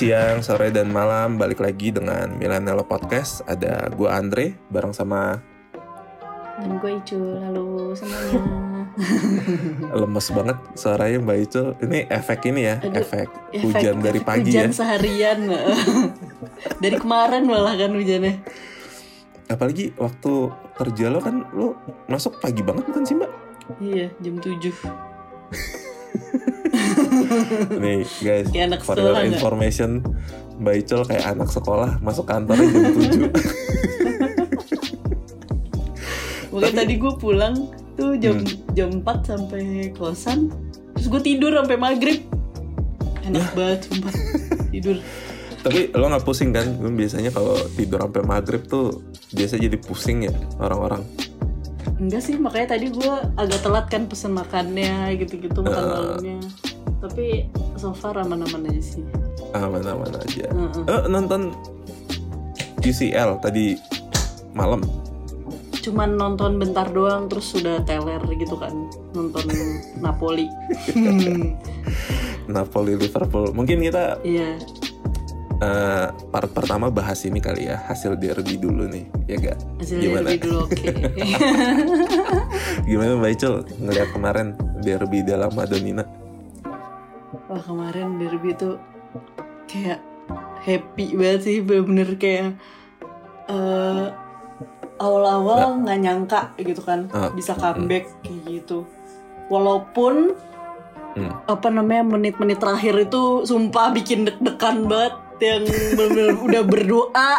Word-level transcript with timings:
siang, 0.00 0.40
sore, 0.40 0.72
dan 0.72 0.88
malam. 0.88 1.36
Balik 1.36 1.60
lagi 1.60 1.92
dengan 1.92 2.32
Millennial 2.40 2.80
Podcast. 2.88 3.44
Ada 3.44 3.92
gue 3.92 4.08
Andre 4.08 4.56
bareng 4.72 4.96
sama 4.96 5.36
Dan 6.56 6.80
gue 6.80 6.96
Icul, 7.04 7.36
halo 7.44 7.92
semuanya. 7.92 8.40
Lemes 10.00 10.26
banget 10.32 10.56
suaranya 10.72 11.20
Mbak 11.20 11.38
Icul 11.46 11.66
Ini 11.84 11.98
efek 12.08 12.48
ini 12.48 12.64
ya, 12.64 12.80
Aduh, 12.80 12.96
efek 12.96 13.28
Efek 13.52 13.60
hujan 13.60 13.96
dari 14.00 14.20
pagi 14.28 14.48
Hujan 14.56 14.72
ya. 14.72 14.76
seharian. 14.80 15.38
Dari 16.82 16.96
kemarin 16.96 17.44
malah 17.44 17.76
kan 17.76 17.92
hujannya. 17.92 18.40
Apalagi 19.52 19.92
waktu 20.00 20.32
kerja 20.80 21.12
lo 21.12 21.20
kan 21.20 21.44
lo 21.52 21.76
masuk 22.08 22.40
pagi 22.40 22.64
banget 22.64 22.88
bukan 22.88 23.04
sih 23.04 23.16
Mbak? 23.20 23.32
Iya, 23.84 24.08
jam 24.24 24.40
7 24.40 24.64
Nih 27.76 28.04
guys, 28.20 28.46
Kayak 28.48 28.66
anak 28.68 28.80
for 28.82 28.96
your 28.96 29.16
information 29.22 30.02
Mbak 30.60 30.74
kayak 31.06 31.24
anak 31.26 31.48
sekolah 31.48 31.96
masuk 31.98 32.24
kantornya 32.24 32.68
jam 32.68 33.30
7 33.30 33.30
Makanya 36.50 36.74
tadi 36.76 36.94
gue 36.96 37.12
pulang 37.14 37.54
tuh 37.94 38.16
jam 38.16 38.40
Hmm. 38.40 38.46
jam 38.72 38.90
4 39.00 39.06
sampai 39.24 39.62
kosan 39.94 40.50
Terus 40.92 41.06
gue 41.08 41.20
tidur 41.24 41.52
sampai 41.54 41.76
maghrib 41.76 42.20
Enak 43.22 43.40
Ya. 43.40 43.48
banget 43.54 43.80
sumpah 43.86 44.12
Tidur 44.68 44.96
Tapi 45.60 45.92
lo 45.92 46.08
nggak 46.08 46.24
pusing 46.24 46.50
kan? 46.50 46.64
Gue 46.72 46.88
biasanya 46.88 47.28
kalau 47.28 47.52
tidur 47.76 48.00
sampai 48.00 48.24
maghrib 48.24 48.64
tuh 48.64 49.04
biasa 49.30 49.60
jadi 49.60 49.76
pusing 49.76 50.24
ya 50.24 50.32
orang-orang. 50.56 51.04
Enggak 52.00 52.24
sih, 52.24 52.40
makanya 52.40 52.72
tadi 52.72 52.88
gue 52.88 53.12
agak 53.36 53.60
telat 53.60 53.86
kan 53.92 54.08
pesen 54.08 54.32
makannya 54.32 55.20
gitu-gitu 55.20 55.60
makan 55.60 55.84
malamnya 55.84 56.40
Tapi 57.00 57.48
so 57.74 57.90
far 57.90 58.14
aman-aman 58.14 58.68
aja 58.68 58.82
sih 58.82 59.04
Aman-aman 59.50 60.12
aja. 60.14 60.46
Heeh. 60.46 60.84
Eh 60.84 61.02
nonton 61.08 61.50
UCL 62.80 63.40
tadi 63.40 63.76
malam. 64.52 64.80
cuman 65.80 66.12
nonton 66.12 66.60
bentar 66.60 66.84
doang 66.92 67.24
terus 67.24 67.56
sudah 67.56 67.80
teler 67.88 68.20
gitu 68.36 68.52
kan 68.52 68.68
nonton 69.10 69.48
Napoli 70.04 70.44
Napoli 72.52 73.00
Liverpool. 73.00 73.48
Mungkin 73.56 73.80
kita 73.80 74.20
iya 74.20 74.60
eh, 75.56 76.06
part 76.28 76.52
pertama 76.52 76.92
bahas 76.92 77.24
ini 77.24 77.40
kali 77.40 77.72
ya 77.72 77.80
hasil 77.80 78.16
derby 78.16 78.60
dulu 78.60 78.84
nih, 78.88 79.04
ya 79.24 79.36
gak? 79.40 79.58
hasil 79.80 79.96
Gimana? 80.00 80.28
derby 80.28 80.38
dulu 80.44 80.58
oke 80.68 80.88
Gimana 82.88 83.10
Mbak 83.16 83.30
Icul 83.36 83.54
ngeliat 83.80 84.08
kemarin 84.12 84.46
derby 84.80 85.24
dalam 85.24 85.48
Madonina? 85.52 86.04
Wah 87.50 87.58
kemarin 87.58 88.16
derby 88.16 88.54
tuh 88.54 88.78
kayak 89.66 89.98
happy 90.62 91.18
banget 91.18 91.40
sih 91.42 91.56
bener-bener 91.60 92.14
kayak 92.14 92.54
eh, 93.50 94.06
awal-awal 94.96 95.82
nggak 95.82 95.98
nyangka 95.98 96.40
gitu 96.56 96.78
kan 96.80 97.10
Ah, 97.10 97.32
bisa 97.32 97.56
comeback 97.56 98.06
kayak 98.22 98.62
gitu. 98.62 98.86
Walaupun 99.50 100.38
Hmm. 101.10 101.26
apa 101.50 101.74
namanya 101.74 102.06
menit-menit 102.06 102.62
terakhir 102.62 102.94
itu 102.94 103.42
sumpah 103.42 103.90
bikin 103.90 104.22
deg-degan 104.22 104.86
banget 104.86 105.18
yang 105.42 105.66
bener-bener 105.66 106.38
udah 106.46 106.62
berdoa 106.62 107.32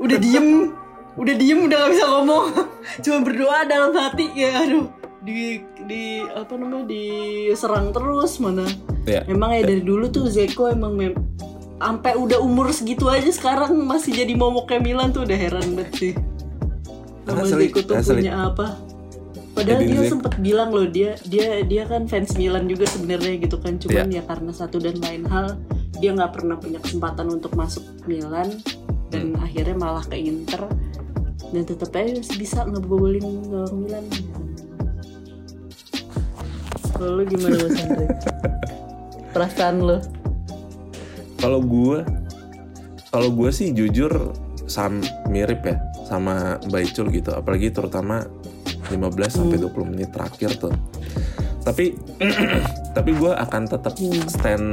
udah 0.00 0.16
diem 0.16 0.72
udah 1.20 1.34
diem 1.36 1.60
udah 1.60 1.76
gak 1.76 1.90
bisa 1.92 2.04
ngomong 2.08 2.44
cuma 3.04 3.18
berdoa 3.20 3.68
dalam 3.68 3.92
hati 3.92 4.32
ya 4.32 4.64
aduh 4.64 4.88
di 5.20 5.60
di 5.84 6.24
apa 6.24 6.56
namanya 6.56 6.88
diserang 6.88 7.92
terus 7.92 8.40
mana 8.40 8.64
Ya. 9.02 9.26
emang 9.26 9.50
ya 9.50 9.62
dari 9.62 9.82
dulu 9.82 10.06
tuh 10.08 10.26
Zeko 10.26 10.68
emang 10.68 10.94
mem 10.94 11.14
sampai 11.76 12.14
udah 12.14 12.38
umur 12.38 12.70
segitu 12.70 13.10
aja 13.10 13.26
sekarang 13.26 13.74
masih 13.82 14.14
jadi 14.14 14.32
momoknya 14.32 14.78
Milan 14.78 15.10
tuh 15.10 15.26
udah 15.26 15.34
heran 15.34 15.74
banget 15.74 15.92
sih 15.92 16.12
sama 17.24 17.42
Asli, 17.42 17.66
Zeko 17.66 17.80
tuh 17.82 17.94
asli. 17.98 18.22
punya 18.22 18.46
apa 18.46 18.78
padahal 19.52 19.80
Edin 19.80 19.88
dia 19.88 20.00
Dzeko. 20.00 20.10
sempet 20.12 20.32
bilang 20.38 20.70
loh 20.70 20.86
dia 20.86 21.18
dia 21.24 21.60
dia 21.60 21.82
kan 21.84 22.06
fans 22.06 22.34
Milan 22.34 22.64
juga 22.66 22.86
sebenarnya 22.86 23.34
gitu 23.38 23.58
kan 23.58 23.76
cuman 23.76 24.06
Iya. 24.06 24.18
ya 24.18 24.22
karena 24.24 24.50
satu 24.50 24.78
dan 24.78 24.96
lain 24.96 25.26
hal 25.26 25.58
dia 25.98 26.10
nggak 26.12 26.32
pernah 26.32 26.56
punya 26.56 26.78
kesempatan 26.78 27.26
untuk 27.28 27.52
masuk 27.52 27.82
Milan 28.04 28.62
dan 29.10 29.34
Hmm. 29.34 29.42
akhirnya 29.42 29.74
malah 29.74 30.02
ke 30.02 30.16
Inter 30.16 30.70
dan 31.50 31.62
tetap 31.62 31.90
aja 31.92 32.14
masih 32.14 32.38
bisa 32.38 32.62
ngebobolin 32.62 33.26
gawang 33.44 33.76
Milan 33.82 34.06
kalau 36.92 37.18
lu 37.18 37.24
gimana 37.26 37.58
Mas 37.58 37.76
Andre? 37.76 38.06
perasaan 39.32 39.80
lo 39.80 39.98
Kalau 41.36 41.58
gue, 41.58 42.06
kalau 43.10 43.34
gue 43.34 43.50
sih 43.50 43.74
jujur 43.74 44.30
sam 44.70 45.02
mirip 45.26 45.66
ya 45.66 45.74
sama 46.06 46.62
Mbak 46.70 46.82
Icul 46.86 47.10
gitu. 47.10 47.34
Apalagi 47.34 47.74
terutama 47.74 48.22
15 48.86 49.02
sampai 49.26 49.58
20 49.58 49.90
menit 49.90 50.14
terakhir 50.14 50.54
tuh. 50.54 50.70
Tapi 51.66 51.98
tapi 52.96 53.10
gue 53.16 53.32
akan 53.32 53.62
tetap 53.66 53.94
Hmm. 53.98 54.22
stand 54.28 54.68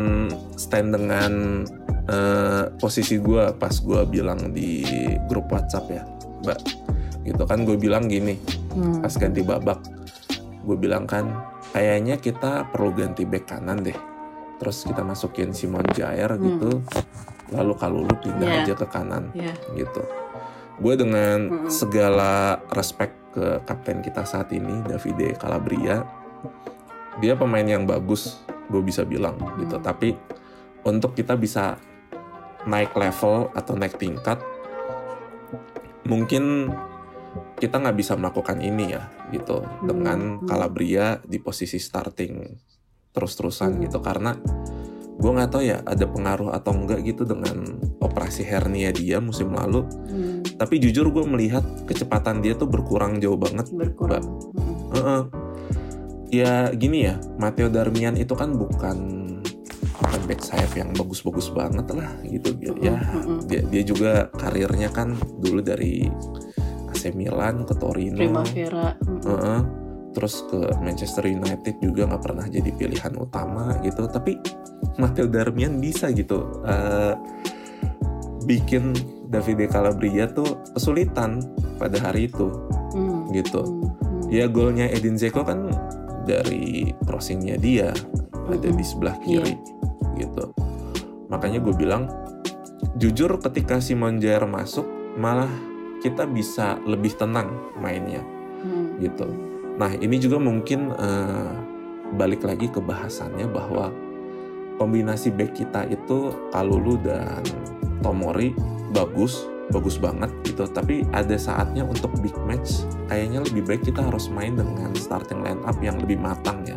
stand 0.53 0.93
dengan 0.93 1.65
eh, 2.05 2.63
posisi 2.77 3.17
gue 3.17 3.53
pas 3.53 3.73
gue 3.73 4.01
bilang 4.05 4.53
di 4.53 4.85
grup 5.25 5.49
WhatsApp 5.49 5.85
ya, 5.89 6.03
Mbak. 6.45 6.59
Gitu 7.25 7.43
kan 7.45 7.65
gue 7.65 7.77
bilang 7.77 8.05
gini 8.05 8.37
Hmm. 8.69 9.01
pas 9.01 9.13
ganti 9.13 9.41
babak, 9.41 9.81
gue 10.61 10.77
bilang 10.77 11.09
kan 11.09 11.33
kayaknya 11.69 12.17
kita 12.17 12.69
perlu 12.69 12.93
ganti 12.93 13.25
back 13.25 13.49
kanan 13.49 13.81
deh. 13.81 13.97
Terus 14.59 14.83
kita 14.83 15.01
masukin 15.01 15.55
Simon 15.55 15.87
Jair 15.95 16.35
Hmm. 16.35 16.43
gitu, 16.43 16.83
lalu 17.49 17.73
kalau 17.75 18.03
lu 18.03 18.13
pindah 18.19 18.45
Iya. 18.45 18.63
aja 18.67 18.73
ke 18.75 18.85
kanan 18.85 19.31
ya 19.33 19.55
gitu. 19.73 20.03
Gue 20.79 20.95
dengan 20.95 21.37
Mm-mm. 21.47 21.71
segala 21.71 22.59
respect 22.71 23.15
ke 23.31 23.59
kapten 23.63 23.99
kita 23.99 24.23
saat 24.23 24.51
ini, 24.51 24.83
Davide 24.83 25.35
Calabria, 25.35 26.03
dia 27.19 27.35
pemain 27.35 27.63
yang 27.63 27.83
bagus, 27.83 28.39
gue 28.67 28.79
bisa 28.79 29.03
bilang 29.03 29.35
gitu. 29.57 29.75
Hmm. 29.75 29.83
Tapi 29.83 30.15
untuk 30.83 31.15
kita 31.15 31.35
bisa 31.35 31.75
naik 32.63 32.91
level 32.93 33.51
atau 33.51 33.73
naik 33.75 33.95
tingkat, 33.95 34.39
mungkin 36.03 36.73
kita 37.55 37.75
nggak 37.77 37.95
bisa 37.95 38.15
melakukan 38.15 38.57
ini 38.59 38.95
ya 38.95 39.03
gitu 39.29 39.61
dengan 39.83 40.39
Hmm. 40.41 40.47
Calabria 40.47 41.19
di 41.21 41.37
posisi 41.37 41.77
starting 41.77 42.35
terus-terusan 43.11 43.75
Hmm. 43.75 43.81
gitu 43.83 43.99
karena 43.99 44.37
gue 45.15 45.27
nggak 45.29 45.49
tahu 45.49 45.63
ya 45.63 45.83
ada 45.83 46.05
pengaruh 46.05 46.51
atau 46.51 46.71
enggak 46.71 47.03
gitu 47.03 47.23
dengan 47.23 47.75
operasi 47.99 48.41
hernia 48.41 48.89
dia 48.89 49.19
musim 49.19 49.51
lalu 49.51 49.83
Hmm, 50.07 50.39
tapi 50.55 50.77
jujur 50.77 51.09
gue 51.09 51.25
melihat 51.25 51.61
kecepatan 51.83 52.39
dia 52.39 52.53
tuh 52.53 52.65
berkurang 52.65 53.19
jauh 53.19 53.35
banget 53.35 53.67
berkurang 53.69 54.23
Hmm. 54.55 54.89
Heeh. 54.91 55.21
ya 56.29 56.53
gini 56.71 57.03
ya 57.03 57.17
Matteo 57.35 57.67
Darmian 57.67 58.13
itu 58.13 58.31
kan 58.31 58.53
bukan 58.53 58.97
bukan 59.99 60.21
back 60.23 60.39
sayap 60.39 60.71
yang 60.73 60.89
bagus-bagus 60.93 61.49
banget 61.49 61.89
lah 61.89 62.07
gitu 62.23 62.53
ya 62.61 62.95
Mm-mm. 62.95 63.43
dia 63.45 63.61
dia 63.63 63.83
juga 63.83 64.11
karirnya 64.31 64.87
kan 64.87 65.11
dulu 65.35 65.59
dari 65.59 66.05
AC 66.87 67.11
Milan 67.11 67.65
ke 67.65 67.73
Torino 67.73 68.15
Primavera 68.15 68.93
Mm-mm. 68.95 69.25
Heeh. 69.25 69.59
Terus 70.09 70.41
ke 70.49 70.57
Manchester 70.81 71.25
United 71.25 71.77
juga 71.79 72.09
nggak 72.09 72.23
pernah 72.23 72.45
jadi 72.45 72.69
pilihan 72.73 73.13
utama 73.15 73.77
gitu 73.85 74.09
tapi 74.09 74.37
Matteo 74.97 75.29
Darmian 75.29 75.77
bisa 75.77 76.09
gitu 76.09 76.63
eh, 76.65 77.13
bikin 78.45 78.93
Davide 79.29 79.69
Calabria 79.69 80.25
tuh 80.25 80.57
kesulitan 80.73 81.41
pada 81.77 81.97
hari 82.01 82.25
itu 82.27 82.49
Hmm. 82.89 83.29
gitu 83.29 83.61
Hmm. 83.61 83.85
Hmm. 84.01 84.21
ya 84.33 84.49
golnya 84.49 84.89
Edin 84.89 85.13
Dzeko 85.13 85.45
kan 85.45 85.69
dari 86.25 86.89
crossingnya 87.05 87.53
dia 87.61 87.93
ada 88.49 88.65
di 88.65 88.81
sebelah 88.81 89.13
kiri 89.21 89.53
gitu 90.17 90.49
makanya 91.29 91.61
gue 91.61 91.73
bilang 91.77 92.09
jujur 92.97 93.37
ketika 93.37 93.77
Simon 93.77 94.17
Jair 94.17 94.41
masuk 94.49 94.89
malah 95.21 95.49
kita 96.01 96.25
bisa 96.25 96.81
lebih 96.81 97.13
tenang 97.13 97.53
mainnya 97.77 98.25
Hmm. 98.59 98.97
gitu. 98.99 99.29
Nah 99.79 99.95
ini 99.95 100.19
juga 100.19 100.37
mungkin 100.37 100.91
eh, 100.91 101.51
balik 102.19 102.43
lagi 102.43 102.67
ke 102.67 102.83
bahasannya 102.83 103.47
bahwa 103.47 103.89
kombinasi 104.75 105.31
back 105.31 105.55
kita 105.55 105.87
itu 105.87 106.35
Kalulu 106.51 106.99
dan 106.99 107.41
Tomori 108.03 108.51
bagus, 108.91 109.47
bagus 109.71 109.95
banget 109.95 110.27
gitu. 110.43 110.67
Tapi 110.67 111.07
ada 111.15 111.39
saatnya 111.39 111.87
untuk 111.87 112.11
big 112.19 112.35
match 112.43 112.83
kayaknya 113.07 113.39
lebih 113.47 113.63
baik 113.63 113.87
kita 113.87 114.03
harus 114.03 114.27
main 114.27 114.59
dengan 114.59 114.91
starting 114.99 115.39
line 115.39 115.63
up 115.63 115.79
yang 115.79 115.95
lebih 115.95 116.19
matang 116.19 116.67
ya. 116.67 116.75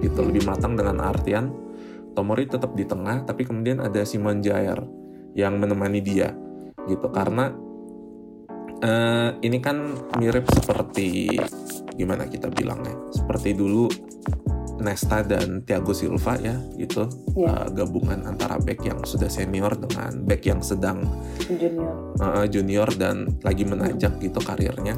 Gitu, 0.00 0.20
lebih 0.20 0.44
matang 0.44 0.76
dengan 0.76 1.00
artian 1.00 1.52
Tomori 2.14 2.46
tetap 2.46 2.78
di 2.78 2.86
tengah 2.86 3.26
tapi 3.26 3.42
kemudian 3.42 3.82
ada 3.82 4.06
Simon 4.06 4.38
Jair 4.38 4.78
yang 5.34 5.58
menemani 5.58 5.98
dia 5.98 6.30
gitu 6.86 7.10
karena 7.10 7.50
eh, 8.78 9.30
ini 9.42 9.58
kan 9.58 9.98
mirip 10.22 10.46
seperti 10.46 11.40
gimana 11.94 12.26
kita 12.26 12.50
bilangnya 12.50 12.94
seperti 13.14 13.54
dulu 13.54 13.86
Nesta 14.82 15.22
dan 15.22 15.62
Thiago 15.62 15.94
Silva 15.94 16.34
ya 16.42 16.58
gitu 16.74 17.06
Iya. 17.34 17.50
uh, 17.50 17.66
gabungan 17.70 18.26
antara 18.26 18.58
back 18.58 18.82
yang 18.86 18.98
sudah 19.02 19.30
senior 19.30 19.74
dengan 19.78 20.22
back 20.26 20.42
yang 20.46 20.60
sedang 20.62 21.06
junior 21.46 21.94
uh, 22.18 22.46
junior 22.46 22.88
dan 22.94 23.26
lagi 23.42 23.66
menanjak 23.66 24.18
gitu 24.22 24.38
karirnya. 24.38 24.94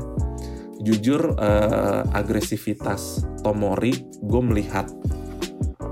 Jujur 0.84 1.34
uh, 1.40 2.04
agresivitas 2.12 3.25
Tomori 3.40 3.96
gue 4.20 4.42
melihat 4.44 4.87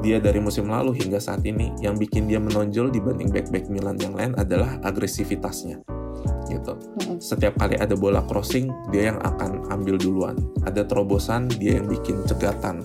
dia 0.05 0.21
dari 0.21 0.37
musim 0.37 0.69
lalu 0.69 1.01
hingga 1.01 1.17
saat 1.17 1.41
ini 1.49 1.73
yang 1.81 1.97
bikin 1.97 2.29
dia 2.29 2.37
menonjol 2.37 2.93
dibanding 2.93 3.33
back-back 3.33 3.73
Milan 3.73 3.97
yang 3.97 4.13
lain 4.13 4.37
adalah 4.37 4.77
agresivitasnya 4.85 5.81
gitu. 6.61 6.79
Mm-mm. 6.79 7.19
Setiap 7.19 7.59
kali 7.59 7.75
ada 7.79 7.95
bola 7.99 8.23
crossing 8.25 8.71
dia 8.95 9.13
yang 9.13 9.19
akan 9.23 9.69
ambil 9.71 9.99
duluan. 9.99 10.37
Ada 10.63 10.87
terobosan 10.87 11.51
dia 11.59 11.79
yang 11.81 11.91
bikin 11.91 12.23
cegatan. 12.25 12.83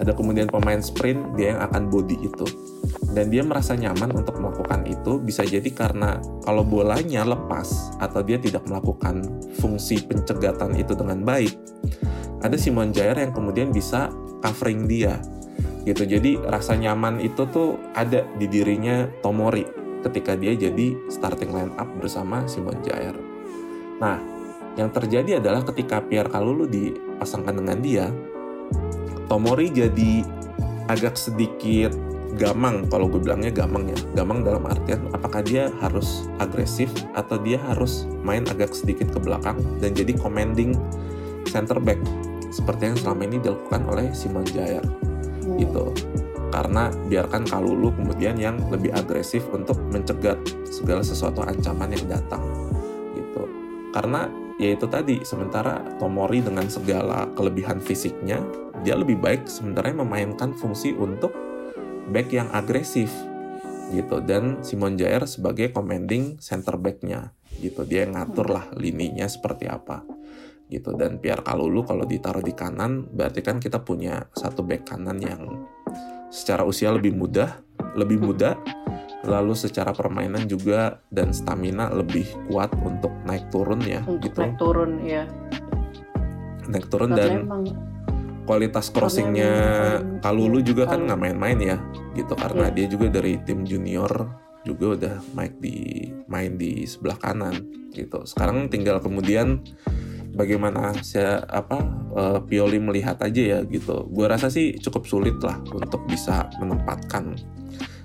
Ada 0.00 0.16
kemudian 0.16 0.48
pemain 0.48 0.80
sprint 0.80 1.36
dia 1.36 1.56
yang 1.56 1.60
akan 1.64 1.88
body 1.88 2.16
itu. 2.20 2.46
Dan 3.10 3.28
dia 3.32 3.42
merasa 3.42 3.74
nyaman 3.74 4.12
untuk 4.16 4.38
melakukan 4.38 4.86
itu 4.86 5.18
bisa 5.20 5.42
jadi 5.42 5.66
karena 5.72 6.20
kalau 6.44 6.62
bolanya 6.62 7.26
lepas 7.26 7.96
atau 7.98 8.20
dia 8.22 8.38
tidak 8.38 8.64
melakukan 8.68 9.24
fungsi 9.58 10.04
pencegatan 10.04 10.76
itu 10.78 10.94
dengan 10.94 11.24
baik, 11.24 11.52
ada 12.40 12.56
Simon 12.56 12.94
Jair 12.94 13.18
yang 13.18 13.34
kemudian 13.34 13.72
bisa 13.74 14.08
covering 14.40 14.88
dia 14.88 15.20
gitu. 15.84 16.04
Jadi 16.04 16.36
rasa 16.40 16.76
nyaman 16.76 17.20
itu 17.20 17.44
tuh 17.48 17.80
ada 17.96 18.24
di 18.36 18.46
dirinya 18.48 19.08
Tomori 19.24 19.79
ketika 20.02 20.36
dia 20.36 20.56
jadi 20.56 20.96
starting 21.08 21.52
line 21.52 21.72
up 21.76 21.88
bersama 22.00 22.44
Simon 22.48 22.78
Jair. 22.84 23.14
Nah, 24.00 24.18
yang 24.78 24.88
terjadi 24.88 25.42
adalah 25.42 25.64
ketika 25.66 26.00
Pierre 26.00 26.30
Kalulu 26.30 26.64
dipasangkan 26.68 27.54
dengan 27.60 27.78
dia, 27.80 28.06
Tomori 29.30 29.70
jadi 29.70 30.26
agak 30.90 31.14
sedikit 31.14 31.94
gamang 32.34 32.86
kalau 32.90 33.06
gue 33.06 33.22
bilangnya 33.22 33.50
gamang 33.50 33.90
ya 33.90 33.98
gamang 34.14 34.42
dalam 34.46 34.66
artian 34.66 35.06
apakah 35.14 35.42
dia 35.42 35.70
harus 35.82 36.30
agresif 36.38 36.90
atau 37.14 37.38
dia 37.38 37.58
harus 37.70 38.06
main 38.22 38.46
agak 38.50 38.74
sedikit 38.74 39.10
ke 39.10 39.18
belakang 39.18 39.58
dan 39.82 39.94
jadi 39.94 40.14
commanding 40.18 40.74
center 41.46 41.78
back 41.82 41.98
seperti 42.54 42.90
yang 42.90 42.98
selama 42.98 43.22
ini 43.26 43.38
dilakukan 43.42 43.82
oleh 43.86 44.06
Simon 44.14 44.46
Jair 44.46 44.82
Hmm. 45.50 45.56
gitu 45.58 45.84
karena 46.50 46.90
biarkan 47.08 47.46
Kalulu 47.46 47.94
kemudian 47.94 48.36
yang 48.36 48.58
lebih 48.68 48.92
agresif 48.92 49.46
untuk 49.54 49.78
mencegat 49.88 50.36
segala 50.66 51.00
sesuatu 51.00 51.40
ancaman 51.46 51.94
yang 51.94 52.06
datang 52.10 52.42
gitu. 53.14 53.46
Karena 53.94 54.26
ya 54.58 54.74
itu 54.74 54.86
tadi 54.90 55.22
sementara 55.22 55.80
Tomori 55.96 56.42
dengan 56.44 56.66
segala 56.68 57.30
kelebihan 57.38 57.80
fisiknya 57.80 58.42
dia 58.82 58.98
lebih 58.98 59.16
baik 59.16 59.46
sebenarnya 59.46 60.04
memainkan 60.04 60.52
fungsi 60.52 60.92
untuk 60.92 61.32
back 62.10 62.28
yang 62.34 62.50
agresif 62.50 63.08
gitu. 63.94 64.18
Dan 64.20 64.60
Simon 64.66 64.98
Jair 64.98 65.24
sebagai 65.30 65.70
commanding 65.70 66.42
center 66.42 66.76
backnya 66.76 67.32
gitu. 67.58 67.86
Dia 67.86 68.06
yang 68.06 68.18
ngatur 68.18 68.50
lah 68.50 68.66
lininya 68.74 69.26
seperti 69.30 69.70
apa 69.70 70.02
gitu. 70.70 70.94
Dan 70.94 71.18
Pierre 71.18 71.42
Kalulu 71.42 71.82
kalau 71.82 72.06
ditaruh 72.06 72.42
di 72.42 72.54
kanan 72.54 73.10
berarti 73.10 73.42
kan 73.42 73.58
kita 73.58 73.82
punya 73.82 74.30
satu 74.32 74.62
back 74.62 74.86
kanan 74.86 75.18
yang 75.18 75.42
secara 76.30 76.62
usia 76.64 76.94
lebih 76.94 77.12
muda 77.12 77.60
lebih 77.98 78.22
muda 78.22 78.56
lalu 79.26 79.52
secara 79.52 79.92
permainan 79.92 80.48
juga 80.48 81.02
dan 81.12 81.34
stamina 81.34 81.92
lebih 81.92 82.24
kuat 82.48 82.72
untuk 82.80 83.12
naik 83.28 83.52
turun 83.52 83.82
ya 83.84 84.00
untuk 84.08 84.32
gitu. 84.32 84.38
naik 84.40 84.56
turun 84.56 84.90
ya 85.04 85.22
naik 86.70 86.86
turun 86.88 87.10
karena 87.12 87.20
dan 87.20 87.30
emang 87.44 87.62
kualitas 88.50 88.90
crossingnya 88.90 89.54
Kalulu 90.18 90.58
juga 90.58 90.90
kan 90.90 91.06
nggak 91.06 91.20
main-main 91.22 91.58
ya 91.62 91.76
gitu. 92.18 92.34
Karena 92.34 92.66
Iya. 92.66 92.74
dia 92.74 92.86
juga 92.90 93.06
dari 93.20 93.38
tim 93.46 93.62
junior 93.62 94.10
juga 94.66 94.86
udah 94.98 95.16
main 95.38 95.54
di 95.62 96.10
main 96.26 96.58
di 96.58 96.82
sebelah 96.82 97.14
kanan 97.14 97.54
gitu. 97.94 98.26
Sekarang 98.26 98.66
tinggal 98.66 98.98
kemudian 98.98 99.62
bagaimana 100.34 100.94
saya 101.02 101.42
apa 101.46 101.78
eh, 102.16 102.38
Pioli 102.46 102.78
melihat 102.78 103.18
aja 103.22 103.58
ya 103.58 103.60
gitu. 103.66 104.06
Gue 104.10 104.26
rasa 104.26 104.50
sih 104.50 104.76
cukup 104.78 105.06
sulit 105.06 105.36
lah 105.42 105.58
untuk 105.70 106.06
bisa 106.06 106.48
menempatkan 106.58 107.36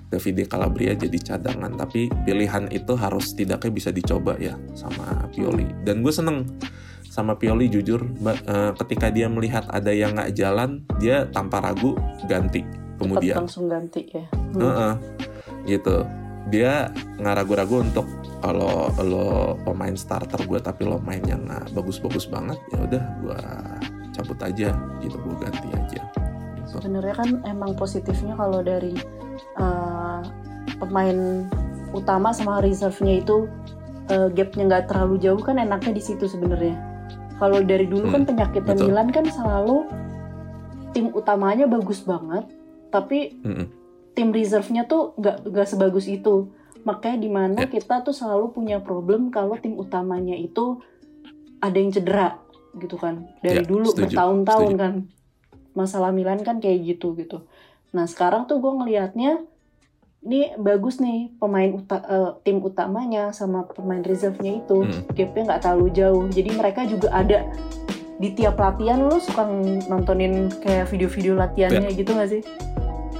Davide 0.06 0.46
Calabria 0.46 0.94
jadi 0.94 1.18
cadangan. 1.18 1.74
Tapi 1.74 2.08
pilihan 2.24 2.70
itu 2.70 2.94
harus 2.94 3.34
tidaknya 3.34 3.70
bisa 3.72 3.90
dicoba 3.90 4.38
ya 4.38 4.54
sama 4.78 5.26
Pioli. 5.34 5.66
Dan 5.82 6.02
gue 6.02 6.12
seneng 6.14 6.46
sama 7.06 7.34
Pioli 7.38 7.72
jujur 7.72 8.04
eh, 8.26 8.72
ketika 8.84 9.08
dia 9.08 9.26
melihat 9.26 9.64
ada 9.72 9.90
yang 9.90 10.14
nggak 10.14 10.36
jalan 10.36 10.84
dia 11.00 11.24
tanpa 11.32 11.64
ragu 11.64 11.96
ganti 12.28 12.62
cepat 12.96 12.98
kemudian. 13.04 13.36
langsung 13.44 13.68
ganti 13.68 14.02
ya. 14.08 14.24
Hmm. 14.32 14.60
Heeh. 14.64 14.94
gitu 15.66 16.06
dia 16.46 16.94
nggak 17.18 17.34
ragu-ragu 17.42 17.82
untuk 17.82 18.06
kalau 18.38 18.92
lo 19.02 19.58
pemain 19.66 19.96
starter 19.98 20.38
gue 20.46 20.60
tapi 20.62 20.86
lo 20.86 21.02
main 21.02 21.22
yang 21.26 21.42
nggak 21.42 21.74
bagus-bagus 21.74 22.30
banget 22.30 22.58
ya 22.70 22.78
udah 22.86 23.02
gue 23.24 23.40
cabut 24.14 24.38
aja 24.40 24.70
gitu 25.02 25.16
gue 25.18 25.36
ganti 25.42 25.68
aja 25.74 26.00
gitu. 26.54 26.78
sebenarnya 26.78 27.14
kan 27.18 27.30
emang 27.44 27.74
positifnya 27.74 28.38
kalau 28.38 28.62
dari 28.62 28.94
uh, 29.58 30.22
pemain 30.78 31.50
utama 31.90 32.30
sama 32.30 32.62
reserve-nya 32.62 33.26
itu 33.26 33.50
uh, 34.14 34.28
gapnya 34.30 34.64
nggak 34.70 34.84
terlalu 34.92 35.18
jauh 35.18 35.42
kan 35.42 35.58
enaknya 35.58 35.98
di 35.98 36.02
situ 36.02 36.30
sebenarnya 36.30 36.78
kalau 37.36 37.60
dari 37.60 37.84
dulu 37.84 38.08
kan 38.08 38.22
Hmm, 38.24 38.30
penyakitnya 38.32 38.74
betul. 38.78 38.86
Milan 38.88 39.08
kan 39.12 39.26
selalu 39.28 39.84
tim 40.96 41.12
utamanya 41.12 41.68
bagus 41.68 42.00
banget 42.00 42.48
tapi 42.88 43.36
Mm-mm. 43.44 43.66
Tim 44.16 44.32
reserve-nya 44.32 44.88
tuh 44.88 45.12
nggak 45.14 45.44
nggak 45.44 45.68
sebagus 45.68 46.08
itu. 46.08 46.48
Makanya 46.82 47.18
di 47.18 47.28
mana 47.28 47.60
Ya. 47.60 47.68
kita 47.68 48.00
tuh 48.00 48.10
selalu 48.10 48.50
punya 48.50 48.80
problem 48.80 49.28
kalau 49.28 49.54
tim 49.54 49.76
utamanya 49.76 50.32
itu 50.32 50.80
ada 51.58 51.76
yang 51.76 51.90
cedera 51.90 52.40
gitu 52.74 52.96
kan. 52.96 53.28
Dari 53.38 53.60
Ya, 53.60 53.62
dulu 53.62 53.86
setuju, 53.86 54.16
bertahun-tahun 54.16 54.66
setuju. 54.66 54.80
kan. 54.80 54.94
Masalah 55.72 56.10
Milan 56.10 56.40
kan 56.40 56.56
kayak 56.56 56.80
gitu 56.86 57.12
gitu. 57.14 57.44
Nah 57.90 58.04
sekarang 58.04 58.44
tuh 58.44 58.56
gue 58.56 58.72
ngelihatnya 58.72 59.44
ini 60.22 60.56
bagus 60.56 60.96
nih 60.96 61.36
pemain 61.36 61.70
uta- 61.70 62.02
eh, 62.02 62.30
tim 62.42 62.58
utamanya 62.58 63.30
sama 63.30 63.62
pemain 63.64 64.00
reserve-nya 64.00 64.58
itu. 64.58 64.82
Hmm. 64.82 65.04
gapnya 65.12 65.42
nggak 65.46 65.60
terlalu 65.60 65.88
jauh. 65.92 66.24
Jadi 66.26 66.50
mereka 66.50 66.80
juga 66.82 67.12
ada. 67.12 67.44
Di 68.16 68.32
tiap 68.32 68.56
latihan 68.56 68.96
lo 68.98 69.20
suka 69.20 69.44
nontonin 69.86 70.48
kayak 70.56 70.88
video-video 70.88 71.36
latihannya 71.36 71.92
gitu 71.92 72.10
gak 72.10 72.30
sih? 72.30 72.40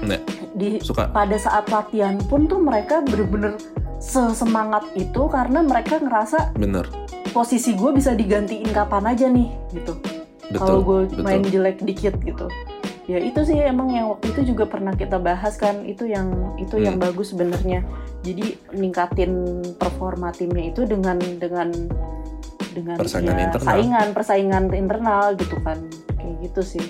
Nggak. 0.01 0.21
Di 0.57 0.81
suka. 0.81 1.05
pada 1.13 1.37
saat 1.37 1.69
latihan 1.69 2.17
pun 2.25 2.49
tuh 2.49 2.57
mereka 2.57 3.05
bener-bener 3.05 3.55
sesemangat 3.97 4.83
itu 4.93 5.29
karena 5.29 5.61
mereka 5.61 5.97
ngerasa 5.97 6.57
bener. 6.57 6.89
posisi 7.29 7.73
gue 7.73 7.93
bisa 7.93 8.13
digantiin 8.13 8.69
kapan 8.69 9.13
aja 9.13 9.29
nih 9.29 9.49
gitu. 9.71 9.93
Kalau 10.53 10.81
gue 10.81 10.99
main 11.21 11.43
jelek 11.43 11.81
dikit 11.83 12.17
gitu. 12.23 12.47
Ya 13.07 13.23
itu 13.23 13.39
sih 13.41 13.55
emang 13.55 13.87
yang 13.87 14.11
waktu 14.11 14.35
itu 14.35 14.51
juga 14.51 14.67
pernah 14.67 14.91
kita 14.91 15.15
bahas 15.15 15.55
kan 15.55 15.83
itu 15.83 16.03
yang 16.07 16.27
itu 16.59 16.75
yang 16.75 16.99
Hmm. 16.99 17.05
bagus 17.07 17.31
sebenarnya. 17.31 17.83
Jadi 18.19 18.59
ningkatin 18.75 19.31
performa 19.79 20.35
timnya 20.35 20.71
itu 20.71 20.83
dengan 20.83 21.15
dengan 21.39 21.71
dengan 22.75 22.95
Persaingan 22.99 23.35
ya, 23.35 23.43
internal. 23.47 23.65
saingan 23.65 24.07
persaingan 24.11 24.63
internal 24.71 25.25
gitu 25.35 25.55
kan. 25.63 25.79
Kayak 26.15 26.35
gitu 26.43 26.61
sih 26.63 26.85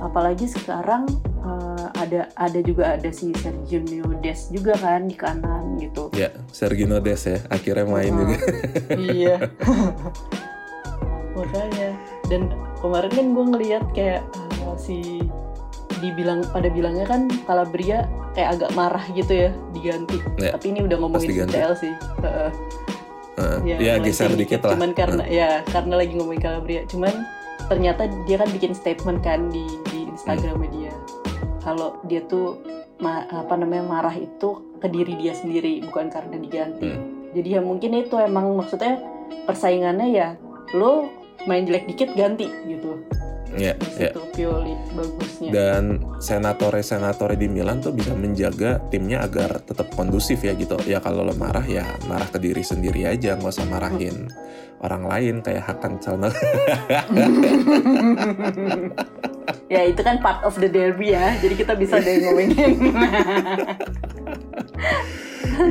apalagi 0.00 0.46
sekarang 0.50 1.06
eh, 1.42 1.86
ada 2.00 2.30
ada 2.34 2.58
juga 2.62 2.96
ada 2.98 3.10
si 3.10 3.30
Sergio 3.38 3.82
Des 4.22 4.50
juga 4.50 4.74
kan 4.78 5.06
di 5.06 5.16
kanan 5.16 5.78
gitu. 5.78 6.10
Ya 6.16 6.32
Sergino 6.50 6.98
Des 6.98 7.22
ya 7.26 7.38
akhirnya 7.50 7.86
main 7.86 8.12
Heeh. 8.12 8.18
juga. 8.18 8.36
iya. 8.96 9.36
Makanya. 11.38 11.90
Dan 12.30 12.42
kemarin 12.78 13.10
kan 13.12 13.26
gue 13.34 13.44
ngeliat 13.54 13.84
kayak 13.92 14.22
uh, 14.64 14.76
si 14.78 15.20
dibilang 16.02 16.44
pada 16.52 16.68
bilangnya 16.68 17.06
kan 17.08 17.30
Calabria 17.48 18.06
kayak 18.34 18.58
agak 18.58 18.70
marah 18.74 19.04
gitu 19.14 19.48
ya 19.48 19.50
diganti. 19.72 20.18
Ya, 20.38 20.54
tapi 20.54 20.74
ini 20.74 20.80
udah 20.86 20.96
ngomongin 20.98 21.46
detail 21.46 21.72
sih. 21.78 21.92
Heeh. 22.22 22.50
Heeh. 23.34 23.58
Ya, 23.66 23.76
ya 23.78 23.94
geser 24.02 24.30
dikit 24.34 24.62
lah. 24.62 24.78
Cuman 24.78 24.92
karena 24.94 25.22
ya 25.26 25.48
karena 25.70 25.94
lagi 25.98 26.12
ngomongin 26.18 26.42
Calabria. 26.42 26.82
Cuman 26.86 27.14
ternyata 27.68 28.08
dia 28.28 28.36
kan 28.40 28.48
bikin 28.52 28.72
statement 28.76 29.20
kan 29.24 29.48
di 29.48 29.64
di 29.90 30.08
Instagramnya 30.10 30.70
dia 30.70 30.92
kalau 31.64 31.96
dia 32.04 32.20
tuh 32.28 32.60
ma- 33.00 33.26
apa 33.32 33.56
namanya 33.56 33.84
marah 33.88 34.16
itu 34.16 34.62
ke 34.78 34.86
diri 34.92 35.16
dia 35.16 35.32
sendiri 35.32 35.80
bukan 35.88 36.12
karena 36.12 36.36
diganti. 36.36 36.92
Hmm. 36.92 37.32
jadi 37.32 37.58
ya 37.58 37.60
mungkin 37.64 37.96
itu 37.96 38.14
emang 38.20 38.52
maksudnya 38.54 39.00
persaingannya 39.48 40.08
ya 40.12 40.28
lo 40.76 41.08
main 41.44 41.66
jelek 41.66 41.90
dikit 41.90 42.14
ganti 42.14 42.48
gitu. 42.66 43.02
Ya 43.54 43.78
di 43.78 43.86
ya 44.02 44.10
situ 44.10 44.22
Pioli 44.34 44.74
bagusnya. 44.98 45.50
Dan 45.54 46.02
senatore-senatore 46.18 47.38
di 47.38 47.46
Milan 47.46 47.78
tuh 47.78 47.94
bisa 47.94 48.10
menjaga 48.10 48.82
timnya 48.90 49.22
agar 49.22 49.62
tetap 49.62 49.94
kondusif 49.94 50.42
ya 50.42 50.58
gitu. 50.58 50.74
Ya 50.90 50.98
kalau 50.98 51.22
lo 51.22 51.30
marah 51.38 51.62
ya 51.62 51.86
marah 52.10 52.26
ke 52.26 52.42
diri 52.42 52.66
sendiri 52.66 53.06
aja. 53.06 53.38
Nggak 53.38 53.54
usah 53.54 53.70
marahin 53.70 54.26
orang 54.82 55.06
lain 55.06 55.38
kayak 55.40 55.64
Hakan 55.64 55.96
Calna 55.96 56.28
ya 56.92 57.08
ya 59.80 59.88
itu 59.88 60.04
kan 60.04 60.18
part 60.18 60.42
of 60.42 60.58
the 60.58 60.66
derby 60.66 61.14
ya. 61.14 61.38
Jadi 61.38 61.54
kita 61.54 61.78
bisa 61.78 62.02
deh 62.02 62.26
ngomongin. 62.26 62.74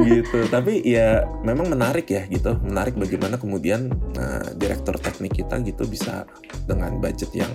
gitu. 0.10 0.46
Tapi 0.48 0.84
ya 0.86 1.26
memang 1.42 1.70
menarik 1.70 2.10
ya 2.10 2.26
gitu. 2.30 2.58
Menarik 2.62 2.96
bagaimana 2.98 3.36
kemudian 3.38 3.92
nah, 4.16 4.44
direktur 4.56 4.98
teknik 4.98 5.40
kita 5.44 5.60
gitu 5.66 5.86
bisa 5.90 6.26
dengan 6.66 6.98
budget 7.02 7.32
yang 7.34 7.52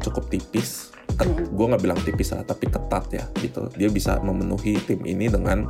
cukup 0.00 0.30
tipis. 0.30 0.92
Hmm. 1.20 1.36
gue 1.36 1.66
nggak 1.68 1.84
bilang 1.84 2.00
tipis 2.00 2.32
lah 2.32 2.46
tapi 2.48 2.70
ketat 2.70 3.04
ya 3.12 3.24
gitu. 3.44 3.68
Dia 3.76 3.92
bisa 3.92 4.16
memenuhi 4.24 4.80
tim 4.88 5.04
ini 5.04 5.28
dengan 5.28 5.68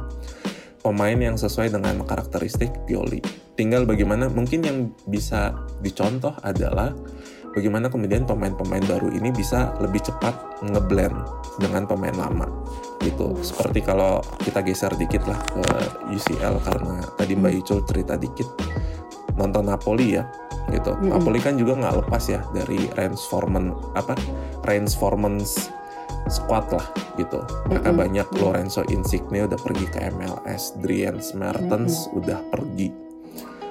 pemain 0.81 1.19
yang 1.19 1.35
sesuai 1.35 1.75
dengan 1.75 2.07
karakteristik 2.07 2.71
Pioli. 2.87 3.19
Tinggal 3.59 3.85
bagaimana 3.85 4.31
mungkin 4.31 4.63
yang 4.63 4.79
bisa 5.11 5.53
dicontoh 5.83 6.33
adalah 6.41 6.95
bagaimana 7.51 7.91
kemudian 7.91 8.25
pemain-pemain 8.25 8.85
baru 8.87 9.11
ini 9.11 9.35
bisa 9.35 9.75
lebih 9.83 10.07
cepat 10.07 10.63
ngeblend 10.65 11.19
dengan 11.59 11.83
pemain 11.85 12.15
lama 12.15 12.47
gitu 13.01 13.33
seperti 13.41 13.81
kalau 13.81 14.21
kita 14.45 14.61
geser 14.61 14.93
dikit 14.97 15.25
lah 15.25 15.41
ke 15.49 15.65
UCL 16.13 16.61
karena 16.61 17.01
tadi 17.17 17.33
Mbak 17.33 17.55
Icul 17.65 17.81
cerita 17.89 18.15
dikit 18.21 18.49
nonton 19.41 19.73
Napoli 19.73 20.21
ya 20.21 20.25
gitu 20.69 20.93
Mm-mm. 20.95 21.11
Napoli 21.11 21.41
kan 21.41 21.57
juga 21.57 21.81
nggak 21.81 22.07
lepas 22.07 22.25
ya 22.29 22.41
dari 22.53 22.87
reinforcement 22.95 23.73
apa 23.97 24.15
reinforcement 24.69 25.41
squad 26.29 26.69
lah 26.71 26.87
gitu 27.17 27.41
mereka 27.73 27.91
Mm-mm. 27.91 28.03
banyak 28.05 28.29
Lorenzo 28.39 28.85
Insigne 28.93 29.49
udah 29.49 29.57
pergi 29.57 29.87
ke 29.89 29.99
MLS 30.13 30.77
Dries 30.79 31.33
Mertens 31.33 32.13
udah 32.13 32.39
pergi 32.53 32.93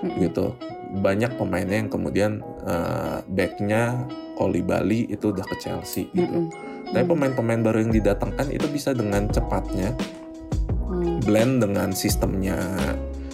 Mm-mm. 0.01 0.19
gitu 0.25 0.57
banyak 0.89 1.37
pemainnya 1.37 1.85
yang 1.85 1.91
kemudian 1.93 2.41
eh, 2.65 3.21
backnya 3.29 4.09
Bali 4.39 5.03
itu 5.11 5.35
udah 5.35 5.43
ke 5.43 5.55
Chelsea 5.59 6.07
gitu 6.15 6.49
Mm-mm. 6.49 6.68
Tapi 6.89 7.05
pemain-pemain 7.05 7.61
baru 7.61 7.77
yang 7.81 7.93
didatangkan 7.93 8.47
itu 8.49 8.65
bisa 8.67 8.91
dengan 8.91 9.27
cepatnya 9.27 9.93
Hmm. 10.89 11.21
blend 11.21 11.61
dengan 11.61 11.93
sistemnya 11.93 12.57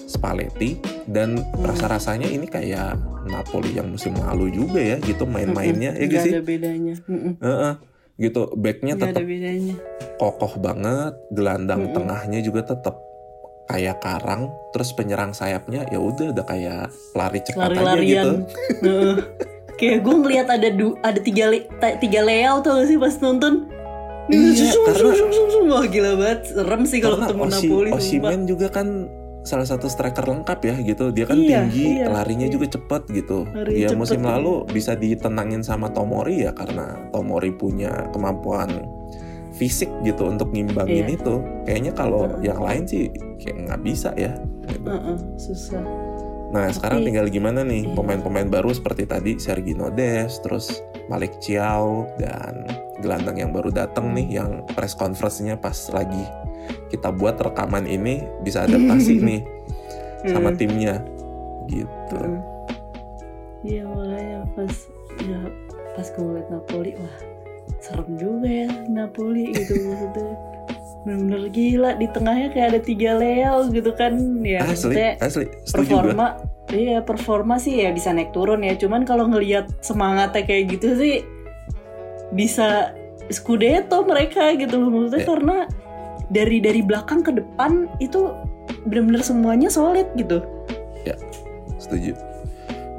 Spalletti 0.05 0.75
dan 1.07 1.39
rasa-rasanya 1.55 2.27
ini 2.27 2.45
kayak 2.45 3.00
Napoli 3.25 3.74
yang 3.74 3.89
musim 3.89 4.12
lalu 4.13 4.51
juga 4.51 4.83
ya 4.83 4.97
gitu 5.00 5.24
main-mainnya 5.24 5.95
ya 5.95 6.03
gitu 6.03 6.19
sih 6.19 6.31
ada 6.35 6.43
bedanya. 6.43 7.00
Mm-mm. 7.07 7.33
Heeh. 7.39 7.74
gitu 8.15 8.51
backnya 8.53 8.95
tetap 8.95 9.24
kokoh 10.15 10.59
banget 10.59 11.15
gelandang 11.31 11.88
Mm-mm. 11.88 11.95
tengahnya 11.95 12.39
juga 12.43 12.67
tetap 12.67 13.00
kayak 13.65 13.97
karang 13.97 14.51
terus 14.69 14.91
penyerang 14.91 15.31
sayapnya 15.31 15.88
ya 15.88 15.97
udah 15.97 16.35
udah 16.35 16.45
kayak 16.45 16.91
lari 17.15 17.39
cepat 17.39 17.71
aja 17.71 17.95
gitu 17.97 18.31
Lari-larian. 18.35 18.35
Kayak 19.75 19.98
gue 20.01 20.15
ngeliat 20.15 20.48
ada 20.48 20.70
du- 20.70 20.96
ada 21.00 21.20
tiga 21.20 21.48
le- 21.48 21.67
tiga 21.98 22.22
layout 22.22 22.63
tuh 22.63 22.74
gak 22.74 22.88
sih 22.88 22.96
pas 22.96 23.15
nonton. 23.20 23.67
Iya, 24.25 24.51
sum, 24.55 24.65
sum, 24.65 24.84
karena- 24.88 25.13
sum, 25.13 25.29
sum, 25.29 25.48
sum. 25.50 25.63
Wah 25.67 25.86
gila 25.86 26.12
banget, 26.15 26.39
serem 26.50 26.82
sih 26.84 26.98
kalau 26.98 27.17
ketemu 27.20 27.44
Osi- 27.44 27.70
Napoli. 27.70 27.89
Osimen 27.91 28.39
juga 28.46 28.67
kan 28.70 28.88
salah 29.44 29.62
satu 29.63 29.86
striker 29.86 30.25
lengkap 30.25 30.60
ya 30.63 30.75
gitu. 30.82 31.12
Dia 31.12 31.25
kan 31.25 31.38
Iya, 31.38 31.62
tinggi, 31.62 32.01
iya, 32.01 32.10
larinya 32.10 32.48
iya. 32.48 32.53
juga 32.55 32.65
cepet 32.67 33.03
gitu. 33.12 33.46
Larinya 33.46 33.77
ya 33.77 33.88
cepet, 33.88 34.00
musim 34.00 34.20
iya. 34.20 34.29
lalu 34.34 34.53
bisa 34.67 34.91
ditenangin 34.94 35.62
sama 35.62 35.88
Tomori 35.88 36.41
ya 36.41 36.51
karena 36.51 36.98
Tomori 37.12 37.53
punya 37.53 38.10
kemampuan 38.10 38.74
fisik 39.53 39.88
gitu 40.01 40.25
untuk 40.25 40.50
ngimbangin 40.50 41.05
Iya. 41.05 41.15
itu. 41.15 41.36
Kayaknya 41.63 41.91
kalau 41.94 42.25
Heeh. 42.25 42.41
yang 42.44 42.60
lain 42.60 42.84
sih 42.84 43.03
kayak 43.38 43.58
nggak 43.62 43.82
bisa 43.84 44.10
ya. 44.15 44.34
gitu. 44.65 44.89
Heeh, 44.89 45.17
susah. 45.38 45.84
Nah 46.55 46.71
sekarang 46.71 47.03
Tapi- 47.03 47.07
tinggal 47.12 47.27
gimana 47.27 47.62
nih 47.62 47.91
pemain-pemain 47.91 48.47
baru 48.47 48.71
seperti 48.71 49.03
tadi 49.03 49.35
Sergino 49.35 49.91
Des, 49.91 50.39
terus 50.39 50.79
Malik 51.05 51.35
Chiao 51.38 52.07
dan 52.15 52.63
gelandang 52.97 53.35
yang 53.38 53.51
baru 53.51 53.69
datang 53.69 54.15
nih 54.15 54.39
yang 54.39 54.63
press 54.71 54.95
conference-nya 54.95 55.59
pas 55.59 55.75
lagi 55.91 56.24
kita 56.88 57.12
buat 57.12 57.35
rekaman 57.35 57.83
ini 57.83 58.24
bisa 58.39 58.63
adaptasi 58.63 59.19
nih 59.27 59.41
sama 60.25 60.50
Hmm. 60.50 60.57
timnya 60.57 60.95
gitu. 61.67 62.15
Heeh. 62.15 62.41
Iya 63.62 63.83
makanya 63.83 64.39
pas 64.55 64.74
ya 65.19 65.39
pas 65.91 66.07
gue 66.07 66.24
ngeliat 66.24 66.47
Napoli 66.50 66.91
wah 66.95 67.15
serem 67.77 68.09
juga 68.15 68.47
ya 68.47 68.69
Napoli 68.88 69.51
gitu 69.51 69.74
maksudnya 69.83 70.33
bener-bener 71.05 71.53
gila 71.53 71.91
di 72.01 72.07
tengahnya 72.09 72.50
kayak 72.50 72.67
ada 72.74 72.81
tiga 72.81 73.12
Leo 73.15 73.69
gitu 73.69 73.93
kan 73.93 74.17
ya 74.41 74.65
asli, 74.65 75.15
asli, 75.21 75.45
setuju 75.62 75.85
gue. 75.85 75.85
performa 75.85 76.27
iya 76.74 76.97
performa 77.05 77.55
sih 77.62 77.85
ya 77.85 77.93
bisa 77.93 78.09
naik 78.09 78.33
turun 78.33 78.65
ya 78.65 78.74
cuman 78.74 79.05
kalau 79.05 79.29
ngelihat 79.29 79.69
semangatnya 79.85 80.41
kayak 80.41 80.75
gitu 80.77 80.97
sih 80.97 81.21
bisa 82.33 82.91
Scudetto 83.29 84.05
mereka 84.05 84.53
gitu 84.57 84.81
loh 84.81 84.89
maksudnya 84.89 85.21
Ya. 85.21 85.29
karena 85.29 85.57
dari 86.33 86.57
dari 86.57 86.81
belakang 86.81 87.21
ke 87.21 87.31
depan 87.38 87.85
itu 88.01 88.33
bener-bener 88.89 89.21
semuanya 89.21 89.69
solid 89.69 90.09
gitu 90.17 90.41
Setuju. 91.85 92.13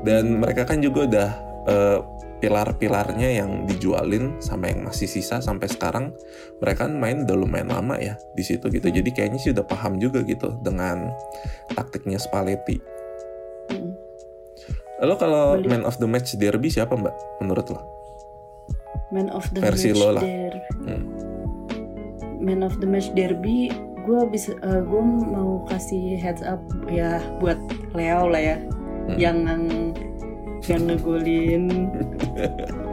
Dan 0.07 0.39
mereka 0.39 0.63
kan 0.63 0.79
juga 0.79 1.11
udah 1.11 1.29
eh, 1.67 1.99
pilar-pilarnya 2.47 3.43
yang 3.43 3.67
dijualin 3.67 4.39
sama 4.39 4.71
yang 4.71 4.87
masih 4.87 5.11
sisa 5.11 5.43
sampai 5.43 5.67
sekarang 5.67 6.15
mereka 6.63 6.87
kan 6.87 6.95
main 6.95 7.27
udah 7.27 7.35
lumayan 7.35 7.75
lama 7.75 7.99
ya 7.99 8.15
di 8.39 8.47
situ 8.47 8.71
gitu. 8.71 8.87
Jadi 8.87 9.11
kayaknya 9.11 9.43
sih 9.43 9.51
udah 9.51 9.67
paham 9.67 9.99
juga 9.99 10.23
gitu 10.23 10.55
dengan 10.63 11.11
taktiknya 11.75 12.23
Spalletti. 12.23 12.79
Mm. 13.75 13.91
Lalu 15.03 15.15
kalau 15.19 15.59
man 15.67 15.83
of 15.83 15.99
the 15.99 16.07
match 16.07 16.39
derby 16.39 16.71
siapa 16.71 16.95
mbak 16.95 17.13
menurut 17.43 17.67
lo? 17.67 17.83
Man 19.11 19.27
of 19.35 19.43
the 19.51 19.59
Versi 19.59 19.91
match 19.91 19.99
lo 19.99 20.09
lah. 20.15 20.23
derby. 20.23 20.61
Hmm. 20.87 21.05
Man 22.39 22.63
of 22.63 22.79
the 22.79 22.87
match 22.87 23.11
derby, 23.19 23.75
gue 24.07 24.21
bisa, 24.31 24.55
gue 24.63 25.03
mau 25.03 25.67
kasih 25.67 26.15
heads 26.15 26.47
up 26.47 26.63
ya 26.87 27.19
buat 27.43 27.59
Leo 27.91 28.31
lah 28.31 28.39
ya, 28.39 28.57
Hmm. 29.07 29.19
yang 29.19 29.37
yang 30.65 30.89
ngegolin, 30.89 31.93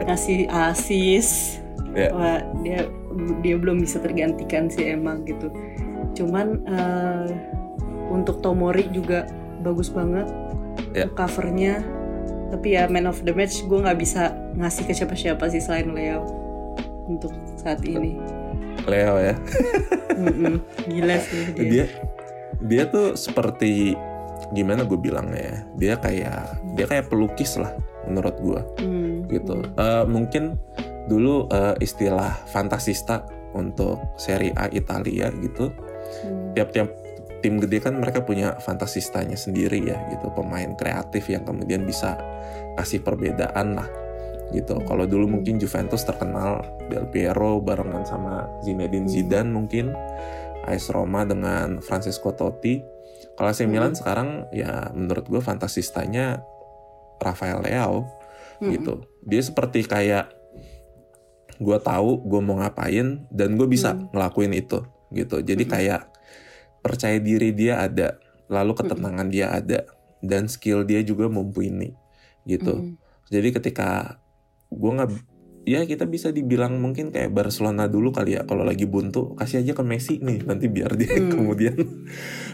ngasih 0.04 0.46
asis. 0.52 1.58
Ya. 1.94 2.10
Wah 2.10 2.42
dia 2.60 2.90
dia 3.40 3.56
belum 3.56 3.80
bisa 3.80 4.02
tergantikan 4.02 4.68
sih 4.68 4.92
emang 4.92 5.24
gitu. 5.24 5.48
Cuman 6.14 6.60
eh, 6.66 7.28
untuk 8.10 8.42
Tomori 8.44 8.86
juga 8.92 9.24
bagus 9.64 9.88
banget 9.88 10.28
Ya. 10.94 11.06
covernya. 11.10 11.82
Tapi 12.54 12.78
ya 12.78 12.86
man 12.86 13.10
of 13.10 13.22
the 13.26 13.34
match 13.34 13.62
gue 13.66 13.78
nggak 13.82 13.98
bisa 13.98 14.30
ngasih 14.54 14.86
ke 14.86 14.94
siapa-siapa 14.94 15.42
sih 15.50 15.58
selain 15.58 15.90
Leo 15.90 16.22
untuk 17.10 17.34
saat 17.58 17.82
ini. 17.82 18.14
Leo 18.86 19.18
ya. 19.18 19.34
Mm-mm. 20.14 20.62
Gila 20.86 21.16
sih 21.18 21.42
dia. 21.54 21.62
Dia 21.66 21.84
dia 22.62 22.82
tuh 22.86 23.18
seperti 23.18 23.98
gimana 24.54 24.86
gue 24.86 24.96
bilangnya 24.96 25.42
ya? 25.42 25.56
Dia 25.76 25.94
kayak 25.98 26.40
dia 26.78 26.86
kayak 26.86 27.10
pelukis 27.10 27.58
lah 27.58 27.74
menurut 28.06 28.36
gue. 28.40 28.60
Hmm. 28.80 29.26
gitu. 29.28 29.60
Eh, 29.76 30.04
mungkin 30.06 30.56
dulu 31.10 31.50
eh, 31.50 31.74
istilah 31.82 32.46
fantasista 32.48 33.26
untuk 33.54 34.00
Serie 34.16 34.54
A 34.54 34.70
Italia 34.70 35.30
gitu. 35.42 35.70
Hmm. 36.24 36.54
Tiap-tiap 36.54 36.88
tim 37.44 37.60
gede 37.60 37.76
kan 37.84 38.00
mereka 38.00 38.24
punya 38.24 38.56
fantasistanya 38.56 39.36
sendiri 39.36 39.84
ya 39.84 40.00
gitu, 40.08 40.32
pemain 40.32 40.72
kreatif 40.80 41.28
yang 41.28 41.44
kemudian 41.44 41.84
bisa 41.84 42.16
kasih 42.80 43.04
perbedaan 43.04 43.76
lah 43.76 43.88
gitu. 44.56 44.80
Kalau 44.88 45.04
dulu 45.04 45.28
mungkin 45.38 45.60
Juventus 45.60 46.08
terkenal 46.08 46.64
Del 46.88 47.04
Piero 47.12 47.60
barengan 47.60 48.04
sama 48.08 48.48
Zinedine 48.64 49.04
Hmm. 49.04 49.12
Zidane 49.12 49.50
mungkin, 49.52 49.86
AS 50.64 50.88
Roma 50.88 51.28
dengan 51.28 51.84
Francesco 51.84 52.32
Totti. 52.32 52.93
Kalau 53.34 53.48
AC 53.50 53.66
Milan 53.66 53.92
Hmm. 53.92 53.98
sekarang 53.98 54.28
ya 54.54 54.90
menurut 54.94 55.26
gue 55.26 55.42
fantasistanya 55.42 56.38
Rafael 57.18 57.62
Leao 57.62 58.06
Mm-mm. 58.58 58.70
gitu. 58.70 58.94
Dia 59.26 59.42
seperti 59.42 59.82
kayak 59.82 60.30
gue 61.54 61.78
tahu 61.78 62.26
gue 62.26 62.40
mau 62.42 62.58
ngapain 62.58 63.26
dan 63.30 63.50
gue 63.54 63.66
bisa 63.66 63.94
Hmm. 63.94 64.10
ngelakuin 64.10 64.54
itu 64.54 64.78
gitu. 65.10 65.42
Jadi 65.42 65.62
Mm-mm. 65.66 65.74
kayak 65.74 66.02
percaya 66.78 67.16
diri 67.18 67.50
dia 67.50 67.80
ada, 67.80 68.18
lalu 68.46 68.76
ketenangan 68.76 69.28
dia 69.30 69.50
ada 69.50 69.88
dan 70.20 70.46
skill 70.46 70.84
dia 70.84 71.00
juga 71.00 71.26
mumpuni 71.26 71.94
gitu. 72.44 72.74
Mm-mm. 72.74 73.00
Jadi 73.32 73.48
ketika 73.50 74.20
gue 74.68 74.90
nggak 74.90 75.10
ya 75.64 75.82
kita 75.82 76.04
bisa 76.04 76.28
dibilang 76.28 76.76
mungkin 76.76 77.08
kayak 77.08 77.28
Barcelona 77.30 77.84
dulu 77.84 78.08
kali 78.08 78.36
ya 78.36 78.44
kalau 78.44 78.62
lagi 78.62 78.84
buntu 78.84 79.32
kasih 79.34 79.60
aja 79.60 79.72
ke 79.72 79.82
Messi 79.82 80.14
nih 80.18 80.44
nanti 80.44 80.68
biar 80.68 80.92
dia 80.94 81.16
Hmm. 81.16 81.30
kemudian 81.30 81.76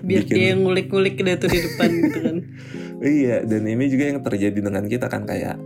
Biar 0.00 0.22
bikin- 0.22 0.32
dia 0.32 0.46
yang 0.48 0.60
ngulik-ngulik 0.62 1.14
dia 1.16 1.34
tuh 1.36 1.48
di 1.48 1.58
depan 1.58 1.88
gitu 2.00 2.18
kan. 2.20 2.36
Iya, 3.00 3.42
dan 3.42 3.64
ini 3.64 3.88
juga 3.88 4.04
yang 4.06 4.20
terjadi 4.20 4.60
dengan 4.60 4.84
kita 4.84 5.08
kan 5.08 5.24
kayak 5.24 5.56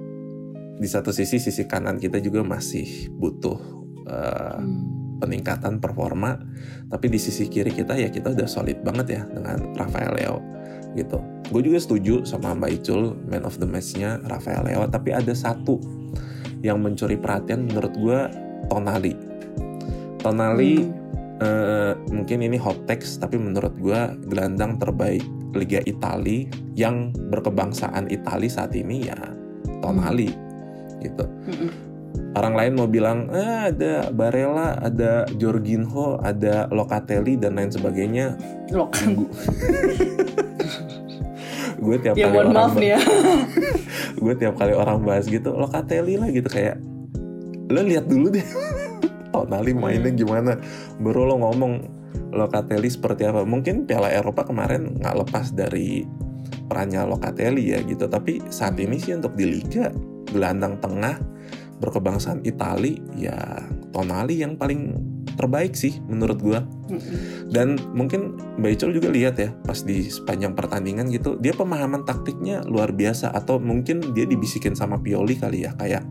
di 0.75 0.87
satu 0.87 1.11
sisi 1.11 1.37
sisi 1.37 1.67
kanan 1.67 1.99
kita 1.99 2.19
juga 2.19 2.41
masih 2.41 3.11
butuh 3.13 3.59
uh, 4.07 4.55
Hmm. 4.55 5.19
peningkatan 5.19 5.79
performa, 5.79 6.39
tapi 6.87 7.09
di 7.09 7.17
sisi 7.17 7.47
kiri 7.47 7.71
kita 7.71 7.95
ya 7.95 8.07
kita 8.09 8.31
udah 8.31 8.47
solid 8.47 8.81
banget 8.81 9.07
ya 9.11 9.23
dengan 9.27 9.73
Rafael 9.73 10.13
Leo 10.13 10.37
gitu. 10.95 11.19
Gue 11.49 11.61
juga 11.61 11.79
setuju 11.79 12.23
sama 12.23 12.53
Mbak 12.53 12.71
Icul 12.77 13.03
man 13.25 13.43
of 13.43 13.57
the 13.57 13.67
match-nya 13.67 14.23
Rafael 14.23 14.63
Leo, 14.63 14.87
tapi 14.87 15.11
ada 15.11 15.33
satu 15.33 15.83
yang 16.65 16.81
mencuri 16.81 17.21
perhatian 17.21 17.69
menurut 17.69 17.93
gue 17.95 18.21
Tonali. 18.73 19.13
Tonali 20.25 20.81
Hmm. 20.81 21.05
eh, 21.45 21.93
mungkin 22.15 22.47
ini 22.47 22.57
hot 22.57 22.87
text 22.87 23.19
tapi 23.19 23.37
menurut 23.37 23.75
gua 23.83 24.15
gelandang 24.31 24.79
terbaik 24.79 25.27
Liga 25.55 25.83
Italia 25.83 26.47
yang 26.79 27.11
berkebangsaan 27.31 28.07
Italia 28.11 28.51
saat 28.51 28.73
ini 28.75 29.07
ya 29.11 29.19
Tonali 29.83 30.31
gitu. 31.03 31.27
Mm-mm. 31.27 31.71
Orang 32.35 32.55
lain 32.59 32.73
mau 32.75 32.89
bilang 32.91 33.31
eh, 33.31 33.71
ada 33.71 34.11
Barella, 34.11 34.79
ada 34.83 35.27
Jorginho, 35.39 36.19
ada 36.23 36.67
Locatelli 36.71 37.39
dan 37.39 37.59
lain 37.59 37.71
sebagainya. 37.71 38.35
Loh 38.75 38.91
kan. 38.91 39.15
Gue 41.79 41.97
tiap 41.99 42.15
Ya 42.15 42.27
kali 42.27 42.35
mohon 42.35 42.47
orang 42.47 42.55
maaf 42.55 42.75
nih 42.75 42.91
ya. 42.95 42.99
gue 44.25 44.35
tiap 44.35 44.55
kali 44.55 44.73
orang 44.73 44.99
bahas 45.03 45.27
gitu 45.27 45.51
Locatelli 45.51 46.15
lah 46.17 46.31
gitu 46.31 46.47
kayak 46.47 46.79
lo 47.69 47.81
lihat 47.81 48.07
dulu 48.07 48.31
deh 48.31 48.45
Tonali 49.35 49.75
mainnya 49.75 50.11
Hmm. 50.11 50.19
gimana 50.19 50.53
baru 50.99 51.27
lo 51.27 51.35
ngomong 51.43 51.73
Locatelli 52.31 52.87
seperti 52.87 53.27
apa 53.27 53.43
mungkin 53.43 53.85
Piala 53.85 54.11
Eropa 54.11 54.47
kemarin 54.47 54.99
nggak 54.99 55.17
lepas 55.27 55.51
dari 55.51 56.07
perannya 56.67 57.03
Locatelli 57.05 57.75
ya 57.75 57.83
gitu 57.83 58.07
tapi 58.07 58.39
saat 58.49 58.79
ini 58.79 58.99
sih 58.99 59.15
untuk 59.15 59.35
di 59.35 59.47
Liga 59.47 59.91
gelandang 60.31 60.79
tengah 60.79 61.19
berkebangsaan 61.79 62.43
Itali 62.43 62.99
ya 63.15 63.35
Tonali 63.91 64.41
yang 64.41 64.55
paling 64.55 64.95
terbaik 65.35 65.75
sih 65.77 65.99
menurut 66.07 66.39
gua. 66.41 66.63
Mm-mm. 66.85 67.49
dan 67.49 67.81
mungkin 67.97 68.37
Mbak 68.61 68.71
Icul 68.77 68.93
juga 68.93 69.09
lihat 69.09 69.41
ya 69.41 69.57
pas 69.65 69.81
di 69.81 70.05
sepanjang 70.07 70.53
pertandingan 70.53 71.09
gitu 71.09 71.41
dia 71.41 71.57
pemahaman 71.57 72.07
taktiknya 72.07 72.63
luar 72.65 72.95
biasa. 72.95 73.31
Atau 73.35 73.59
mungkin 73.59 74.15
dia 74.15 74.25
dibisikin 74.25 74.73
sama 74.79 75.01
Pioli 75.03 75.37
kali 75.37 75.67
ya 75.67 75.73
kayak 75.77 76.05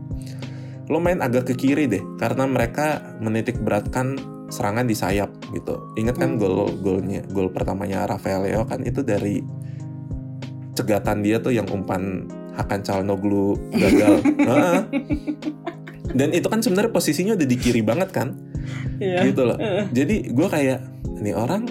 lo 0.92 1.00
main 1.00 1.24
agak 1.24 1.48
ke 1.48 1.54
kiri 1.56 1.88
deh 1.88 2.04
karena 2.20 2.44
mereka 2.44 3.16
menitik 3.16 3.56
beratkan 3.64 4.20
serangan 4.52 4.84
di 4.84 4.92
sayap 4.92 5.32
gitu. 5.56 5.80
Ingat 5.96 6.20
kan 6.20 6.36
Hmm. 6.36 6.40
gol 6.40 6.68
golnya 6.84 7.24
gol 7.32 7.48
pertamanya 7.48 8.04
Rafael 8.04 8.44
Leo 8.44 8.68
kan 8.68 8.84
itu 8.84 9.00
dari 9.00 9.40
cegatan 10.74 11.22
dia 11.24 11.38
tuh 11.40 11.54
yang 11.54 11.64
umpan 11.70 12.28
Hakan 12.54 12.86
Calhanoglu 12.86 13.56
gagal. 13.74 14.14
Dan 16.18 16.30
itu 16.30 16.46
kan 16.46 16.62
sebenarnya 16.62 16.94
posisinya 16.94 17.32
udah 17.34 17.48
di 17.48 17.56
kiri 17.58 17.82
banget 17.82 18.14
kan 18.14 18.38
Iya. 18.96 19.20
gitu 19.26 19.42
loh 19.44 19.58
jadi 19.90 20.16
gue 20.28 20.48
kayak 20.48 20.80
ini 21.18 21.32
orang 21.32 21.62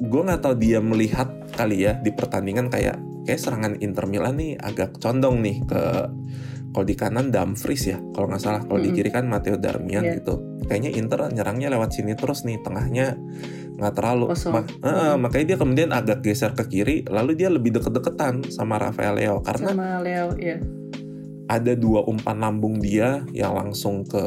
gue 0.00 0.20
nggak 0.24 0.40
tahu 0.40 0.54
dia 0.56 0.80
melihat 0.80 1.28
kali 1.52 1.84
ya 1.84 1.92
di 1.94 2.08
pertandingan 2.10 2.72
kayak 2.72 2.96
kayak 3.22 3.36
serangan 3.38 3.76
Inter 3.78 4.08
Milan 4.08 4.40
nih 4.40 4.56
agak 4.56 4.96
condong 4.96 5.44
nih 5.44 5.60
ke 5.62 5.82
kalau 6.70 6.86
di 6.86 6.94
kanan 6.94 7.28
Dumfries 7.28 7.84
ya 7.84 7.98
kalau 8.14 8.30
nggak 8.30 8.40
salah 8.40 8.62
kalau 8.62 8.78
di 8.78 8.88
Mm-mm. 8.88 8.96
kiri 8.96 9.10
kan 9.10 9.26
Matteo 9.26 9.58
Darmian 9.58 10.02
Iya. 10.02 10.22
gitu 10.22 10.34
kayaknya 10.64 10.90
Inter 10.96 11.28
nyerangnya 11.28 11.68
lewat 11.68 11.92
sini 11.92 12.14
terus 12.14 12.46
nih 12.46 12.62
tengahnya 12.62 13.18
nggak 13.76 13.92
terlalu 13.92 14.30
Kosong. 14.30 14.52
Ma- 14.54 14.68
eh, 14.84 15.16
makanya 15.18 15.44
dia 15.46 15.58
kemudian 15.58 15.90
agak 15.90 16.22
geser 16.22 16.54
ke 16.54 16.64
kiri 16.64 16.96
lalu 17.04 17.34
dia 17.34 17.50
lebih 17.50 17.74
deket-deketan 17.74 18.48
sama 18.48 18.78
Rafael 18.78 19.18
Leo 19.18 19.42
karena 19.42 19.66
Sama 19.68 19.98
Leo 20.00 20.32
ya. 20.36 20.56
ada 21.50 21.72
dua 21.74 22.06
umpan 22.06 22.38
lambung 22.38 22.78
dia 22.78 23.20
yang 23.32 23.52
langsung 23.52 24.06
ke 24.06 24.22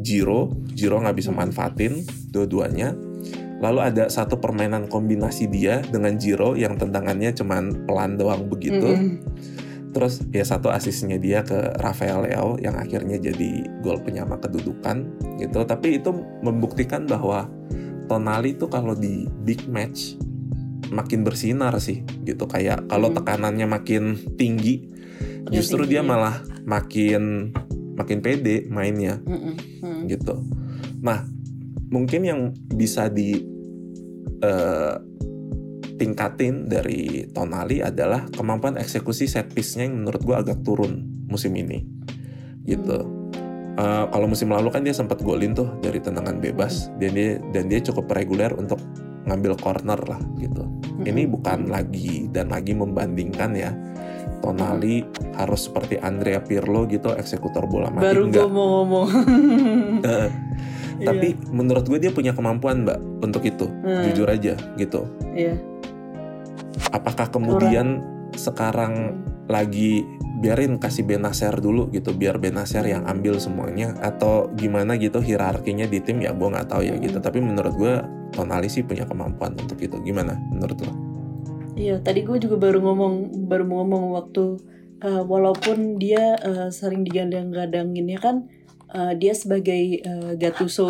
Jiro, 0.00 0.50
Jiro 0.72 0.98
nggak 0.98 1.16
bisa 1.16 1.30
manfaatin 1.30 2.04
dua-duanya. 2.32 2.96
Lalu 3.60 3.80
ada 3.92 4.08
satu 4.08 4.40
permainan 4.40 4.88
kombinasi 4.88 5.52
dia 5.52 5.84
dengan 5.84 6.16
Jiro 6.16 6.56
yang 6.56 6.80
tendangannya 6.80 7.36
cuman 7.36 7.84
pelan 7.84 8.16
doang 8.16 8.48
begitu. 8.48 8.96
Mm-mm. 8.96 9.20
Terus 9.92 10.24
ya 10.32 10.46
satu 10.46 10.72
asisnya 10.72 11.20
dia 11.20 11.44
ke 11.44 11.76
Rafael 11.82 12.24
Leao 12.24 12.56
yang 12.56 12.78
akhirnya 12.78 13.20
jadi 13.20 13.66
gol 13.84 14.00
penyama 14.00 14.40
kedudukan 14.40 15.04
gitu. 15.36 15.60
Tapi 15.66 16.00
itu 16.00 16.14
membuktikan 16.40 17.04
bahwa 17.04 17.50
Tonali 18.08 18.58
itu 18.58 18.66
kalau 18.66 18.96
di 18.96 19.28
big 19.46 19.70
match 19.70 20.16
makin 20.90 21.22
bersinar 21.22 21.76
sih 21.78 22.02
gitu. 22.24 22.48
Kayak 22.48 22.88
kalau 22.88 23.12
Hmm. 23.12 23.18
tekanannya 23.22 23.66
makin 23.68 24.16
tinggi 24.34 24.88
justru 25.50 25.84
dia 25.84 26.00
malah 26.00 26.42
makin 26.64 27.52
makin 28.00 28.24
pede 28.24 28.64
mainnya 28.72 29.20
Mm-mm. 29.20 29.54
Mm. 29.84 30.02
gitu. 30.08 30.40
Nah, 31.04 31.28
mungkin 31.92 32.24
yang 32.24 32.40
bisa 32.72 33.12
di 33.12 33.36
eh, 34.40 34.94
tingkatin 36.00 36.64
dari 36.64 37.28
Tonali 37.28 37.84
adalah 37.84 38.24
kemampuan 38.32 38.80
eksekusi 38.80 39.28
set 39.28 39.52
piece-nya 39.52 39.84
yang 39.84 40.00
menurut 40.00 40.24
gua 40.24 40.40
agak 40.40 40.64
turun 40.64 41.04
musim 41.28 41.52
ini. 41.52 41.84
Gitu. 42.64 43.20
Eh, 43.76 44.04
kalau 44.08 44.26
musim 44.28 44.48
lalu 44.48 44.72
kan 44.72 44.80
dia 44.80 44.96
sempat 44.96 45.20
golin 45.20 45.52
tuh 45.52 45.68
dari 45.84 46.00
tendangan 46.00 46.40
bebas 46.40 46.88
dan 46.96 47.12
dia 47.12 47.36
dan 47.52 47.68
dia 47.68 47.80
cukup 47.84 48.08
reguler 48.16 48.52
untuk 48.56 48.80
ngambil 49.28 49.56
corner 49.60 50.00
lah 50.08 50.20
gitu. 50.40 50.64
Ini 51.04 51.28
Mm-mm. 51.28 51.34
bukan 51.36 51.58
lagi 51.68 52.28
dan 52.32 52.48
lagi 52.48 52.72
membandingkan 52.72 53.52
ya. 53.52 53.72
Tonali 54.40 55.04
harus 55.36 55.68
seperti 55.68 55.96
Andrea 55.96 56.40
Pirlo 56.40 56.84
gitu 56.84 57.12
eksekutor 57.12 57.64
bola 57.64 57.88
mati 57.88 58.04
Baru 58.08 58.22
gue 58.26 58.46
mau 58.46 58.66
ngomong. 58.80 59.06
Iya. 61.00 61.16
tapi 61.16 61.32
menurut 61.48 61.88
gue 61.88 61.96
dia 61.96 62.12
punya 62.12 62.36
kemampuan 62.36 62.84
mbak 62.84 63.00
untuk 63.24 63.40
itu 63.40 63.64
Hmm. 63.64 64.04
jujur 64.04 64.28
aja 64.28 64.52
gitu 64.76 65.08
Iya. 65.32 65.56
apakah 66.92 67.32
kemudian 67.32 68.04
sekarang 68.36 69.16
lagi 69.48 70.04
biarin 70.40 70.76
kasih 70.76 71.04
Benacer 71.04 71.56
dulu 71.56 71.88
gitu 71.88 72.12
biar 72.12 72.36
Benacer 72.36 72.84
yang 72.84 73.04
ambil 73.04 73.36
semuanya 73.36 73.96
atau 73.98 74.52
gimana 74.52 74.96
gitu 74.96 75.20
hierarkinya 75.20 75.84
di 75.84 76.00
tim 76.00 76.20
ya 76.20 76.32
gue 76.32 76.48
nggak 76.48 76.68
tahu 76.68 76.84
ya 76.84 76.92
gitu 76.96 77.16
Hmm. 77.16 77.24
tapi 77.24 77.38
menurut 77.40 77.72
gue 77.74 77.94
Tonali 78.30 78.68
sih 78.68 78.84
punya 78.84 79.02
kemampuan 79.04 79.56
untuk 79.56 79.74
itu 79.76 79.96
gimana 79.98 80.36
menurut 80.46 80.78
lo? 80.80 80.92
Iya, 81.78 82.02
tadi 82.02 82.26
gue 82.26 82.38
juga 82.42 82.56
baru 82.60 82.82
ngomong 82.82 83.46
baru 83.46 83.64
mau 83.64 83.82
ngomong 83.84 84.04
waktu 84.18 84.44
uh, 85.00 85.22
walaupun 85.24 85.96
dia 85.96 86.36
uh, 86.42 86.68
sering 86.68 87.06
digandang-gandanginnya 87.06 88.18
kan 88.20 88.36
uh, 88.92 89.12
dia 89.16 89.32
sebagai 89.32 90.02
uh, 90.04 90.32
Gattuso 90.36 90.88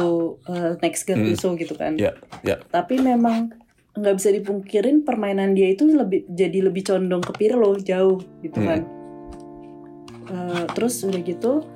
uh, 0.48 0.74
next 0.82 1.06
Gattuso 1.06 1.54
gitu 1.54 1.76
kan. 1.76 1.94
Ya, 2.00 2.16
ya. 2.42 2.58
Tapi 2.72 2.98
memang 2.98 3.54
nggak 3.90 4.14
bisa 4.22 4.30
dipungkirin 4.30 5.02
permainan 5.02 5.52
dia 5.52 5.74
itu 5.74 5.84
lebih 5.84 6.26
jadi 6.30 6.70
lebih 6.70 6.86
condong 6.86 7.22
ke 7.22 7.32
Pirlo 7.34 7.74
jauh 7.78 8.22
gitu 8.40 8.58
Hmm. 8.62 8.68
kan. 8.68 8.80
Uh, 10.30 10.64
terus 10.78 11.02
udah 11.02 11.20
gitu 11.26 11.66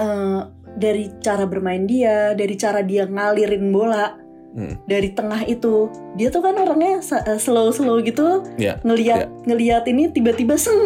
uh, 0.00 0.48
dari 0.74 1.12
cara 1.20 1.44
bermain 1.44 1.84
dia, 1.84 2.32
dari 2.32 2.56
cara 2.56 2.80
dia 2.80 3.04
ngalirin 3.04 3.68
bola 3.68 4.23
Hmm. 4.54 4.78
dari 4.86 5.10
tengah 5.10 5.42
itu 5.44 5.90
dia 6.14 6.30
tuh 6.30 6.38
kan 6.38 6.54
orangnya 6.54 7.02
slow 7.36 7.68
slow 7.68 7.98
gitu 8.00 8.46
Ya, 8.54 8.78
ngelihat 8.80 9.26
ngelihat 9.44 9.82
ini 9.84 10.06
tiba-tiba 10.08 10.54
seng 10.54 10.78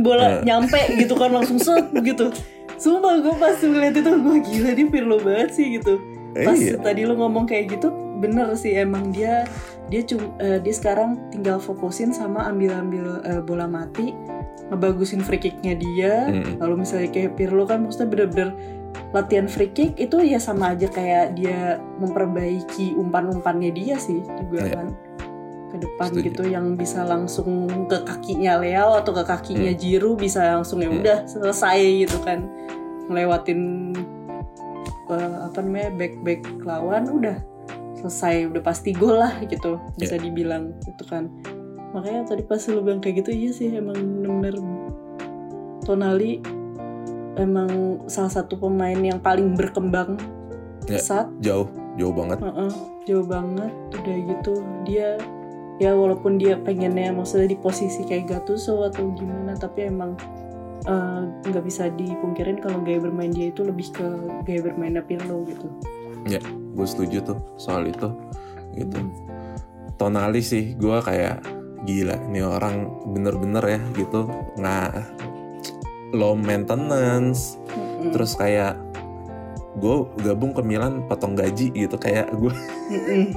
bola 0.00 0.38
Eh. 0.38 0.44
nyampe 0.44 0.76
gitu 0.94 1.16
kan 1.16 1.32
langsung 1.32 1.56
set 1.56 1.88
gitu 1.96 2.28
sumpah 2.76 3.16
gue 3.18 3.32
pas 3.34 3.56
ngeliat 3.56 3.96
itu 3.96 4.10
gue 4.12 4.36
gila 4.42 4.70
dia 4.70 4.86
Pirlo 4.86 5.16
banget 5.16 5.48
sih 5.50 5.66
gitu 5.74 5.96
Eh, 6.32 6.44
pas 6.44 6.52
iya. 6.54 6.76
tadi 6.76 7.02
lo 7.02 7.16
ngomong 7.16 7.48
kayak 7.48 7.72
gitu 7.72 7.88
bener 8.16 8.52
sih 8.52 8.76
emang 8.76 9.08
dia 9.08 9.48
dia 9.86 10.04
cum, 10.04 10.20
eh, 10.36 10.60
dia 10.60 10.74
sekarang 10.74 11.16
tinggal 11.30 11.56
fokusin 11.56 12.12
sama 12.12 12.44
ambil-ambil 12.44 13.24
eh, 13.24 13.40
bola 13.40 13.64
mati 13.64 14.12
ngebagusin 14.66 15.22
free 15.22 15.38
kicknya 15.38 15.72
dia 15.72 16.14
Mm. 16.28 16.58
kalau 16.58 16.74
misalnya 16.74 17.08
kayak 17.08 17.32
Pirlo 17.32 17.64
kan 17.64 17.80
maksudnya 17.80 18.08
bener-bener 18.10 18.50
latihan 19.16 19.48
free 19.48 19.72
kick 19.72 19.96
itu 19.96 20.20
ya 20.20 20.36
sama 20.36 20.76
aja 20.76 20.84
kayak 20.86 21.32
dia 21.32 21.80
memperbaiki 21.96 22.92
umpan-umpannya 22.94 23.72
dia 23.72 23.96
sih 23.96 24.20
juga 24.20 24.60
Iya. 24.60 24.74
kan 24.76 24.88
ke 25.66 25.76
depan 25.80 26.08
Setuju. 26.12 26.26
gitu 26.28 26.42
yang 26.46 26.66
bisa 26.76 27.00
langsung 27.02 27.48
ke 27.88 28.04
kakinya 28.04 28.60
Leo 28.60 28.92
atau 28.94 29.10
ke 29.10 29.24
kakinya 29.24 29.72
Hmm. 29.72 29.80
Jiru 29.80 30.10
bisa 30.14 30.44
langsung 30.52 30.78
ya 30.78 30.92
Hmm. 30.92 31.00
udah 31.00 31.18
selesai 31.24 31.80
gitu 32.04 32.20
kan 32.20 32.44
ngelewatin 33.08 33.60
eh, 35.06 35.36
apa 35.40 35.58
namanya 35.58 35.90
back 35.96 36.14
back 36.20 36.40
lawan 36.62 37.08
udah 37.08 37.38
selesai 37.96 38.46
udah 38.46 38.60
pasti 38.60 38.92
gol 38.92 39.16
lah 39.16 39.32
gitu 39.42 39.80
bisa 39.96 40.18
dibilang 40.18 40.76
gitu 40.82 41.02
kan 41.06 41.32
makanya 41.90 42.28
tadi 42.28 42.42
pas 42.42 42.60
lu 42.68 42.82
bilang 42.82 43.00
kayak 43.00 43.24
gitu 43.24 43.30
iya 43.32 43.50
sih 43.50 43.72
emang 43.72 43.96
bener-bener 43.96 44.60
Tonali 45.82 46.42
emang 47.36 48.02
salah 48.10 48.32
satu 48.32 48.56
pemain 48.56 48.96
yang 48.96 49.20
paling 49.20 49.54
berkembang 49.54 50.18
Ya. 50.86 51.02
pesat 51.02 51.26
jauh, 51.42 51.66
jauh 51.98 52.14
banget. 52.14 52.38
Heeh, 52.46 52.72
jauh 53.10 53.26
banget 53.26 53.74
udah 53.90 54.16
gitu 54.22 54.52
dia 54.86 55.18
ya 55.82 55.92
walaupun 55.98 56.38
dia 56.38 56.56
pengennya 56.62 57.10
maksudnya 57.10 57.50
di 57.52 57.58
posisi 57.58 58.06
kayak 58.06 58.30
Gattuso 58.30 58.86
atau 58.86 59.10
gimana 59.18 59.58
tapi 59.58 59.90
emang 59.90 60.14
eh, 60.86 61.22
nggak 61.50 61.64
bisa 61.66 61.90
dipungkirin 61.90 62.62
kalau 62.62 62.86
gaya 62.86 63.02
bermain 63.02 63.34
dia 63.34 63.50
itu 63.50 63.66
lebih 63.66 63.90
ke 63.90 64.06
gaya 64.46 64.62
bermainnya 64.62 65.02
Pirlo 65.02 65.42
gitu 65.42 65.66
Gue 66.76 66.84
setuju 66.84 67.24
tuh 67.24 67.38
soal 67.56 67.88
itu, 67.88 68.12
gitu. 68.76 68.98
Tonali 69.96 70.44
sih, 70.44 70.76
gue 70.76 71.00
kayak 71.00 71.40
gila 71.88 72.20
ini 72.28 72.44
orang 72.44 72.92
bener-bener 73.16 73.64
ya 73.64 73.80
gitu 73.96 74.28
nggak 74.60 74.90
low 76.16 76.32
maintenance 76.32 77.60
Mm-mm. 77.68 78.10
terus 78.10 78.32
kayak 78.34 78.80
gue 79.76 79.96
gabung 80.24 80.50
ke 80.50 80.64
Milan 80.64 81.04
potong 81.04 81.36
gaji 81.36 81.68
gitu 81.70 81.96
kayak 81.96 82.32
gue 82.32 82.52
Mm-mm. 82.90 83.24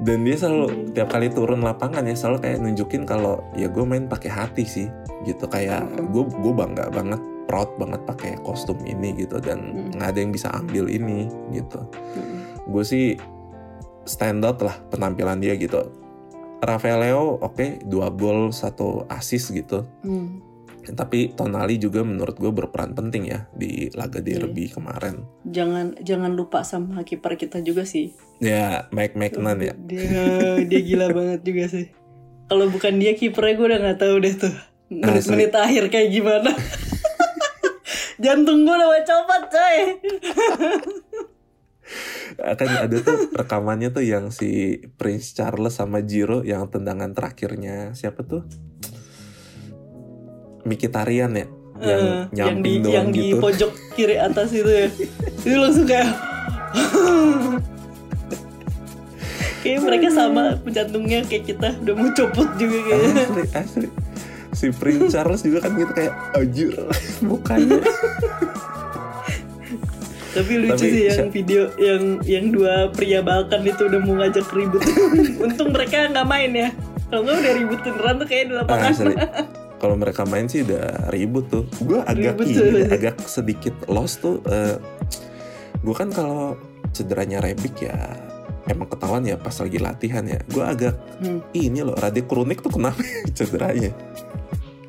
dan 0.00 0.24
dia 0.24 0.32
selalu 0.32 0.96
tiap 0.96 1.12
kali 1.12 1.28
turun 1.28 1.60
lapangan 1.60 2.08
ya 2.08 2.16
selalu 2.16 2.38
kayak 2.40 2.58
nunjukin 2.58 3.04
kalau 3.04 3.44
ya 3.52 3.68
gue 3.68 3.84
main 3.84 4.08
pakai 4.08 4.32
hati 4.32 4.64
sih 4.64 4.88
gitu 5.22 5.44
kayak 5.44 5.84
Mm. 5.84 6.08
gue 6.08 6.24
gue 6.24 6.52
bangga 6.56 6.88
banget 6.88 7.20
proud 7.44 7.76
banget 7.76 8.00
pakai 8.08 8.40
kostum 8.40 8.80
ini 8.88 9.12
gitu 9.12 9.36
dan 9.36 9.60
Mm. 9.60 10.00
nggak 10.00 10.08
ada 10.08 10.18
yang 10.18 10.32
bisa 10.32 10.48
ambil 10.56 10.88
ini 10.88 11.28
gitu 11.52 11.84
Mm-mm. 12.16 12.40
gue 12.72 12.80
sih 12.80 13.20
standar 14.08 14.56
lah 14.56 14.80
penampilan 14.88 15.36
dia 15.36 15.52
gitu 15.54 15.84
Rafael 16.60 16.98
Leo 17.00 17.38
oke 17.38 17.82
dua 17.82 18.08
gol 18.08 18.50
satu 18.50 19.04
assist 19.06 19.50
gitu 19.50 19.84
Mm. 20.00 20.48
tapi 20.90 21.30
Tonali 21.30 21.76
juga 21.76 22.00
menurut 22.00 22.34
gue 22.34 22.48
berperan 22.48 22.90
penting 22.90 23.26
ya 23.26 23.44
di 23.50 23.86
laga 23.90 24.18
Iya. 24.18 24.42
derby 24.42 24.66
kemarin 24.66 25.22
Jangan 25.44 25.98
jangan 25.98 26.32
lupa 26.32 26.62
sama 26.62 27.00
kiper 27.00 27.34
kita 27.34 27.60
juga 27.60 27.84
sih. 27.84 28.10
ya 28.38 28.86
Mike 28.90 29.14
McNan 29.14 29.58
ya 29.60 29.72
Dia 29.76 30.56
dia 30.60 30.80
gila 30.80 31.06
banget 31.12 31.40
juga 31.42 31.64
sih. 31.66 31.86
Kalau 32.46 32.66
bukan 32.66 32.96
dia 32.96 33.12
kipernya 33.12 33.52
gue 33.54 33.66
udah 33.66 33.78
nggak 33.80 33.98
tahu 33.98 34.14
deh 34.18 34.34
tuh 34.34 34.54
menit-menit 34.88 35.52
akhir 35.54 35.86
kayak 35.86 36.08
gimana. 36.10 36.50
Jantung 38.18 38.64
gue 38.64 38.72
udah 38.72 39.02
copot 39.02 39.42
coy. 39.48 39.76
akan 42.40 42.68
ada 42.88 42.96
tuh 43.04 43.30
rekamannya 43.36 43.92
tuh 43.92 44.04
yang 44.04 44.32
si 44.32 44.80
Prince 44.96 45.36
Charles 45.36 45.76
sama 45.76 46.00
Jiro 46.00 46.40
yang 46.42 46.68
tendangan 46.72 47.12
terakhirnya. 47.12 47.92
Siapa 47.92 48.24
tuh? 48.24 48.42
Mikitarian 50.64 51.32
ya? 51.36 51.46
Yang 51.80 52.02
yang 52.36 52.60
di 52.60 52.76
nyamping 52.76 52.78
doang 52.84 52.92
yang 52.92 53.08
di 53.08 53.24
gitu. 53.32 53.40
pojok 53.40 53.72
kiri 53.96 54.16
atas 54.20 54.52
itu 54.52 54.68
ya. 54.68 54.88
itu 55.40 55.56
langsung 55.56 55.88
kayak 55.88 56.12
Kayak 59.60 59.80
mereka 59.84 60.08
sama 60.08 60.56
jantungnya 60.72 61.20
kayak 61.28 61.44
kita 61.52 61.76
udah 61.84 61.92
mau 61.92 62.08
copot 62.16 62.48
juga 62.56 62.80
kayaknya. 62.80 63.12
asli 63.28 63.44
asli. 63.52 63.88
Si 64.56 64.66
Prince 64.72 65.12
Charles 65.12 65.44
juga 65.44 65.68
kan 65.68 65.76
gitu 65.76 65.92
kayak 65.92 66.14
anjir 66.32 66.74
mukanya 67.28 67.80
Tapi 70.40 70.52
lucu 70.56 70.72
Tapi 70.72 70.88
sih 70.88 71.02
yang 71.04 71.28
video 71.28 71.62
yang 71.76 72.02
yang 72.24 72.44
dua 72.48 72.88
pria 72.88 73.20
Balkan 73.20 73.60
itu 73.68 73.82
udah 73.84 74.00
mau 74.00 74.14
ngajak 74.16 74.46
ribut. 74.56 74.80
Untung 75.44 75.70
mereka 75.76 76.08
nggak 76.08 76.24
main 76.26 76.50
ya. 76.56 76.68
Kalau 77.12 77.28
nggak 77.28 77.36
udah 77.44 77.52
ribut 77.60 77.78
beneran 77.84 78.14
tuh 78.16 78.26
kayak 78.26 78.44
di 78.48 78.54
lapangan. 78.56 78.90
asli 78.90 79.14
kalau 79.80 79.96
mereka 79.96 80.28
main 80.28 80.44
sih 80.44 80.60
udah 80.60 81.08
ribut 81.08 81.48
tuh 81.48 81.64
gue 81.80 82.04
agak 82.04 82.36
Ribut 82.36 82.52
ini 82.52 82.84
agak 82.84 83.16
sedikit 83.24 83.72
lost 83.88 84.20
tuh 84.20 84.44
gue 85.80 85.94
kan 85.96 86.12
kalau 86.12 86.60
cederanya 86.92 87.40
Rebic 87.40 87.88
ya 87.88 87.96
emang 88.68 88.92
ketahuan 88.92 89.24
ya 89.24 89.40
pas 89.40 89.56
lagi 89.56 89.80
latihan 89.80 90.24
ya 90.28 90.38
gue 90.52 90.60
agak 90.60 90.94
Hmm, 91.20 91.40
ini 91.52 91.84
loh 91.84 91.96
Radek 91.96 92.28
Kronik 92.28 92.60
tuh 92.60 92.76
kenapa 92.76 93.00
cederanya 93.36 93.92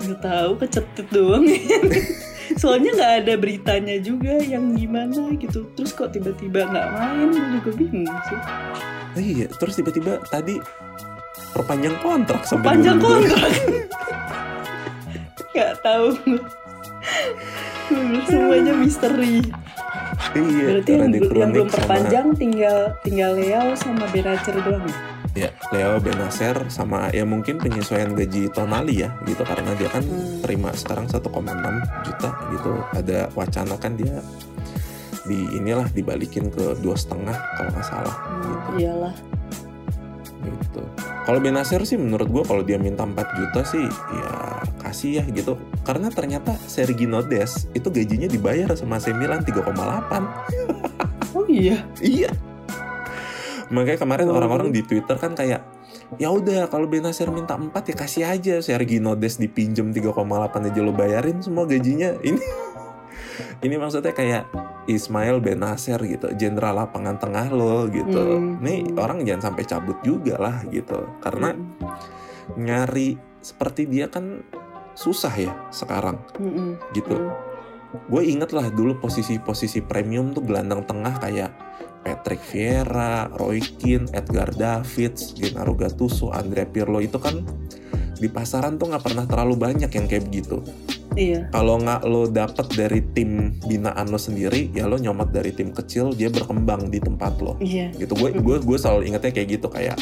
nggak 0.01 0.19
tahu 0.23 0.51
kecetit 0.57 1.07
doang. 1.13 1.45
Soalnya 2.53 2.91
nggak 2.93 3.13
ada 3.21 3.33
beritanya 3.35 3.95
juga 3.97 4.39
yang 4.39 4.73
gimana 4.73 5.31
gitu. 5.33 5.69
Terus 5.73 5.91
kok 5.91 6.09
tiba-tiba 6.09 6.65
nggak 6.65 6.87
main, 6.91 7.27
gue 7.29 7.47
juga 7.57 7.71
bingung 7.73 8.09
sih. 8.25 8.39
Eh, 9.11 9.23
iya 9.37 9.47
terus 9.49 9.75
tiba-tiba 9.75 10.23
tadi 10.25 10.55
perpanjang 11.51 11.99
kontrak 11.99 12.43
sampai 12.43 12.65
Panjang 12.69 12.95
2022. 12.95 13.03
kontrak. 13.03 13.51
Gak 15.51 15.83
tahu. 15.83 16.15
Semuanya 18.23 18.71
misteri. 18.71 19.43
iya 20.31 20.63
Berarti 20.79 20.91
yang, 20.95 21.11
yang 21.11 21.51
belum 21.51 21.67
sama- 21.67 21.75
perpanjang 21.75 22.27
tinggal 22.33 22.77
tinggal 23.03 23.35
Leo 23.35 23.75
sama 23.75 24.07
Beracer 24.07 24.55
doang. 24.57 24.79
ya? 24.81 24.95
Ya 25.32 25.48
Leo 25.72 25.96
Benacer 25.98 26.67
sama 26.67 27.08
ya 27.10 27.24
mungkin 27.24 27.56
penyesuaian 27.56 28.12
gaji 28.12 28.52
Tonali 28.52 29.08
ya 29.08 29.15
gitu 29.24 29.48
karena 29.48 29.72
dia 29.80 29.88
kan 29.88 30.04
Hmm. 30.04 30.44
terima 30.44 30.76
sekarang 30.76 31.08
1,6 31.08 31.80
juta 32.04 32.30
gitu 32.52 32.72
ada 32.91 33.32
wacana 33.32 33.76
kan 33.80 33.96
dia 33.96 34.20
di 35.24 35.38
inilah 35.56 35.88
dibalikin 35.94 36.50
ke 36.50 36.76
dua 36.82 36.98
setengah 36.98 37.38
kalau 37.56 37.70
nggak 37.72 37.86
salah 37.86 38.15
gitu 38.41 38.70
Iyalah. 38.82 39.15
gitu 40.41 40.82
kalau 41.22 41.38
Benacer 41.38 41.86
sih 41.86 41.96
menurut 41.96 42.28
gua 42.28 42.44
kalau 42.44 42.65
dia 42.65 42.82
minta 42.82 43.06
4 43.06 43.13
juta 43.38 43.62
sih 43.63 43.86
ya 43.88 44.32
kasih 44.82 45.22
ya 45.22 45.24
gitu 45.30 45.56
karena 45.86 46.10
ternyata 46.10 46.58
Sergio 46.65 47.22
Des 47.24 47.70
itu 47.72 47.88
gajinya 47.88 48.26
dibayar 48.26 48.74
sama 48.74 48.98
AC 48.98 49.13
Milan 49.13 49.46
3,8 49.46 49.72
Oh 51.32 51.48
iya. 51.48 51.80
Iya. 52.04 52.28
Makanya 53.71 53.99
kemarin 54.03 54.27
Oh. 54.27 54.36
orang-orang 54.38 54.69
di 54.75 54.84
Twitter 54.84 55.15
kan 55.15 55.31
kayak 55.34 55.63
ya 56.19 56.27
udah 56.27 56.67
kalau 56.67 56.91
Benasir 56.91 57.31
minta 57.31 57.55
4 57.55 57.71
ya 57.91 57.95
kasih 57.95 58.23
aja 58.27 58.55
Sergio 58.60 59.15
Des 59.15 59.39
dipinjem 59.39 59.95
3,8 59.95 60.67
aja 60.67 60.79
lo 60.84 60.91
bayarin 60.91 61.39
semua 61.39 61.63
gajinya. 61.63 62.13
Ini 62.27 62.43
ini 63.62 63.75
maksudnya 63.79 64.12
kayak 64.12 64.43
Ismail 64.86 65.39
Benasir 65.39 65.97
gitu, 66.03 66.29
jenderal 66.36 66.75
lapangan 66.77 67.15
tengah 67.17 67.47
lo 67.49 67.88
gitu. 67.88 68.38
Hmm. 68.38 68.60
Nih 68.60 68.91
orang 68.99 69.23
jangan 69.23 69.53
sampai 69.53 69.63
cabut 69.65 69.97
juga 70.03 70.36
lah 70.38 70.65
gitu. 70.67 71.07
Karena 71.23 71.53
Mm-mm. 71.55 72.60
nyari 72.60 73.15
seperti 73.39 73.88
dia 73.88 74.12
kan 74.12 74.43
susah 74.91 75.31
ya 75.34 75.53
sekarang 75.71 76.19
gitu 76.91 77.15
Mm. 77.15 77.31
gue 78.12 78.23
inget 78.27 78.51
lah 78.51 78.67
dulu 78.67 78.99
posisi-posisi 78.99 79.79
premium 79.81 80.36
tuh 80.36 80.43
gelandang 80.43 80.84
tengah 80.84 81.15
kayak 81.17 81.51
Patrick 82.01 82.41
Vieira, 82.49 83.29
Roy 83.37 83.61
Keane, 83.61 84.09
Edgar 84.11 84.49
Davids, 84.53 85.37
Gennaro 85.37 85.77
Gattuso, 85.77 86.33
Andrea 86.33 86.65
Pirlo 86.65 86.97
itu 86.97 87.21
kan 87.21 87.45
di 88.21 88.29
pasaran 88.29 88.77
tuh 88.77 88.93
nggak 88.93 89.05
pernah 89.05 89.25
terlalu 89.25 89.57
banyak 89.57 89.89
yang 89.89 90.05
kayak 90.05 90.29
begitu. 90.29 90.61
Iya. 91.17 91.51
Kalau 91.51 91.81
nggak 91.81 92.01
lo 92.07 92.29
dapet 92.29 92.67
dari 92.71 93.01
tim 93.11 93.51
binaan 93.67 94.07
lo 94.07 94.21
sendiri, 94.21 94.71
ya 94.71 94.87
lo 94.87 94.95
nyomot 94.95 95.33
dari 95.33 95.51
tim 95.51 95.75
kecil, 95.75 96.15
dia 96.15 96.31
berkembang 96.31 96.87
di 96.87 97.03
tempat 97.03 97.41
lo. 97.43 97.59
Iya. 97.59 97.91
Gitu. 97.97 98.13
Gue 98.15 98.31
gue 98.31 98.57
gue 98.63 98.77
selalu 98.77 99.11
ingetnya 99.11 99.31
kayak 99.33 99.49
gitu 99.59 99.67
kayak 99.67 99.97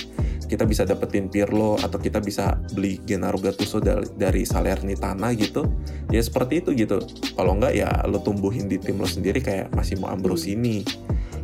kita 0.49 0.65
bisa 0.65 0.81
dapetin 0.81 1.29
Pirlo 1.29 1.77
atau 1.77 2.01
kita 2.01 2.17
bisa 2.21 2.57
beli 2.73 2.97
Gennaro 3.05 3.37
Gattuso 3.37 3.77
dari, 3.81 4.05
dari 4.17 4.43
Salernitana 4.45 5.33
gitu. 5.33 5.65
Ya 6.13 6.21
seperti 6.21 6.61
itu 6.61 6.75
gitu. 6.77 7.01
Kalau 7.33 7.57
nggak 7.57 7.73
ya 7.73 7.89
lo 8.05 8.21
tumbuhin 8.21 8.69
di 8.69 8.77
tim 8.77 9.01
lo 9.01 9.09
sendiri 9.09 9.41
kayak 9.41 9.73
masih 9.73 9.97
mau 9.97 10.13
Ambrosini 10.13 10.85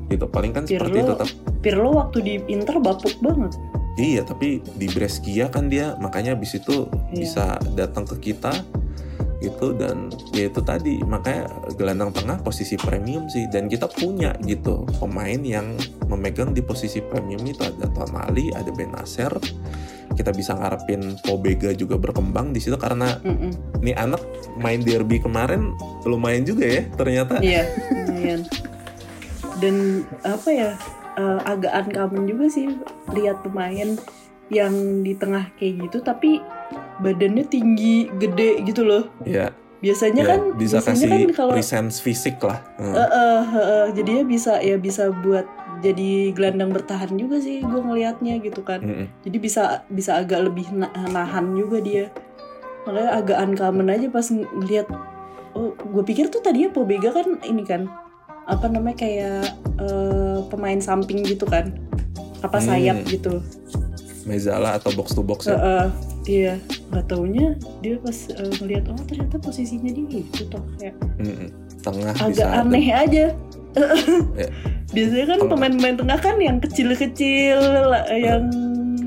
gitu. 0.08 0.26
Paling 0.26 0.52
kan 0.52 0.64
seperti 0.64 0.92
itu. 0.96 1.06
Pirlo- 1.06 1.18
Tapi, 1.18 1.34
Pirlo 1.60 1.90
waktu 1.94 2.18
di 2.20 2.34
Inter 2.48 2.78
bapuk 2.78 3.16
banget. 3.20 3.54
iya 3.96 4.22
tapi 4.22 4.60
di 4.76 4.86
Brescia 4.88 5.48
kan 5.48 5.66
dia 5.66 5.96
makanya 5.96 6.36
abis 6.36 6.60
itu 6.60 6.84
Iya. 7.08 7.16
bisa 7.16 7.46
datang 7.74 8.04
ke 8.04 8.20
kita 8.22 8.52
gitu 9.38 9.72
dan 9.72 10.12
ya 10.32 10.46
itu 10.46 10.60
tadi 10.60 11.00
makanya 11.00 11.48
gelandang 11.74 12.12
tengah 12.12 12.36
posisi 12.38 12.76
premium 12.76 13.28
sih 13.28 13.48
dan 13.48 13.68
kita 13.68 13.88
punya 13.88 14.36
gitu 14.42 14.84
pemain 14.98 15.40
yang 15.40 15.80
memegang 16.06 16.52
di 16.52 16.60
posisi 16.60 17.00
premium 17.00 17.40
itu 17.42 17.62
ada 17.62 17.88
Tonali 17.88 18.52
ada 18.52 18.68
Benacer 18.70 19.32
kita 20.12 20.32
bisa 20.32 20.56
ngarepin 20.56 21.16
Pobega 21.22 21.72
juga 21.72 21.96
berkembang 21.96 22.52
di 22.52 22.60
situ 22.60 22.76
karena 22.76 23.16
Mm-mm. 23.22 23.80
nih 23.80 23.96
anak 23.96 24.20
main 24.56 24.82
derby 24.82 25.20
kemarin 25.20 25.72
lumayan 26.04 26.44
juga 26.44 26.68
ya 26.68 26.84
ternyata 26.92 27.40
Iya, 27.40 27.64
lumayan. 28.04 28.42
Dan 29.66 29.76
apa 30.22 30.50
ya, 30.54 30.70
eh, 31.18 31.40
agak 31.42 31.74
uncommon 31.74 32.30
juga 32.30 32.46
sih 32.48 32.70
lihat 33.10 33.42
pemain 33.42 33.98
yang 34.48 35.02
di 35.02 35.18
tengah 35.18 35.50
kayak 35.58 35.90
gitu, 35.90 35.98
tapi 36.00 36.38
badannya 37.02 37.50
tinggi, 37.50 38.06
gede 38.16 38.62
gitu 38.62 38.86
loh. 38.86 39.10
ya, 39.26 39.50
Biasanya 39.82 40.22
ya 40.22 40.30
kan, 40.30 40.42
bisa 40.54 40.78
biasanya 40.80 40.98
kasih 40.98 41.10
kan 41.10 41.32
kalau 41.34 41.54
presence 41.54 41.98
fisik 41.98 42.38
lah 42.42 42.58
Hmm. 42.78 42.94
Eh, 42.94 43.02
eh, 43.02 43.42
eh, 43.44 43.66
eh, 43.66 43.86
jadinya 43.94 44.24
bisa 44.24 44.58
ya 44.58 44.78
bisa 44.78 45.10
buat 45.12 45.46
jadi 45.82 46.32
gelandang 46.32 46.72
bertahan 46.72 47.14
juga 47.14 47.38
sih 47.38 47.62
gue 47.62 47.82
ngelihatnya 47.84 48.40
gitu 48.40 48.62
kan. 48.62 48.82
Mm-mm. 48.82 49.06
Jadi 49.22 49.38
bisa 49.38 49.84
bisa 49.86 50.18
agak 50.18 50.46
lebih 50.46 50.72
na- 50.72 50.94
nahan 51.10 51.54
juga 51.54 51.84
dia. 51.84 52.10
Makanya 52.88 53.12
agak 53.14 53.38
uncommon 53.44 53.90
aja 53.92 54.08
pas 54.08 54.26
ng- 54.26 54.48
ngeliat. 54.56 54.88
Oh, 55.54 55.74
gue 55.74 56.04
pikir 56.04 56.30
tuh 56.30 56.40
tadinya 56.40 56.72
Pobega 56.72 57.12
kan 57.12 57.38
ini 57.44 57.62
kan 57.64 57.86
apa 58.46 58.66
namanya 58.70 58.98
kayak 58.98 59.46
eh, 59.78 60.40
pemain 60.48 60.78
samping 60.78 61.26
gitu 61.26 61.46
kan, 61.46 61.74
apa 62.42 62.58
Hmm. 62.58 62.68
sayap 62.68 62.98
gitu. 63.06 63.42
Mezala 64.26 64.78
atau 64.78 64.90
box 64.94 65.14
to 65.14 65.22
box 65.22 65.46
ya 65.46 65.54
eh, 65.54 65.88
iya, 66.26 66.54
nggak 66.90 67.06
taunya 67.06 67.54
dia 67.82 68.02
pas 68.02 68.18
eh, 68.34 68.50
ngeliat 68.58 68.90
oh 68.90 68.98
ternyata 69.06 69.38
posisinya 69.38 69.94
dia 69.94 70.06
gitu 70.10 70.50
toh 70.50 70.66
kayak 70.78 70.98
Mm-mm. 71.22 71.50
tengah 71.82 72.10
agak 72.10 72.34
bisa 72.34 72.46
ada. 72.50 72.66
aneh 72.66 72.88
aja. 72.90 73.26
Ya. 74.34 74.50
Biasanya 74.96 75.26
kan 75.28 75.40
pemain-pemain 75.46 75.98
tengah 76.00 76.18
kan 76.18 76.38
yang 76.40 76.58
kecil-kecil, 76.58 77.60
yang 78.16 78.44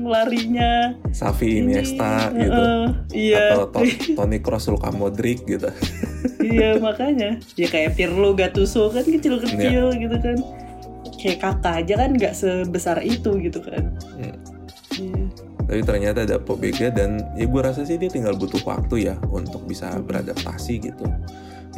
larinya. 0.09 0.97
Safi 1.09 1.61
Iniesta 1.61 2.27
Ini, 2.29 2.43
gitu. 2.43 2.59
uh, 2.59 2.85
iya. 3.09 3.53
Atau 3.53 3.65
To- 3.71 3.85
Toni 4.17 4.37
Kroos 4.39 4.65
Luka 4.67 4.89
Modric 4.89 5.45
gitu. 5.45 5.69
Iya 6.39 6.75
makanya. 6.77 7.37
Ya 7.53 7.67
kayak 7.67 7.93
Pirlo 7.93 8.33
Gattuso 8.33 8.89
kan 8.89 9.05
kecil-kecil 9.05 9.93
Iya. 9.93 10.01
gitu 10.01 10.17
kan. 10.17 10.37
Kayak 11.15 11.37
kakak 11.39 11.73
aja 11.79 11.93
kan 11.97 12.09
nggak 12.11 12.33
sebesar 12.33 12.97
itu 13.01 13.31
gitu 13.39 13.59
kan. 13.59 13.83
Hmm. 14.15 14.35
Iya. 14.91 15.23
tapi 15.61 15.85
ternyata 15.85 16.25
ada 16.25 16.41
Pobega 16.41 16.89
dan 16.89 17.21
ya 17.37 17.45
gue 17.45 17.61
rasa 17.61 17.85
sih 17.85 17.95
dia 17.95 18.09
tinggal 18.09 18.33
butuh 18.33 18.57
waktu 18.59 19.05
ya 19.05 19.15
untuk 19.29 19.63
bisa 19.63 19.93
beradaptasi 20.01 20.81
gitu 20.81 21.05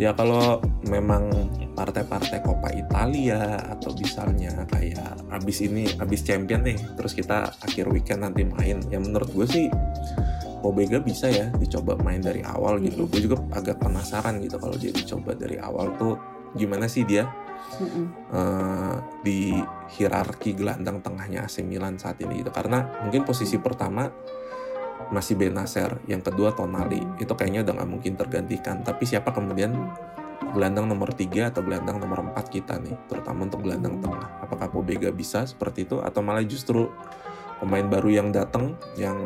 ya 0.02 0.18
kalau 0.18 0.58
memang 0.90 1.30
partai-partai 1.78 2.42
Coppa 2.42 2.74
Italia 2.74 3.62
atau 3.70 3.94
misalnya 3.94 4.66
kayak 4.66 5.30
abis 5.30 5.62
ini 5.62 5.86
abis 6.02 6.26
champion 6.26 6.66
nih 6.66 6.78
terus 6.98 7.14
kita 7.14 7.54
akhir 7.62 7.86
weekend 7.94 8.26
nanti 8.26 8.42
main 8.42 8.82
ya 8.90 8.98
menurut 8.98 9.30
gue 9.30 9.46
sih 9.46 9.70
Pobega 10.62 11.02
bisa 11.02 11.26
ya 11.26 11.50
dicoba 11.58 11.98
main 12.06 12.22
dari 12.22 12.46
awal 12.46 12.78
gitu. 12.86 13.10
Gue 13.10 13.26
juga 13.26 13.42
agak 13.50 13.82
penasaran 13.82 14.38
gitu 14.46 14.62
kalau 14.62 14.78
dia 14.78 14.94
dicoba 14.94 15.34
dari 15.34 15.58
awal 15.58 15.90
tuh 15.98 16.14
gimana 16.54 16.86
sih 16.86 17.02
dia 17.02 17.26
Mm-mm. 17.82 18.06
eh, 18.30 18.96
di 19.26 19.58
hierarki 19.98 20.54
gelandang 20.54 21.02
tengahnya 21.02 21.50
AC 21.50 21.66
Milan 21.66 21.98
saat 21.98 22.22
ini 22.22 22.46
gitu. 22.46 22.54
Karena 22.54 22.86
mungkin 23.02 23.26
posisi 23.26 23.58
pertama 23.58 24.06
masih 25.10 25.34
Benacer 25.34 25.98
yang 26.06 26.22
kedua 26.22 26.54
Tonali. 26.54 27.02
Itu 27.18 27.34
kayaknya 27.34 27.66
udah 27.66 27.74
nggak 27.82 27.90
mungkin 27.90 28.14
tergantikan. 28.14 28.86
Tapi 28.86 29.04
siapa 29.10 29.34
kemudian 29.34 29.74
gelandang 30.52 30.86
nomor 30.86 31.16
3 31.16 31.50
atau 31.50 31.62
gelandang 31.64 31.98
nomor 31.98 32.36
4 32.36 32.38
kita 32.52 32.78
nih 32.78 32.96
terutama 33.08 33.48
untuk 33.48 33.66
gelandang 33.66 33.98
tengah? 34.04 34.44
Apakah 34.44 34.68
Pobega 34.70 35.10
bisa 35.10 35.48
seperti 35.48 35.88
itu 35.88 36.04
atau 36.04 36.20
malah 36.22 36.44
justru 36.44 36.92
pemain 37.64 37.86
baru 37.88 38.10
yang 38.22 38.30
datang 38.30 38.76
yang 39.00 39.18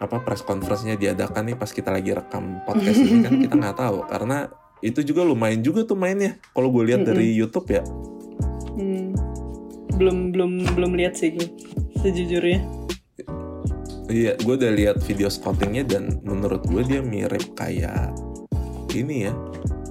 apa 0.00 0.16
press 0.24 0.40
conference-nya 0.40 0.96
diadakan 0.96 1.52
nih 1.52 1.56
pas 1.60 1.68
kita 1.68 1.92
lagi 1.92 2.16
rekam 2.16 2.64
podcast 2.64 3.00
ini 3.04 3.20
kan 3.20 3.32
kita 3.44 3.54
nggak 3.56 3.76
tahu. 3.76 3.98
Karena 4.08 4.48
itu 4.80 5.04
juga 5.04 5.24
lumayan 5.24 5.60
juga 5.60 5.84
tuh 5.84 5.96
mainnya. 5.96 6.40
Kalau 6.56 6.72
gue 6.72 6.88
lihat 6.88 7.04
dari 7.04 7.36
YouTube 7.36 7.68
ya. 7.68 7.84
Hmm. 8.80 9.12
belum 10.00 10.32
belum 10.32 10.52
belum 10.80 10.92
lihat 10.96 11.20
sih 11.20 11.36
gue 11.36 11.44
sejujurnya 12.00 12.79
iya 14.10 14.34
gue 14.36 14.54
udah 14.58 14.72
lihat 14.74 14.96
video 15.06 15.30
scoutingnya 15.30 15.86
dan 15.86 16.18
menurut 16.20 16.66
gue 16.66 16.82
dia 16.82 17.00
mirip 17.00 17.54
kayak 17.54 18.10
ini 18.92 19.30
ya 19.30 19.32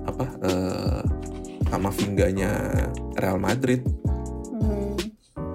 apa 0.06 0.26
eh 0.44 1.02
Kamavinganya 1.70 2.52
Real 3.16 3.38
Madrid 3.38 3.82
Hmm. 4.50 4.98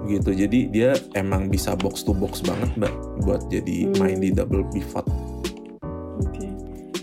gitu 0.07 0.33
jadi 0.33 0.59
dia 0.71 0.89
emang 1.13 1.47
bisa 1.47 1.77
box 1.77 2.01
to 2.01 2.11
box 2.11 2.41
banget 2.41 2.73
mbak 2.75 2.93
buat 3.21 3.45
jadi 3.47 3.91
Hmm. 3.91 3.95
main 4.01 4.17
di 4.17 4.33
double 4.33 4.65
pivot 4.73 5.05
Oke. 6.15 6.47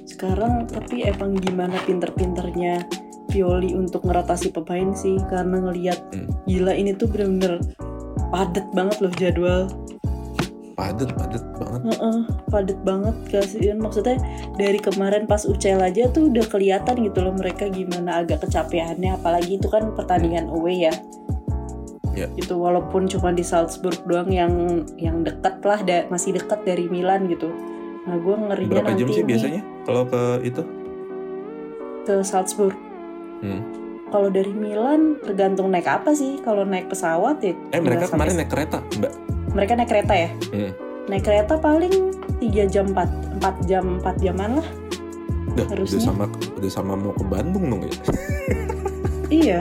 Sekarang 0.09 0.64
tapi 0.64 1.05
emang 1.05 1.37
gimana 1.37 1.77
pinter-pinternya 1.85 2.83
Pioli 3.29 3.72
untuk 3.72 4.05
ngeratasi 4.05 4.51
pemain 4.51 4.92
sih 4.92 5.20
karena 5.29 5.61
ngelihat 5.61 6.01
Hmm. 6.11 6.27
gila 6.44 6.72
ini 6.72 6.92
tuh 6.92 7.07
bener-bener 7.07 7.61
padet 8.29 8.64
banget 8.72 8.96
loh 8.98 9.12
jadwal. 9.14 9.62
Padet 10.83 11.11
padet 11.14 11.45
banget 11.55 11.81
Heeh, 11.95 12.18
padet 12.51 12.79
banget 12.83 13.16
kasihan 13.31 13.79
maksudnya 13.79 14.18
dari 14.59 14.83
kemarin 14.83 15.31
pas 15.31 15.47
UCL 15.47 15.79
aja 15.79 16.11
tuh 16.11 16.27
udah 16.27 16.42
kelihatan 16.51 17.07
gitu 17.07 17.23
loh 17.23 17.35
mereka 17.38 17.71
gimana 17.71 18.18
agak 18.18 18.42
kecapeannya 18.42 19.14
apalagi 19.14 19.62
itu 19.62 19.71
kan 19.71 19.95
pertandingan 19.95 20.51
away 20.51 20.90
ya. 20.90 20.95
Ya. 22.12 22.27
Gitu 22.35 22.59
walaupun 22.59 23.07
cuma 23.09 23.31
di 23.31 23.40
Salzburg 23.40 23.97
doang 24.05 24.29
yang 24.29 24.85
yang 24.99 25.23
dekat 25.23 25.62
lah 25.62 25.81
da- 25.81 26.05
masih 26.11 26.35
dekat 26.35 26.61
dari 26.66 26.90
Milan 26.90 27.31
gitu. 27.31 27.49
Nah 28.05 28.18
gue 28.18 28.35
ngerinya 28.35 28.83
berapa 28.83 28.90
nanti 28.90 29.01
jam 29.01 29.09
sih 29.09 29.23
nih 29.23 29.29
biasanya 29.31 29.62
kalau 29.87 30.03
ke 30.05 30.23
itu 30.42 30.62
ke 32.03 32.14
Salzburg. 32.21 32.75
Hmm. 33.40 33.62
Kalau 34.12 34.29
dari 34.29 34.53
Milan 34.53 35.16
tergantung 35.25 35.73
naik 35.73 35.88
apa 35.88 36.12
sih? 36.12 36.37
Kalau 36.45 36.68
naik 36.68 36.90
pesawat 36.92 37.40
ya. 37.40 37.55
eh 37.71 37.81
mereka 37.81 38.11
kemarin 38.12 38.37
naik 38.37 38.51
kereta 38.53 38.85
mbak 39.01 39.12
Mereka 39.52 39.76
naik 39.76 39.88
kereta 39.88 40.14
ya. 40.16 40.30
Hmm. 40.50 40.72
Naik 41.06 41.24
kereta 41.24 41.54
paling 41.56 42.14
3 42.38 42.66
jam 42.66 42.86
4 42.90 43.42
4 43.42 43.68
jam 43.68 43.84
4 44.00 44.16
jaman 44.18 44.50
lah. 44.58 44.68
udah, 45.52 45.64
udah 45.64 45.66
Harusnya. 45.68 46.00
sama 46.00 46.24
udah 46.56 46.70
sama 46.70 46.92
mau 46.96 47.12
ke 47.12 47.24
Bandung 47.26 47.68
dong 47.68 47.82
ya 47.84 47.92
Iya, 49.32 49.60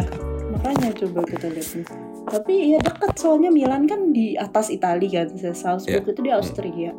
makanya 0.50 0.92
coba 0.96 1.24
kita 1.24 1.48
lihat 1.48 1.70
nih. 1.74 1.88
Tapi 2.24 2.54
ya 2.72 2.80
dekat 2.80 3.12
soalnya 3.16 3.50
Milan 3.50 3.88
kan 3.88 4.12
di 4.12 4.36
atas 4.36 4.68
Italia 4.68 5.24
kan, 5.24 5.52
Salzburg 5.52 6.04
Iya. 6.04 6.12
itu 6.12 6.22
di 6.22 6.32
Austria. 6.32 6.92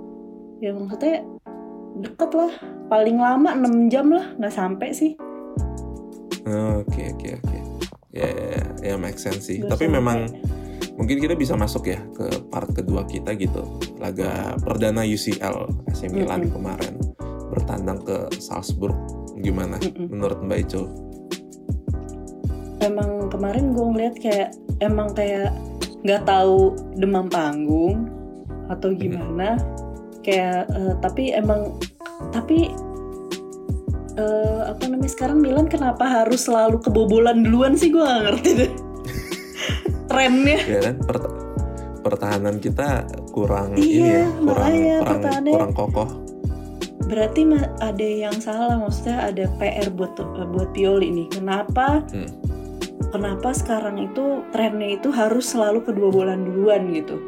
Ya 0.59 0.71
maksudnya 0.73 1.25
deket 1.99 2.31
lah, 2.33 2.53
paling 2.89 3.17
lama 3.17 3.53
6 3.55 3.89
jam 3.89 4.09
lah, 4.09 4.33
nggak 4.37 4.53
sampai 4.53 4.89
sih. 4.93 5.13
Oke 6.43 7.13
oke 7.13 7.29
oke. 7.39 7.59
Ya 8.11 8.29
ya 8.29 8.63
ya 8.83 8.95
make 8.97 9.17
sense 9.17 9.47
sih. 9.47 9.61
Nggak 9.61 9.73
Tapi 9.73 9.85
sampai. 9.87 9.97
memang 9.97 10.19
mungkin 11.03 11.19
kita 11.19 11.35
bisa 11.35 11.59
masuk 11.59 11.91
ya 11.91 11.99
ke 12.15 12.31
part 12.47 12.71
kedua 12.71 13.03
kita 13.03 13.35
gitu. 13.35 13.67
Laga 13.99 14.55
perdana 14.63 15.03
UCL 15.03 15.91
AC 15.91 16.07
Milan 16.15 16.47
Mm-mm. 16.47 16.55
kemarin 16.55 16.95
bertandang 17.51 18.07
ke 18.07 18.31
Salzburg. 18.39 18.95
Gimana 19.43 19.83
Mm-mm. 19.83 20.07
menurut 20.15 20.39
Mbak 20.47 20.59
Ico? 20.63 20.87
Emang 22.79 23.27
kemarin 23.35 23.75
gue 23.75 23.83
ngeliat 23.83 24.15
kayak 24.23 24.55
emang 24.79 25.11
kayak 25.11 25.51
nggak 26.07 26.23
tahu 26.23 26.79
demam 26.95 27.27
panggung 27.27 28.07
atau 28.71 28.95
gimana. 28.95 29.59
Kayak 30.23 30.71
eh, 30.71 30.95
tapi 31.03 31.35
emang 31.35 31.83
tapi 32.31 32.71
eh, 34.15 34.61
apa 34.71 34.87
namanya 34.87 35.11
sekarang 35.11 35.43
Milan 35.43 35.67
kenapa 35.67 36.07
harus 36.07 36.47
selalu 36.47 36.79
kebobolan 36.79 37.43
duluan 37.43 37.75
sih 37.75 37.91
gue 37.91 37.99
nggak 37.99 38.23
ngerti 38.31 38.51
deh. 38.55 38.92
Trennya. 40.11 40.59
Ya 40.65 40.81
kan 40.83 40.97
pert- 41.03 41.35
pertahanan 42.03 42.59
kita 42.59 43.07
kurang 43.31 43.79
Iya, 43.79 43.87
ini 43.87 44.11
ya, 44.11 44.25
kurang 44.43 44.45
makanya 44.45 44.97
kurang 44.99 45.45
kurang 45.47 45.73
kokoh. 45.73 46.11
Berarti 47.07 47.41
ada 47.79 48.07
yang 48.07 48.37
salah, 48.41 48.79
maksudnya 48.81 49.29
ada 49.29 49.45
PR 49.61 49.93
buat 49.93 50.17
buat 50.51 50.71
Pioli 50.73 51.13
nih. 51.13 51.29
Kenapa? 51.31 52.03
Hmm. 52.09 52.31
Kenapa 53.13 53.53
sekarang 53.53 54.01
itu 54.01 54.41
trennya 54.51 54.97
itu 54.97 55.13
harus 55.13 55.53
selalu 55.53 55.85
kedua 55.85 56.09
bulan 56.09 56.49
duluan 56.49 56.89
gitu? 56.97 57.21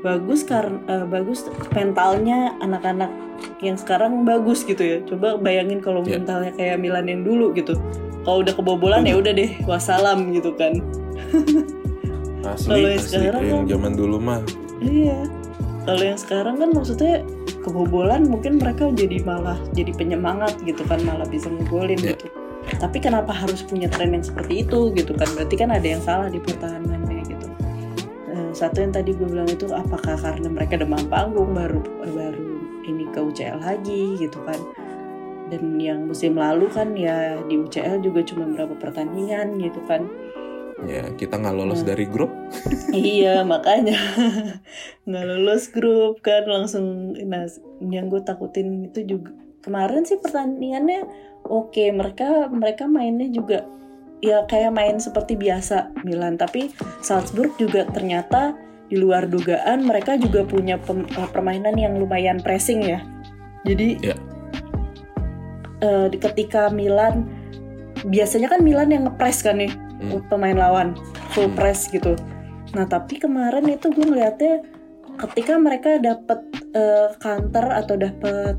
Bagus 0.00 0.46
karena 0.46 0.78
eh, 0.88 1.04
bagus 1.04 1.44
mentalnya 1.74 2.56
anak-anak 2.62 3.10
yang 3.60 3.76
sekarang 3.76 4.24
bagus 4.24 4.64
gitu 4.64 4.80
ya. 4.80 4.98
Coba 5.04 5.36
bayangin 5.36 5.84
kalau 5.84 6.00
Iya. 6.06 6.22
mentalnya 6.22 6.52
kayak 6.56 6.78
Milan 6.80 7.06
yang 7.10 7.22
dulu 7.26 7.52
gitu. 7.52 7.76
Kalau 8.24 8.40
udah 8.40 8.54
kebobolan 8.56 9.04
ya 9.04 9.18
udah 9.20 9.32
deh, 9.34 9.50
wassalam 9.68 10.32
gitu 10.32 10.54
kan. 10.56 10.80
Asli, 12.48 12.68
Kalau 12.70 12.88
yang 12.88 12.98
asli. 12.98 13.10
sekarang 13.12 13.42
yang 13.42 13.58
kan- 13.58 13.70
zaman 13.70 13.92
dulu 13.94 14.16
mah 14.18 14.40
Iya. 14.78 15.18
Kalau 15.82 16.04
yang 16.04 16.20
sekarang 16.20 16.54
kan 16.56 16.70
maksudnya 16.70 17.14
kebobolan 17.58 18.22
mungkin 18.24 18.56
mereka 18.56 18.88
jadi 18.90 19.20
malah 19.22 19.56
jadi 19.72 19.90
penyemangat 19.90 20.60
gitu 20.62 20.84
kan 20.84 21.00
malah 21.02 21.24
bisa 21.24 21.48
ngegolin 21.48 21.96
Iya. 21.96 22.14
gitu. 22.14 22.26
Tapi 22.68 23.00
kenapa 23.00 23.32
harus 23.32 23.64
punya 23.64 23.88
tren 23.88 24.12
yang 24.12 24.20
seperti 24.20 24.62
itu 24.62 24.92
gitu 24.92 25.16
kan? 25.16 25.24
Berarti 25.32 25.56
kan 25.56 25.72
ada 25.72 25.82
yang 25.82 25.98
salah 25.98 26.28
di 26.28 26.36
pertahanannya 26.38 27.24
gitu. 27.24 27.48
Eh, 28.28 28.50
Satu 28.52 28.80
yang 28.80 28.92
tadi 28.92 29.12
gue 29.12 29.24
bilang 29.24 29.48
itu 29.48 29.64
apakah 29.68 30.14
karena 30.14 30.46
mereka 30.46 30.76
demam 30.76 31.00
panggung 31.08 31.52
baru 31.52 31.80
baru 32.06 32.48
ini 32.84 33.08
ke 33.08 33.18
UCL 33.18 33.58
lagi 33.58 34.16
gitu 34.18 34.36
kan? 34.44 34.60
Dan 35.48 35.80
yang 35.80 36.04
musim 36.04 36.36
lalu 36.36 36.68
kan 36.68 36.92
ya 36.92 37.40
di 37.42 37.56
UCL 37.56 38.04
juga 38.04 38.20
cuma 38.20 38.44
berapa 38.46 38.76
pertandingan 38.76 39.56
gitu 39.56 39.80
kan? 39.88 40.04
Ya 40.84 41.10
kita 41.14 41.34
nggak 41.34 41.54
lolos 41.54 41.80
Hmm. 41.80 41.88
dari 41.88 42.06
grup. 42.06 42.30
iya 42.94 43.42
makanya 43.42 43.98
nggak 45.06 45.24
lolos 45.26 45.66
grup 45.68 46.20
kan 46.20 46.44
langsung 46.44 47.16
nah 47.24 47.44
yang 47.82 48.06
gue 48.06 48.20
takutin 48.20 48.86
itu 48.86 49.02
juga 49.08 49.34
kemarin 49.60 50.02
sih 50.02 50.16
pertandingannya 50.16 51.02
oke 51.42 51.82
mereka 51.90 52.46
mereka 52.46 52.86
mainnya 52.86 53.26
juga 53.26 53.66
ya 54.18 54.42
kayak 54.44 54.70
main 54.70 54.96
seperti 54.98 55.34
biasa 55.34 55.94
Milan 56.02 56.34
tapi 56.34 56.70
Salzburg 57.00 57.54
juga 57.56 57.86
ternyata 57.88 58.54
di 58.86 58.96
luar 58.96 59.26
dugaan 59.26 59.84
mereka 59.84 60.14
juga 60.14 60.42
punya 60.42 60.74
pem- 60.76 61.06
eh, 61.06 61.28
permainan 61.28 61.74
yang 61.74 61.94
lumayan 61.94 62.38
pressing 62.38 62.82
ya 62.82 62.98
jadi 63.62 63.98
Ya. 64.00 64.16
eh, 65.78 66.06
di- 66.08 66.18
ketika 66.18 66.66
Milan 66.68 67.30
biasanya 68.04 68.48
kan 68.48 68.60
Milan 68.62 68.90
yang 68.90 69.08
ngepres 69.08 69.42
kan 69.42 69.58
nih 69.58 69.72
Hmm. 69.98 70.22
pemain 70.30 70.54
lawan 70.54 70.94
full 71.34 71.50
Hmm. 71.50 71.58
press 71.58 71.90
gitu. 71.90 72.14
Nah 72.70 72.86
tapi 72.86 73.18
kemarin 73.18 73.66
itu 73.66 73.90
gue 73.90 74.06
ngeliatnya 74.06 74.62
ketika 75.18 75.58
mereka 75.58 75.98
dapat 75.98 76.38
eh, 76.70 77.10
counter 77.18 77.64
atau 77.74 77.98
dapat 77.98 78.54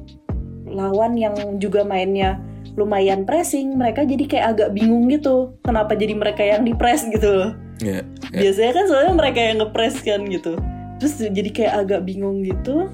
lawan 0.66 1.16
yang 1.16 1.32
juga 1.62 1.86
mainnya 1.86 2.42
lumayan 2.76 3.24
pressing, 3.24 3.76
mereka 3.76 4.04
jadi 4.04 4.24
kayak 4.26 4.46
agak 4.56 4.70
bingung 4.74 5.08
gitu. 5.08 5.56
Kenapa 5.64 5.96
jadi 5.96 6.12
mereka 6.16 6.44
yang 6.44 6.66
di 6.66 6.74
press 6.74 7.06
gitu 7.08 7.30
loh? 7.30 7.52
Ya, 7.80 8.04
ya. 8.36 8.40
Biasanya 8.44 8.72
kan 8.76 8.86
soalnya 8.92 9.14
mereka 9.16 9.40
yang 9.40 9.58
ngepres 9.64 9.96
kan 10.04 10.26
gitu. 10.28 10.60
terus 11.00 11.16
jadi 11.16 11.50
kayak 11.56 11.74
agak 11.80 12.02
bingung 12.04 12.44
gitu 12.44 12.92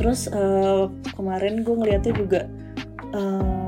terus 0.00 0.32
eh, 0.32 0.84
kemarin 1.12 1.60
gue 1.60 1.74
ngeliatnya 1.76 2.14
juga 2.16 2.40
eh, 3.12 3.65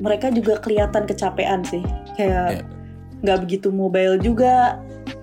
mereka 0.00 0.28
juga 0.28 0.58
kelihatan 0.58 1.04
kecapean 1.04 1.60
sih 1.62 1.84
kayak 2.16 2.48
Iya. 2.56 2.62
nggak 3.20 3.38
begitu 3.44 3.68
mobile 3.68 4.16
juga 4.16 4.80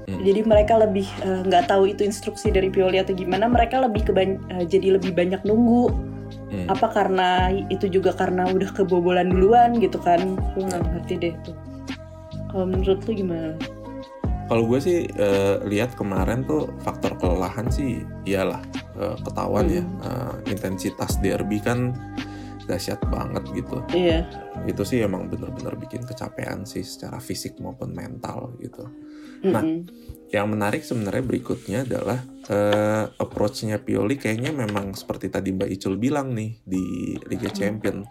Hmm. 0.08 0.24
jadi 0.24 0.40
mereka 0.42 0.80
lebih 0.80 1.04
eh, 1.20 1.42
nggak 1.44 1.68
tahu 1.68 1.92
itu 1.92 2.02
instruksi 2.02 2.48
dari 2.48 2.72
Pioli 2.72 2.96
atau 2.96 3.12
gimana 3.12 3.44
mereka 3.46 3.84
lebih 3.84 4.08
keban- 4.08 4.40
eh, 4.50 4.64
jadi 4.64 4.96
lebih 4.96 5.12
banyak 5.12 5.44
nunggu 5.44 5.92
Hmm. 6.48 6.68
apa 6.68 6.88
karena 6.88 7.30
itu 7.68 7.92
juga 7.92 8.12
karena 8.12 8.48
udah 8.48 8.72
kebobolan 8.72 9.28
duluan 9.28 9.76
gitu 9.76 10.00
kan 10.00 10.20
gue 10.56 10.64
nggak 10.64 10.80
ngerti 10.86 11.14
deh 11.20 11.34
tuh 11.44 11.56
kalau 12.48 12.66
menurut 12.66 13.04
lu 13.04 13.14
gimana 13.14 13.52
Kalau 14.48 14.64
gue 14.64 14.80
sih 14.80 15.00
eh, 15.04 15.56
lihat 15.68 16.00
kemarin 16.00 16.40
tuh 16.42 16.72
faktor 16.80 17.20
kelelahan 17.20 17.68
sih 17.68 18.00
iyalah 18.24 18.64
eh, 18.96 19.16
ketahuan 19.22 19.68
ya 19.68 19.84
Hmm. 19.84 20.00
Eh, 20.08 20.56
intensitas 20.56 21.20
derby 21.20 21.60
kan 21.60 21.92
dahsyat 22.68 23.02
banget 23.08 23.44
gitu. 23.56 23.80
iya 23.96 24.28
Itu 24.68 24.84
sih 24.84 25.00
emang 25.02 25.32
bener-bener 25.32 25.80
bikin 25.80 26.04
kecapean 26.04 26.68
sih 26.68 26.84
secara 26.84 27.18
fisik 27.24 27.58
maupun 27.64 27.96
mental 27.96 28.54
gitu. 28.60 28.86
Nah, 29.48 29.64
Mm-mm. 29.64 29.86
Yang 30.28 30.48
menarik 30.52 30.84
sebenarnya 30.84 31.24
berikutnya 31.24 31.80
adalah 31.88 32.20
eh, 32.52 33.06
approach-nya 33.16 33.80
Pioli 33.80 34.20
kayaknya 34.20 34.52
memang 34.52 34.92
seperti 34.92 35.32
tadi 35.32 35.56
Mbak 35.56 35.70
Icul 35.80 35.96
bilang 35.96 36.36
nih 36.36 36.60
di 36.68 37.16
Liga. 37.32 37.48
Champion. 37.48 38.04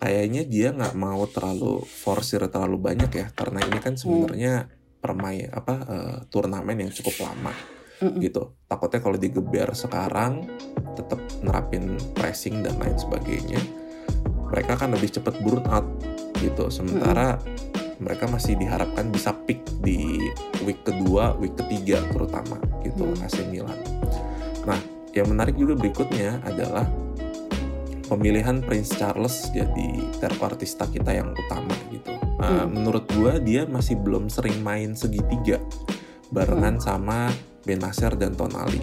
Kayaknya 0.00 0.42
dia 0.48 0.68
nggak 0.74 0.96
mau 0.98 1.22
terlalu 1.30 1.86
forsir 1.86 2.42
terlalu 2.50 2.82
banyak 2.82 3.10
ya 3.14 3.26
karena 3.30 3.62
ini 3.62 3.78
kan 3.78 3.94
sebenarnya 3.94 4.66
permain 4.98 5.52
apa 5.54 5.74
eh, 5.86 6.18
turnamen 6.32 6.82
yang 6.82 6.90
cukup 6.90 7.30
lama 7.30 7.54
Mm-mm. 8.00 8.20
gitu. 8.20 8.56
Takutnya 8.66 9.00
kalau 9.04 9.16
digeber 9.20 9.68
sekarang 9.76 10.48
tetap 10.96 11.20
nerapin 11.44 11.96
pressing 12.16 12.64
dan 12.64 12.76
lain 12.80 12.96
sebagainya, 12.96 13.60
mereka 14.50 14.74
kan 14.80 14.90
lebih 14.92 15.12
cepat 15.12 15.38
burn 15.44 15.62
out 15.70 15.86
gitu. 16.40 16.68
Sementara 16.72 17.38
mereka 18.00 18.24
masih 18.32 18.56
diharapkan 18.56 19.12
bisa 19.12 19.36
pick 19.44 19.60
di 19.84 20.16
week 20.64 20.80
kedua, 20.82 21.36
week 21.36 21.54
ketiga 21.60 22.00
terutama 22.10 22.56
gitu 22.80 23.04
Hmm. 23.04 23.20
AC 23.20 23.44
Milan. 23.52 23.76
Nah, 24.64 24.80
yang 25.12 25.28
menarik 25.28 25.54
juga 25.60 25.76
berikutnya 25.76 26.40
adalah 26.48 26.88
pemilihan 28.08 28.64
Prince 28.64 28.96
Charles 28.96 29.52
jadi 29.52 30.16
terpartista 30.18 30.88
kita 30.88 31.12
yang 31.14 31.30
utama 31.36 31.76
gitu. 31.92 32.16
Nah, 32.40 32.64
Hmm. 32.64 32.72
Menurut 32.72 33.04
gua 33.12 33.36
dia 33.36 33.68
masih 33.68 34.00
belum 34.00 34.32
sering 34.32 34.64
main 34.64 34.96
segitiga 34.96 35.60
barengan 36.32 36.80
sama 36.80 37.28
Benacer 37.64 38.16
dan 38.16 38.36
Tonali. 38.36 38.80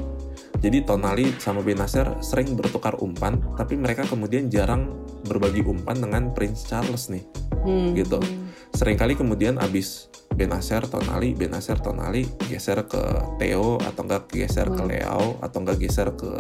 Jadi 0.58 0.82
Tonali 0.82 1.38
sama 1.38 1.62
Benacer 1.62 2.18
sering 2.26 2.58
bertukar 2.58 2.98
umpan, 2.98 3.38
tapi 3.54 3.78
mereka 3.78 4.06
kemudian 4.10 4.50
jarang 4.50 4.90
berbagi 5.26 5.62
umpan 5.62 6.02
dengan 6.02 6.34
Prince 6.34 6.66
Charles 6.66 7.14
nih. 7.14 7.26
Hmm. 7.68 7.92
gitu. 7.92 8.20
Seringkali 8.72 9.20
kemudian 9.20 9.60
abis 9.60 10.08
Benacer, 10.32 10.88
Tonali, 10.88 11.36
Benacer, 11.36 11.76
Tonali 11.84 12.24
geser 12.48 12.86
ke 12.88 13.02
Theo 13.42 13.76
atau 13.84 14.02
enggak 14.08 14.32
geser 14.32 14.72
ke 14.72 14.82
Hmm. 14.86 14.88
Leao 14.88 15.28
atau 15.44 15.58
enggak 15.60 15.78
geser 15.84 16.16
ke 16.16 16.32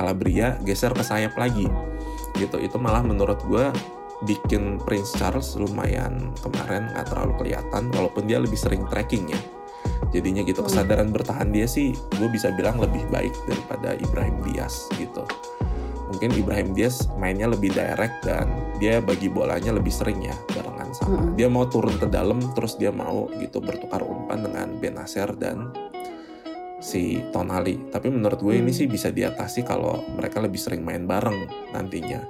Calabria, 0.00 0.56
geser 0.64 0.96
ke 0.96 1.04
sayap 1.04 1.36
lagi. 1.36 1.68
Gitu. 2.38 2.56
Itu 2.64 2.80
malah 2.80 3.04
menurut 3.04 3.44
gua 3.44 3.74
bikin 4.24 4.80
Prince 4.80 5.12
Charles 5.20 5.52
lumayan 5.58 6.32
kemarin 6.40 6.88
nggak 6.94 7.12
terlalu 7.12 7.32
kelihatan 7.44 7.92
walaupun 7.92 8.24
dia 8.24 8.40
lebih 8.40 8.56
sering 8.56 8.86
tracking 8.88 9.28
ya. 9.28 9.40
Jadinya 10.14 10.46
gitu 10.46 10.62
Hmm. 10.62 10.70
kesadaran 10.70 11.10
bertahan 11.10 11.50
dia 11.50 11.66
sih 11.66 11.90
gue 11.90 12.28
bisa 12.30 12.54
bilang 12.54 12.78
lebih 12.78 13.02
baik 13.10 13.34
daripada 13.50 13.98
Ibrahim 13.98 14.38
Diaz 14.46 14.86
gitu. 14.94 15.26
Mungkin 16.14 16.30
Ibrahim 16.38 16.70
Diaz 16.78 17.10
mainnya 17.18 17.50
lebih 17.50 17.74
direct 17.74 18.22
dan 18.22 18.46
dia 18.78 19.02
bagi 19.02 19.26
bolanya 19.26 19.74
lebih 19.74 19.90
sering 19.90 20.22
ya 20.22 20.36
barengan 20.54 20.94
sama. 20.94 21.34
Dia 21.34 21.50
mau 21.50 21.66
turun 21.66 21.98
ke 21.98 22.06
dalam 22.06 22.38
terus 22.54 22.78
dia 22.78 22.94
mau 22.94 23.26
gitu 23.42 23.58
bertukar 23.58 24.06
umpan 24.06 24.46
dengan 24.46 24.78
Benacer 24.78 25.34
dan 25.34 25.74
si 26.78 27.18
Tonali. 27.34 27.90
Tapi 27.90 28.12
menurut 28.12 28.38
gue 28.38 28.54
ini 28.54 28.70
Hmm. 28.70 28.78
sih 28.78 28.86
bisa 28.86 29.10
diatasi 29.10 29.66
kalau 29.66 30.06
mereka 30.14 30.38
lebih 30.38 30.62
sering 30.62 30.86
main 30.86 31.02
bareng 31.02 31.50
nantinya. 31.74 32.22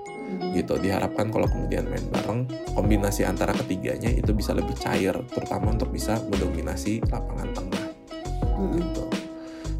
Gitu. 0.54 0.78
Diharapkan 0.78 1.28
kalau 1.28 1.44
kemudian 1.44 1.84
main 1.84 2.06
bareng 2.08 2.46
kombinasi 2.72 3.22
antara 3.22 3.50
ketiganya 3.52 4.08
itu 4.08 4.30
bisa 4.30 4.50
lebih 4.50 4.74
cair 4.74 5.12
terutama 5.28 5.70
untuk 5.70 5.90
bisa 5.90 6.16
mendominasi 6.24 7.02
lapangan 7.04 7.50
tengah 7.50 7.84
Mm-mm. 8.54 8.78
gitu. 8.78 9.02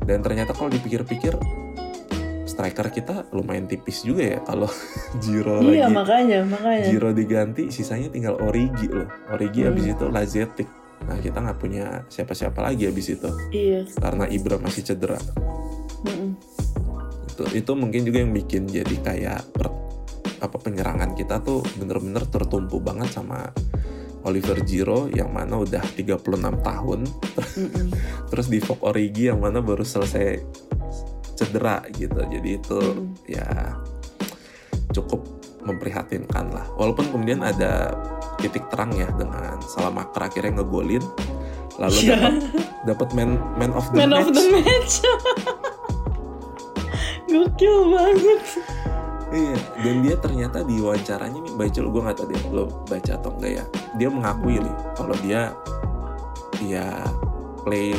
Dan 0.05 0.21
ternyata 0.21 0.53
kalau 0.53 0.69
dipikir-pikir 0.69 1.39
striker 2.45 2.87
kita 2.89 3.27
lumayan 3.31 3.65
tipis 3.65 4.03
juga 4.03 4.23
ya 4.29 4.39
kalau 4.41 4.69
Giro 5.23 5.59
Iya 5.61 5.87
lagi 5.87 5.95
makanya 5.95 6.39
makanya. 6.45 6.85
Giro 6.87 7.11
diganti 7.11 7.63
sisanya 7.69 8.07
tinggal 8.09 8.37
Origi 8.39 8.87
loh. 8.87 9.09
Origi 9.29 9.63
Hmm. 9.63 9.69
habis 9.73 9.85
itu 9.89 10.05
Lazetic. 10.07 10.69
Nah 11.05 11.19
kita 11.19 11.37
nggak 11.39 11.59
punya 11.59 11.85
siapa-siapa 12.07 12.61
lagi 12.61 12.85
habis 12.85 13.11
itu 13.11 13.29
Iya. 13.51 13.85
karena 13.95 14.25
Ibra 14.27 14.57
masih 14.57 14.83
cedera. 14.85 15.19
Mm-mm. 16.05 16.37
Itu 17.27 17.45
itu 17.53 17.73
mungkin 17.75 18.05
juga 18.05 18.19
yang 18.21 18.31
bikin 18.31 18.65
jadi 18.65 18.97
kayak 19.01 19.41
per- 19.51 19.84
apa 20.41 20.57
penyerangan 20.59 21.15
kita 21.15 21.43
tuh 21.43 21.63
bener-bener 21.79 22.25
tertumpu 22.27 22.79
banget 22.83 23.11
sama 23.13 23.51
Oliver 24.25 24.65
Giro 24.65 25.07
yang 25.13 25.31
mana 25.31 25.61
udah 25.61 25.85
36 25.85 26.25
tahun 26.65 27.01
Mm-mm. 27.61 27.89
terus 28.33 28.47
di 28.49 28.59
Fok 28.59 28.81
Origi 28.89 29.29
yang 29.29 29.39
mana 29.45 29.61
baru 29.61 29.85
selesai 29.85 30.41
cedera 31.37 31.85
gitu 31.93 32.25
jadi 32.25 32.49
itu 32.57 32.79
Mm-mm. 32.81 33.29
ya 33.29 33.79
cukup 34.95 35.21
memprihatinkan 35.65 36.53
lah 36.53 36.67
walaupun 36.77 37.09
kemudian 37.13 37.41
ada 37.45 37.93
titik 38.41 38.69
terang 38.69 38.93
ya 38.97 39.09
dengan 39.17 39.61
Salamakra 39.65 40.29
akhirnya 40.29 40.61
ngegolin 40.61 41.05
lalu 41.81 41.99
dapat 42.07 42.35
dapat 42.87 43.09
man 43.17 43.31
man 43.59 43.73
of 43.75 43.89
the 43.91 43.97
Man 43.99 44.11
match 44.15 44.29
of 44.29 44.37
the 44.37 44.45
match. 44.55 44.95
Gokil 47.35 47.77
banget. 47.91 48.43
Iya 49.35 49.59
dan 49.83 49.97
dia 50.07 50.17
ternyata 50.17 50.63
di 50.63 50.79
wawancaranya 50.79 51.39
nih 51.43 51.55
baca 51.59 51.79
gue 51.83 52.03
nggak 52.07 52.17
tahu 52.17 52.29
dia 52.31 52.41
lo 52.55 52.65
baca 52.87 53.13
atau 53.19 53.31
enggak 53.35 53.53
ya. 53.59 53.65
Dia 53.99 54.09
mengakui 54.09 54.57
nih 54.63 54.75
kalau 54.95 55.17
dia 55.21 55.41
ya 56.63 56.87
play 57.67 57.93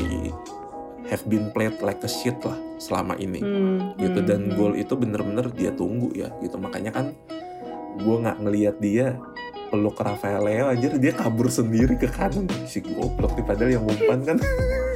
have 1.05 1.21
been 1.29 1.53
played 1.53 1.77
like 1.83 2.01
a 2.01 2.09
shit 2.09 2.39
lah 2.41 2.57
selama 2.79 3.13
ini. 3.19 3.43
Hmm, 3.43 3.93
gitu 3.99 4.19
hmm, 4.23 4.27
dan 4.27 4.41
hmm. 4.49 4.55
gol 4.55 4.73
itu 4.79 4.93
bener-bener 4.95 5.45
dia 5.51 5.71
tunggu 5.75 6.09
ya 6.15 6.31
gitu. 6.39 6.55
Makanya 6.55 6.95
kan 6.95 7.11
gue 7.99 8.15
nggak 8.15 8.37
ngelihat 8.39 8.75
dia 8.79 9.19
peluk 9.69 9.99
Rafael 9.99 10.39
Leo 10.45 10.71
aja 10.71 10.87
dia 10.95 11.13
kabur 11.13 11.51
sendiri 11.51 11.99
ke 11.99 12.07
kanan. 12.07 12.47
Si 12.63 12.79
goblok 12.79 13.35
padahal 13.43 13.75
yang 13.75 13.83
umpan 13.83 14.23
kan 14.23 14.37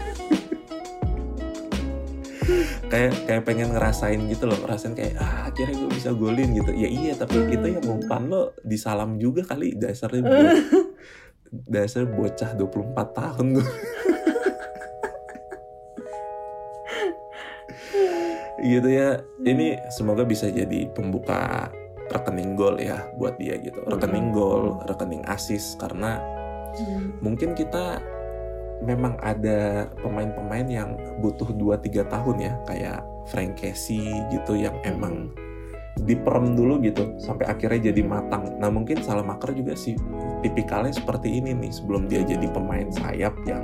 kayak 2.89 3.13
kayak 3.23 3.43
pengen 3.45 3.69
ngerasain 3.69 4.17
gitu 4.25 4.45
loh 4.45 4.57
ngerasain 4.57 4.93
kayak 4.93 5.13
ah 5.15 5.47
akhirnya 5.47 5.77
gue 5.77 5.91
bisa 5.93 6.09
golin 6.11 6.51
gitu. 6.51 6.71
Ya 6.73 6.89
iya 6.89 7.13
tapi 7.13 7.37
Hmm. 7.37 7.53
itu 7.53 7.65
yang 7.69 7.85
umpan 7.85 8.25
lo 8.25 8.51
disalam 8.61 9.15
juga 9.15 9.45
kali 9.45 9.73
dasarnya 9.73 10.21
bo- 10.21 10.57
dasar 11.73 12.05
bocah 12.05 12.51
24 12.53 13.13
tahun 13.13 13.47
tuh. 13.55 13.67
Gitu 18.59 18.89
ya. 18.91 19.09
Ini 19.39 19.79
semoga 19.89 20.27
bisa 20.27 20.51
jadi 20.51 20.91
pembuka 20.91 21.71
rekening 22.09 22.57
gol 22.57 22.75
ya 22.75 23.07
buat 23.15 23.37
dia 23.37 23.55
gitu. 23.55 23.79
Rekening 23.85 24.33
gol 24.33 24.81
rekening 24.83 25.23
asis 25.25 25.77
karena 25.77 26.19
Hmm. 26.69 27.17
mungkin 27.19 27.57
kita 27.57 27.97
memang 28.83 29.19
ada 29.19 29.89
pemain-pemain 29.99 30.67
yang 30.67 30.89
butuh 31.19 31.51
2-3 31.55 32.07
tahun 32.07 32.35
ya. 32.39 32.53
Kayak 32.67 32.99
Frank 33.29 33.59
Casey 33.59 34.09
gitu 34.31 34.57
yang 34.57 34.75
emang 34.87 35.29
diperem 35.99 36.55
dulu 36.55 36.79
gitu 36.79 37.19
sampai 37.19 37.45
akhirnya 37.45 37.91
jadi 37.91 38.01
matang. 38.07 38.55
Nah 38.57 38.71
mungkin 38.71 39.03
Salamaker 39.03 39.51
juga 39.51 39.75
sih 39.75 39.99
tipikalnya 40.41 40.95
seperti 40.95 41.43
ini 41.43 41.51
nih. 41.51 41.71
Sebelum 41.75 42.07
dia 42.07 42.23
jadi 42.23 42.47
pemain 42.49 42.87
sayap 42.87 43.35
yang 43.43 43.63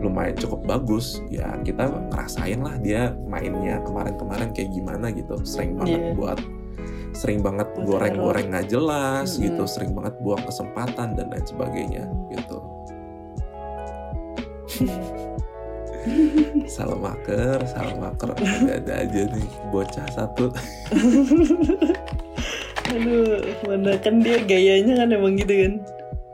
lumayan 0.00 0.32
cukup 0.32 0.64
bagus 0.64 1.20
ya 1.28 1.60
kita 1.60 1.92
ngerasain 2.08 2.56
lah 2.64 2.80
dia 2.80 3.12
mainnya 3.28 3.84
kemarin-kemarin 3.84 4.52
kayak 4.52 4.72
gimana 4.72 5.12
gitu. 5.12 5.36
Sering 5.44 5.76
banget 5.76 6.00
Iya. 6.00 6.14
buat 6.16 6.40
sering 7.10 7.42
banget 7.42 7.66
goreng-goreng 7.74 8.54
nggak 8.54 8.70
jelas 8.70 9.34
Mm-mm. 9.34 9.50
gitu 9.50 9.62
sering 9.66 9.92
banget 9.98 10.14
buang 10.22 10.46
kesempatan 10.46 11.18
dan 11.18 11.26
lain 11.26 11.42
sebagainya 11.42 12.06
gitu 12.30 12.62
Salamaker, 16.64 17.60
Salamaker 17.68 18.32
ada-ada 18.40 19.04
aja 19.04 19.22
nih 19.28 19.48
bocah 19.68 20.06
satu 20.16 20.48
Aduh, 22.90 23.44
mana 23.68 23.94
kan 24.00 24.18
dia 24.24 24.40
gayanya 24.42 25.04
kan 25.04 25.12
emang 25.14 25.36
gitu 25.38 25.52
kan. 25.52 25.74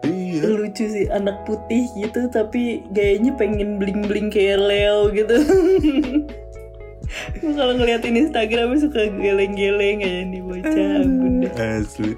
iya 0.06 0.46
lucu 0.46 0.86
sih 0.86 1.10
anak 1.10 1.42
putih 1.44 1.90
gitu 1.98 2.30
tapi 2.30 2.86
gayanya 2.94 3.34
pengen 3.34 3.76
bling 3.82 4.06
bling 4.06 4.30
kayak 4.30 4.62
Leo 4.62 5.10
gitu 5.10 5.36
Gue 7.38 7.52
kalau 7.54 7.74
ngeliatin 7.78 8.18
Instagram 8.18 8.76
suka 8.82 9.06
geleng-geleng 9.08 10.02
kayak 10.02 10.24
nih 10.26 10.42
bocah 10.42 11.06
deh. 11.06 11.52
Asli. 11.54 12.12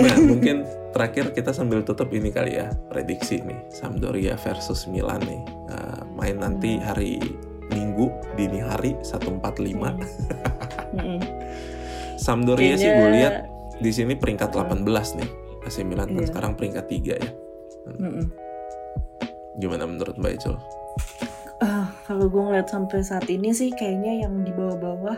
Nah, 0.00 0.16
mungkin 0.16 0.64
terakhir 0.94 1.34
kita 1.34 1.50
sambil 1.50 1.82
tutup 1.82 2.08
ini 2.08 2.30
kali 2.30 2.54
ya 2.54 2.70
prediksi 2.86 3.42
nih 3.42 3.58
Sampdoria 3.68 4.38
versus 4.38 4.86
Milan 4.86 5.20
nih 5.20 5.42
Eh, 5.66 6.00
main 6.08 6.38
nanti 6.38 6.78
hari 6.78 7.18
Minggu 7.64 8.06
dini 8.34 8.60
hari 8.60 8.94
145. 9.00 9.40
Mm-mm. 10.94 11.18
Sampdoria 12.24 12.76
sih 12.76 12.86
gue 12.86 12.94
Kayaknya- 12.94 13.10
lihat 13.10 13.34
di 13.74 13.90
sini 13.90 14.14
peringkat 14.14 14.52
18 14.52 14.84
nih. 15.16 15.30
AC 15.64 15.80
Milan 15.80 16.12
kan 16.12 16.20
Iya. 16.20 16.28
sekarang 16.28 16.52
peringkat 16.54 16.84
3 16.86 17.14
ya. 17.16 17.30
Mm-mm. 17.90 18.28
Gimana 19.56 19.84
menurut 19.84 20.14
Mbak 20.14 20.32
Icul? 20.36 20.54
Ah, 21.58 21.88
kalau 22.04 22.28
gue 22.28 22.42
ngeliat 22.44 22.68
sampai 22.68 23.00
saat 23.00 23.26
ini 23.26 23.50
sih 23.50 23.72
kayaknya 23.72 24.22
yang 24.22 24.44
di 24.44 24.52
bawah-bawah 24.52 25.16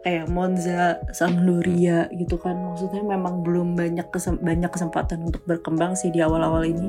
kayak 0.00 0.32
Monza, 0.32 0.96
Sampdoria 1.12 2.08
gitu 2.16 2.40
kan 2.40 2.56
maksudnya 2.56 3.04
memang 3.04 3.44
belum 3.44 3.76
banyak 3.76 4.08
kesem- 4.08 4.40
banyak 4.40 4.72
kesempatan 4.72 5.28
untuk 5.28 5.44
berkembang 5.44 5.92
sih 5.92 6.08
di 6.08 6.24
awal-awal 6.24 6.64
ini. 6.64 6.88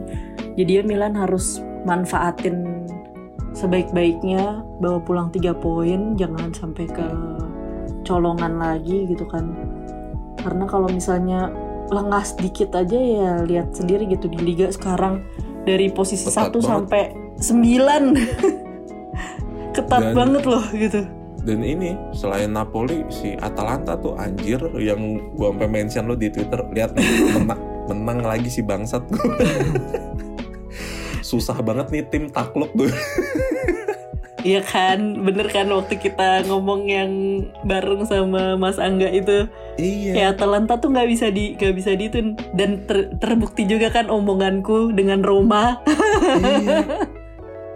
Jadi 0.55 0.79
ya 0.79 0.83
Milan 0.87 1.19
harus 1.19 1.59
manfaatin 1.83 2.87
sebaik-baiknya 3.51 4.63
bawa 4.79 5.03
pulang 5.03 5.27
tiga 5.29 5.51
poin, 5.51 6.15
jangan 6.15 6.55
sampai 6.55 6.87
ke 6.87 7.03
colongan 8.07 8.55
lagi 8.57 9.03
gitu 9.11 9.27
kan. 9.27 9.51
Karena 10.39 10.63
kalau 10.65 10.87
misalnya 10.87 11.51
lengah 11.91 12.23
sedikit 12.23 12.71
aja 12.79 12.95
ya 12.95 13.43
lihat 13.43 13.75
sendiri 13.75 14.07
gitu 14.07 14.31
di 14.31 14.39
liga 14.39 14.71
sekarang 14.71 15.27
dari 15.67 15.91
posisi 15.91 16.31
Ketat 16.31 16.55
1 16.55 16.55
banget. 16.55 16.63
sampai 16.63 17.03
9 17.43 18.15
ketat 19.75 19.99
Dan- 19.99 20.15
banget 20.15 20.43
loh 20.47 20.63
gitu. 20.71 21.01
Dan 21.41 21.65
ini 21.65 21.97
selain 22.13 22.53
Napoli 22.53 23.01
si 23.09 23.33
Atalanta 23.41 23.97
tuh 23.97 24.13
anjir 24.17 24.61
yang 24.77 25.17
gua 25.33 25.53
sampai 25.53 25.69
mention 25.69 26.05
lo 26.05 26.13
di 26.13 26.29
Twitter 26.29 26.61
lihat 26.69 26.93
nih 26.93 27.05
menang 27.41 27.61
menang 27.89 28.19
lagi 28.21 28.47
si 28.47 28.61
bangsat 28.61 29.01
susah 31.25 31.57
banget 31.63 31.87
nih 31.89 32.03
tim 32.07 32.23
takluk 32.29 32.69
tuh 32.77 32.91
Iya 34.41 34.65
kan, 34.65 35.21
bener 35.21 35.53
kan 35.53 35.69
waktu 35.69 36.01
kita 36.01 36.49
ngomong 36.49 36.89
yang 36.89 37.11
bareng 37.61 38.09
sama 38.09 38.57
Mas 38.57 38.81
Angga 38.81 39.05
itu? 39.13 39.45
Iya. 39.77 40.17
Kayak 40.17 40.29
Atalanta 40.33 40.81
tuh 40.81 40.89
nggak 40.89 41.09
bisa 41.13 41.29
di 41.29 41.53
nggak 41.53 41.75
bisa 41.77 41.93
ditun 41.93 42.33
dan 42.57 42.81
ter- 42.89 43.13
terbukti 43.21 43.69
juga 43.69 43.93
kan 43.93 44.09
omonganku 44.09 44.97
dengan 44.97 45.21
Roma. 45.21 45.77
Iya. 46.41 47.05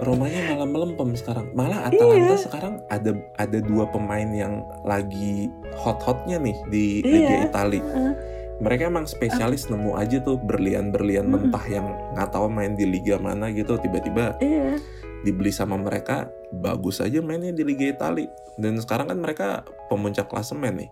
Romanya 0.03 0.51
malah 0.51 0.67
melempem 0.67 1.15
sekarang. 1.15 1.47
Malah 1.55 1.87
Atalanta 1.87 2.35
sekarang 2.35 2.73
ada 2.91 3.15
ada 3.39 3.59
dua 3.63 3.87
pemain 3.87 4.27
yang 4.27 4.59
lagi 4.83 5.47
hot-hotnya 5.79 6.35
nih 6.35 6.57
di 6.67 6.85
Iya. 6.99 7.07
Liga 7.07 7.35
Italia. 7.47 7.83
Heeh. 7.83 8.13
Mereka 8.55 8.87
emang 8.87 9.03
spesialis 9.03 9.67
nemu 9.67 9.95
aja 9.95 10.19
tuh 10.19 10.39
berlian-berlian 10.39 11.27
Mm-mm. 11.27 11.51
mentah 11.51 11.65
yang 11.67 11.87
nggak 12.15 12.31
tahu 12.31 12.47
main 12.47 12.71
di 12.71 12.87
liga 12.87 13.19
mana 13.19 13.51
gitu 13.51 13.75
tiba-tiba 13.75 14.39
Iya. 14.39 14.79
dibeli 15.27 15.51
sama 15.51 15.75
mereka 15.75 16.31
bagus 16.53 17.03
aja 17.03 17.19
mainnya 17.19 17.51
di 17.51 17.63
Liga 17.63 17.87
Italia. 17.89 18.31
Dan 18.55 18.79
sekarang 18.79 19.11
kan 19.11 19.19
mereka 19.19 19.47
pemuncak 19.87 20.27
klasemen 20.27 20.85
nih. 20.85 20.91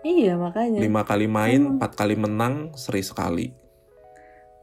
Iya 0.00 0.40
makanya. 0.40 0.80
Lima 0.80 1.04
kali 1.04 1.28
main, 1.28 1.60
Hmm. 1.60 1.72
empat 1.76 1.92
kali 1.92 2.16
menang, 2.16 2.72
seri 2.72 3.04
sekali. 3.04 3.52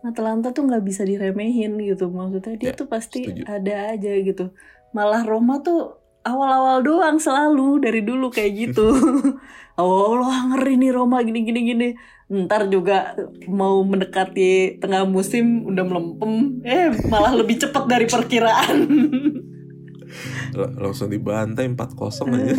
Atalanta 0.01 0.53
tuh 0.53 0.65
nggak 0.65 0.83
bisa 0.85 1.01
diremehin 1.03 1.75
gitu 1.81 2.07
maksudnya 2.07 2.53
dia 2.55 2.69
Ya, 2.69 2.73
tuh 2.73 2.87
pasti 2.87 3.25
setuju. 3.25 3.43
ada 3.45 3.75
aja 3.91 4.11
gitu. 4.13 4.53
Malah 4.93 5.25
Roma 5.25 5.59
tuh 5.59 5.97
awal-awal 6.21 6.83
doang 6.83 7.17
selalu 7.17 7.81
dari 7.81 8.01
dulu 8.03 8.29
kayak 8.29 8.51
gitu. 8.55 8.87
oh 9.79 10.17
Allah 10.17 10.53
ngeri 10.53 10.75
nih 10.77 10.91
Roma 10.93 11.21
gini 11.21 11.43
gini 11.43 11.61
gini. 11.65 11.89
Ntar 12.27 12.67
juga 12.67 13.15
mau 13.47 13.79
mendekati 13.81 14.79
tengah 14.83 15.07
musim 15.07 15.63
udah 15.63 15.83
melempem, 15.87 16.59
eh 16.61 16.91
malah 17.07 17.31
lebih 17.31 17.55
cepat 17.55 17.87
dari 17.87 18.03
perkiraan. 18.03 18.77
Langsung 20.75 21.07
dibantai 21.07 21.71
4-0 21.71 22.27
aja. 22.27 22.55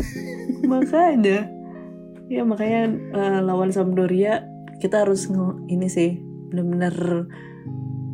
makanya, 0.64 1.49
ya 2.28 2.43
makanya 2.45 2.82
eh, 3.12 3.41
lawan 3.45 3.68
Sampdoria 3.68 4.45
kita 4.80 5.05
harus 5.05 5.28
ini 5.66 5.89
sih 5.89 6.16
bener-bener 6.51 6.94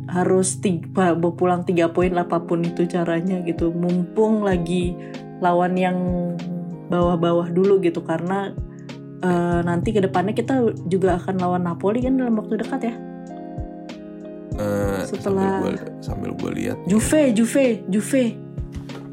harus 0.05 0.61
tiga, 0.61 1.17
bawa 1.17 1.33
pulang 1.33 1.61
tiga 1.65 1.89
poin 1.89 2.13
apa 2.13 2.37
pun 2.45 2.61
itu 2.61 2.85
caranya 2.85 3.41
gitu 3.41 3.73
mumpung 3.73 4.45
lagi 4.45 4.93
lawan 5.41 5.73
yang 5.73 5.97
bawah-bawah 6.93 7.49
dulu 7.49 7.81
gitu 7.81 8.05
karena 8.05 8.53
eh, 9.19 9.59
nanti 9.65 9.89
ke 9.89 10.05
depannya 10.05 10.37
kita 10.37 10.61
juga 10.85 11.17
akan 11.17 11.35
lawan 11.41 11.63
Napoli 11.65 12.05
kan 12.05 12.15
dalam 12.15 12.37
waktu 12.37 12.61
dekat 12.61 12.81
ya 12.85 12.95
Eh, 14.55 15.03
Setelah- 15.03 15.59
sambil 15.99 16.31
gue 16.31 16.51
lihat 16.63 16.79
Juve 16.87 17.35
Juve 17.35 17.83
Juve 17.91 18.39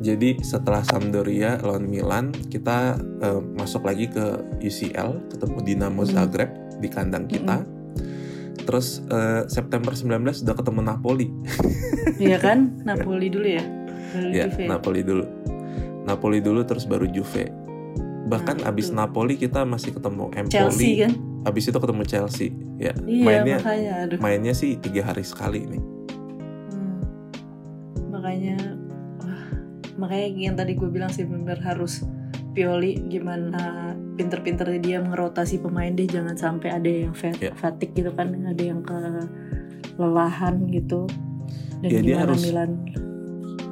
Jadi 0.03 0.39
setelah 0.43 0.83
Sampdoria 0.83 1.63
lawan 1.63 1.87
Milan, 1.87 2.31
kita 2.47 2.95
eh, 3.23 3.39
masuk 3.55 3.87
lagi 3.87 4.07
ke 4.07 4.23
UCL, 4.59 5.31
ketemu 5.31 5.59
Dinamo 5.63 6.03
Hmm. 6.03 6.11
Zagreb 6.11 6.51
di 6.79 6.91
kandang 6.91 7.31
kita. 7.31 7.63
Terus 8.63 9.03
eh, 9.11 9.43
September 9.51 9.93
19 9.95 10.47
udah 10.47 10.55
ketemu 10.57 10.81
Napoli. 10.81 11.29
Iya 12.23 12.39
kan 12.39 12.83
Napoli 12.83 13.31
dulu 13.31 13.47
ya 13.47 13.63
baru 14.13 14.29
ya, 14.31 14.45
Juve 14.51 14.65
Napoli 14.67 15.01
dulu. 15.03 15.25
Napoli 16.03 16.39
dulu 16.43 16.61
terus 16.67 16.85
baru 16.87 17.07
Juve. 17.07 17.51
Bahkan 18.27 18.63
Nah, 18.63 18.71
abis 18.71 18.91
itu. 18.91 18.97
Napoli 18.99 19.35
kita 19.39 19.63
masih 19.67 19.95
ketemu 19.95 20.31
Empoli. 20.35 20.51
Chelsea 20.55 20.91
kan 21.03 21.13
Abis 21.43 21.75
itu 21.75 21.79
ketemu 21.79 22.03
Chelsea. 22.07 22.49
Ya, 22.79 22.95
iya 23.07 23.27
mainnya 23.27 23.57
makanya 23.63 23.93
aduh 24.07 24.19
mainnya 24.19 24.55
sih 24.55 24.79
tiga 24.79 25.07
hari 25.07 25.23
sekali 25.23 25.67
nih. 25.67 25.83
Hmm. 26.71 26.99
makanya 28.11 28.59
wah, 29.23 29.43
makanya 30.07 30.27
yang 30.35 30.55
tadi 30.59 30.73
gue 30.75 30.91
bilang 30.91 31.11
sih 31.11 31.23
benar 31.27 31.59
harus 31.63 32.03
Pioli 32.53 33.01
gimana 33.09 33.93
pinter-pinternya 34.17 34.81
dia 34.81 34.99
ngerotasi 35.01 35.65
pemain 35.65 35.89
deh 35.89 36.05
jangan 36.05 36.37
sampai 36.37 36.69
ada 36.69 36.91
yang 36.91 37.17
fat 37.17 37.37
Ya. 37.41 37.53
fatigue 37.57 38.05
gitu 38.05 38.11
kan 38.13 38.29
ada 38.33 38.63
yang 38.63 38.85
kelelahan 39.97 40.69
gitu 40.69 41.09
dan 41.81 41.91
Ya, 41.91 42.01
dia 42.05 42.17
harus 42.23 42.45
Milan 42.45 42.71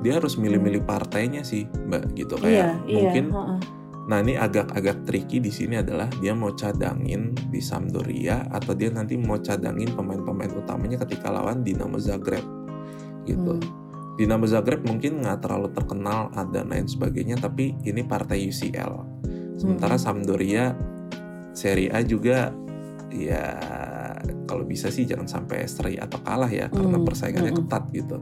Dia 0.01 0.17
harus 0.17 0.41
milih-milih 0.41 0.89
partainya 0.89 1.45
sih, 1.45 1.69
Mbak, 1.69 2.17
gitu 2.17 2.41
kayak 2.41 2.73
iya 2.89 3.05
mungkin 3.05 3.25
heeh. 3.37 3.61
Nah 4.09 4.19
ini 4.25 4.35
agak-agak 4.35 5.05
tricky 5.05 5.39
di 5.39 5.53
sini 5.53 5.77
adalah 5.79 6.09
dia 6.25 6.33
mau 6.33 6.51
cadangin 6.57 7.37
di 7.53 7.61
Sampdoria 7.61 8.49
atau 8.49 8.73
dia 8.75 8.89
nanti 8.91 9.15
mau 9.21 9.37
cadangin 9.39 9.93
pemain-pemain 9.93 10.51
utamanya 10.57 10.99
ketika 11.05 11.29
lawan 11.31 11.61
Dinamo 11.63 12.01
Zagreb 12.01 12.43
gitu. 13.29 13.61
Hmm. 13.61 13.90
Dinamo 14.21 14.45
Zagreb 14.45 14.85
mungkin 14.85 15.25
nggak 15.25 15.49
terlalu 15.49 15.73
terkenal 15.73 16.29
ada 16.37 16.61
lain 16.61 16.85
sebagainya 16.85 17.41
tapi 17.41 17.73
ini 17.89 18.05
partai 18.05 18.53
UCL. 18.53 18.93
Sementara 19.57 19.97
Hmm. 19.97 20.05
Sampdoria 20.05 20.77
Serie 21.57 21.89
A 21.89 22.05
juga 22.05 22.53
ya 23.09 23.57
kalau 24.45 24.69
bisa 24.69 24.93
sih 24.93 25.09
jangan 25.09 25.27
sampai 25.27 25.65
seri 25.65 25.95
atau 25.97 26.21
kalah 26.21 26.53
ya 26.53 26.69
karena 26.69 27.01
Hmm, 27.01 27.07
persaingannya 27.09 27.53
hmm. 27.57 27.61
ketat 27.65 27.85
gitu. 27.97 28.19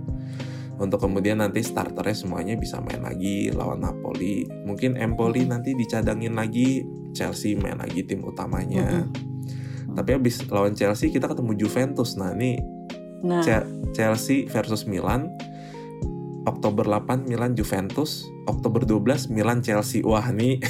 Untuk 0.79 1.03
kemudian 1.03 1.43
nanti 1.43 1.59
starternya 1.67 2.15
semuanya 2.15 2.55
bisa 2.55 2.79
main 2.79 3.03
lagi 3.03 3.51
lawan 3.51 3.83
Napoli. 3.83 4.47
Mungkin 4.47 4.95
Empoli 4.95 5.43
nanti 5.43 5.75
dicadangin 5.75 6.39
lagi, 6.39 6.87
Chelsea 7.11 7.59
main 7.59 7.83
lagi 7.83 8.07
tim 8.07 8.23
utamanya. 8.23 9.03
Hmm. 9.03 9.11
Tapi 9.99 10.11
habis 10.15 10.47
lawan 10.47 10.79
Chelsea 10.79 11.11
kita 11.11 11.27
ketemu 11.27 11.59
Juventus. 11.59 12.15
Nah, 12.15 12.31
ini 12.39 12.63
nah 13.19 13.43
Chelsea 13.91 14.47
versus 14.47 14.87
Milan. 14.87 15.27
Oktober 16.47 16.85
8 16.87 17.27
Milan 17.27 17.57
Juventus, 17.57 18.29
Oktober 18.47 18.85
12 18.85 19.33
Milan 19.33 19.61
Chelsea. 19.61 20.05
Wah, 20.05 20.29
nih 20.31 20.61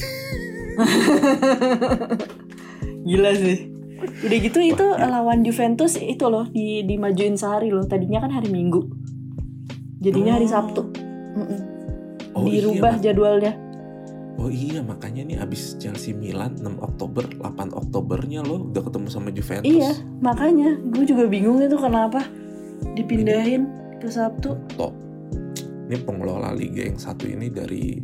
gila 3.08 3.32
sih 3.34 3.74
udah 3.98 4.38
gitu 4.38 4.58
itu 4.62 4.86
gila. 4.94 5.10
lawan 5.10 5.42
Juventus 5.42 5.98
itu 5.98 6.30
loh 6.30 6.46
di 6.46 6.86
dimajuin 6.86 7.34
sehari 7.34 7.74
loh 7.74 7.82
tadinya 7.82 8.22
kan 8.22 8.30
hari 8.30 8.46
Minggu 8.46 8.86
jadinya 9.98 10.38
hari 10.38 10.46
Oh. 10.46 10.52
Sabtu 10.54 10.82
Mm-mm. 11.34 11.60
Oh, 12.38 12.46
iya, 12.46 12.62
dirubah 12.62 12.94
Mak. 12.94 13.02
jadwalnya 13.02 13.52
Oh 14.38 14.46
iya, 14.46 14.86
makanya 14.86 15.26
nih 15.26 15.42
abis 15.42 15.74
Chelsea 15.82 16.14
Milan 16.14 16.54
6 16.62 16.78
Oktober, 16.78 17.26
8 17.26 17.42
Oktobernya 17.74 18.46
lo 18.46 18.70
udah 18.70 18.86
ketemu 18.86 19.10
sama 19.10 19.34
Juventus. 19.34 19.66
Iya, 19.66 19.90
makanya 20.22 20.78
gue 20.78 21.10
juga 21.10 21.26
bingung 21.26 21.58
itu 21.58 21.74
kenapa 21.74 22.22
dipindahin 22.94 23.66
ke 23.98 24.06
Sabtu. 24.06 24.54
Top. 24.78 24.94
Ini 25.88 25.96
pengelola 26.04 26.52
liga 26.52 26.84
yang 26.84 27.00
satu 27.00 27.24
ini 27.24 27.48
dari 27.48 27.96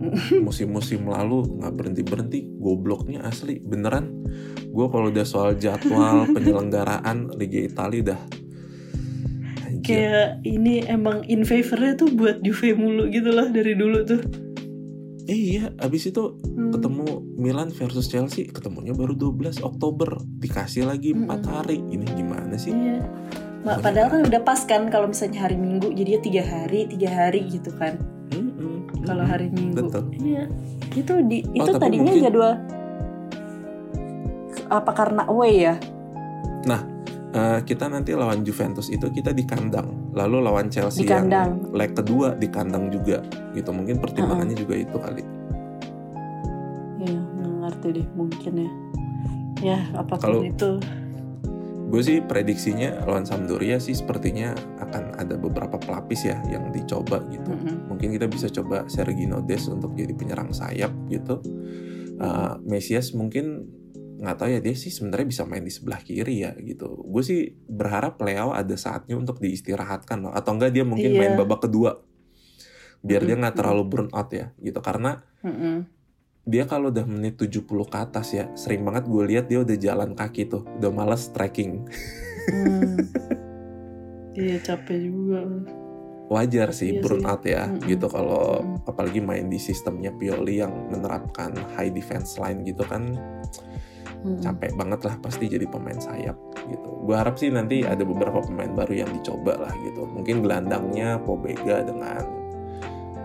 musim-musim 0.46 1.04
lalu 1.08 1.60
nggak 1.60 1.74
berhenti 1.76 2.02
berhenti 2.04 2.40
gobloknya 2.56 3.24
asli 3.24 3.60
beneran 3.60 4.24
gue 4.70 4.86
kalau 4.88 5.12
udah 5.12 5.26
soal 5.28 5.52
jadwal 5.60 6.24
penyelenggaraan 6.34 7.36
Liga 7.36 7.60
Italia 7.68 8.16
dah 8.16 8.20
kayak 9.80 10.44
ini 10.44 10.84
emang 10.86 11.24
in 11.26 11.42
favornya 11.42 11.96
tuh 11.96 12.12
buat 12.12 12.44
Juve 12.44 12.76
mulu 12.76 13.08
gitu 13.08 13.32
loh 13.32 13.48
dari 13.48 13.72
dulu 13.74 13.98
tuh. 14.04 14.22
Eh, 15.24 15.56
iya, 15.56 15.70
abis 15.78 16.10
itu 16.10 16.36
Hmm. 16.42 16.74
ketemu 16.74 17.22
Milan 17.38 17.70
versus 17.70 18.10
Chelsea, 18.10 18.50
ketemunya 18.50 18.90
baru 18.90 19.14
12 19.14 19.62
Oktober, 19.62 20.18
dikasih 20.42 20.90
lagi 20.90 21.14
empat 21.14 21.46
Mm-mm. 21.46 21.54
hari. 21.54 21.78
Ini 21.86 22.06
gimana 22.18 22.58
sih? 22.58 22.74
Iya. 22.74 23.00
Padahal 23.60 24.08
kan 24.08 24.20
udah 24.24 24.40
pas 24.40 24.60
kan 24.64 24.88
kalau 24.88 25.12
misalnya 25.12 25.44
hari 25.44 25.56
Minggu 25.60 25.92
jadi 25.92 26.16
ya 26.16 26.20
tiga 26.24 26.42
hari 26.48 26.88
tiga 26.88 27.08
hari 27.12 27.44
gitu 27.46 27.68
kan. 27.76 28.00
Mm-mm, 28.32 29.04
Kalau 29.04 29.20
mm-mm. 29.20 29.32
hari 29.32 29.46
Minggu. 29.52 29.84
Betul. 29.86 30.04
Iya. 30.16 30.44
Itu 30.96 31.12
di 31.28 31.44
Oh, 31.44 31.66
itu 31.66 31.70
tadinya 31.76 32.08
mungkin- 32.08 32.24
jadwal 32.24 32.54
apa 34.70 34.90
karena 34.94 35.22
away 35.26 35.66
ya? 35.66 35.74
Eh, 37.30 37.62
kita 37.62 37.86
nanti 37.86 38.10
lawan 38.10 38.42
Juventus 38.42 38.90
itu 38.90 39.06
kita 39.06 39.30
di 39.30 39.46
kandang, 39.46 40.10
lalu 40.18 40.42
lawan 40.42 40.66
Chelsea 40.66 41.06
Di 41.06 41.14
kandang. 41.14 41.62
yang 41.62 41.78
leg 41.78 41.94
kedua 41.94 42.34
di 42.34 42.50
kandang 42.50 42.90
juga, 42.90 43.22
gitu. 43.54 43.70
Mungkin 43.70 44.02
pertimbangannya 44.02 44.58
juga 44.58 44.74
itu 44.74 44.96
kali. 44.98 45.22
Iya, 47.06 47.20
nggak 47.22 47.50
ngerti 47.62 47.86
deh 47.94 48.06
mungkin 48.18 48.52
ya. 48.58 48.70
Ya 49.62 49.78
apa 49.94 50.18
pun 50.18 50.22
Kalau- 50.26 50.42
itu. 50.42 50.70
Gue 51.90 52.06
sih 52.06 52.22
prediksinya 52.22 53.02
lawan 53.02 53.26
Sampdoria 53.26 53.82
sih 53.82 53.98
sepertinya 53.98 54.54
akan 54.78 55.18
ada 55.18 55.34
beberapa 55.34 55.74
pelapis 55.74 56.30
ya 56.30 56.38
yang 56.46 56.70
dicoba 56.70 57.18
gitu. 57.34 57.50
Mm-mm. 57.50 57.90
Mungkin 57.90 58.14
kita 58.14 58.30
bisa 58.30 58.46
coba 58.46 58.86
Sergino 58.86 59.42
Des 59.42 59.66
untuk 59.66 59.98
jadi 59.98 60.14
penyerang 60.14 60.54
sayap 60.54 60.94
gitu. 61.10 61.42
Uh, 62.22 62.62
Mesias 62.62 63.10
mungkin 63.10 63.66
nggak 64.20 64.36
tahu 64.36 64.48
ya 64.52 64.60
dia 64.60 64.76
sih 64.76 64.92
sebenarnya 64.92 65.26
bisa 65.26 65.42
main 65.48 65.66
di 65.66 65.72
sebelah 65.74 65.98
kiri 65.98 66.46
ya 66.46 66.54
gitu. 66.62 66.94
Gue 67.10 67.26
sih 67.26 67.58
berharap 67.66 68.22
Leo 68.22 68.54
ada 68.54 68.76
saatnya 68.78 69.18
untuk 69.18 69.42
diistirahatkan 69.42 70.22
loh. 70.22 70.30
Atau 70.30 70.54
enggak 70.54 70.70
dia 70.70 70.86
mungkin 70.86 71.10
Iya. 71.10 71.18
main 71.18 71.34
babak 71.34 71.66
kedua 71.66 72.06
biar 73.02 73.24
dia 73.26 73.34
nggak 73.34 73.56
Mm-mm. 73.56 73.66
terlalu 73.66 73.82
burn 73.88 74.08
out 74.14 74.30
ya 74.30 74.54
gitu. 74.62 74.78
Karena 74.78 75.18
Mm-mm. 75.42 75.90
Dia 76.42 76.64
kalau 76.64 76.88
udah 76.88 77.04
menit 77.04 77.36
70 77.36 77.62
ke 77.84 77.98
atas 77.98 78.32
ya 78.32 78.48
sering 78.54 78.80
banget 78.80 79.04
gue 79.04 79.22
lihat 79.26 79.44
dia 79.46 79.60
udah 79.60 79.76
jalan 79.76 80.12
kaki 80.12 80.46
tuh 80.46 80.64
udah 80.74 80.90
males 80.90 81.28
trekking 81.28 81.84
Hmm. 82.42 82.96
Iya 84.32 84.56
capek 84.58 84.96
juga. 85.02 85.44
wajar 86.26 86.70
sih 86.70 86.94
Iya 86.94 87.00
burn 87.00 87.20
sih. 87.20 87.26
out 87.26 87.42
ya 87.44 87.66
Mm-mm. 87.66 87.84
gitu 87.84 88.06
kalau 88.06 88.58
Mm. 88.58 88.86
apalagi 88.86 89.20
main 89.20 89.46
di 89.46 89.58
sistemnya 89.58 90.08
Pioli 90.10 90.58
yang 90.58 90.70
menerapkan 90.88 91.50
high 91.74 91.90
defense 91.90 92.38
line 92.38 92.62
gitu 92.62 92.80
kan 92.82 93.18
Mm-mm. 94.20 94.38
capek 94.40 94.72
banget 94.72 95.02
lah 95.02 95.18
pasti 95.18 95.46
jadi 95.46 95.66
pemain 95.66 95.98
sayap 95.98 96.38
gitu 96.64 96.90
gue 97.02 97.14
harap 97.14 97.34
sih 97.34 97.50
nanti 97.50 97.82
ada 97.82 98.00
beberapa 98.00 98.40
pemain 98.40 98.70
baru 98.70 98.94
yang 98.96 99.10
dicoba 99.12 99.58
lah 99.60 99.74
gitu 99.82 100.06
mungkin 100.06 100.40
gelandangnya 100.40 101.18
Pobega 101.20 101.82
dengan 101.82 102.22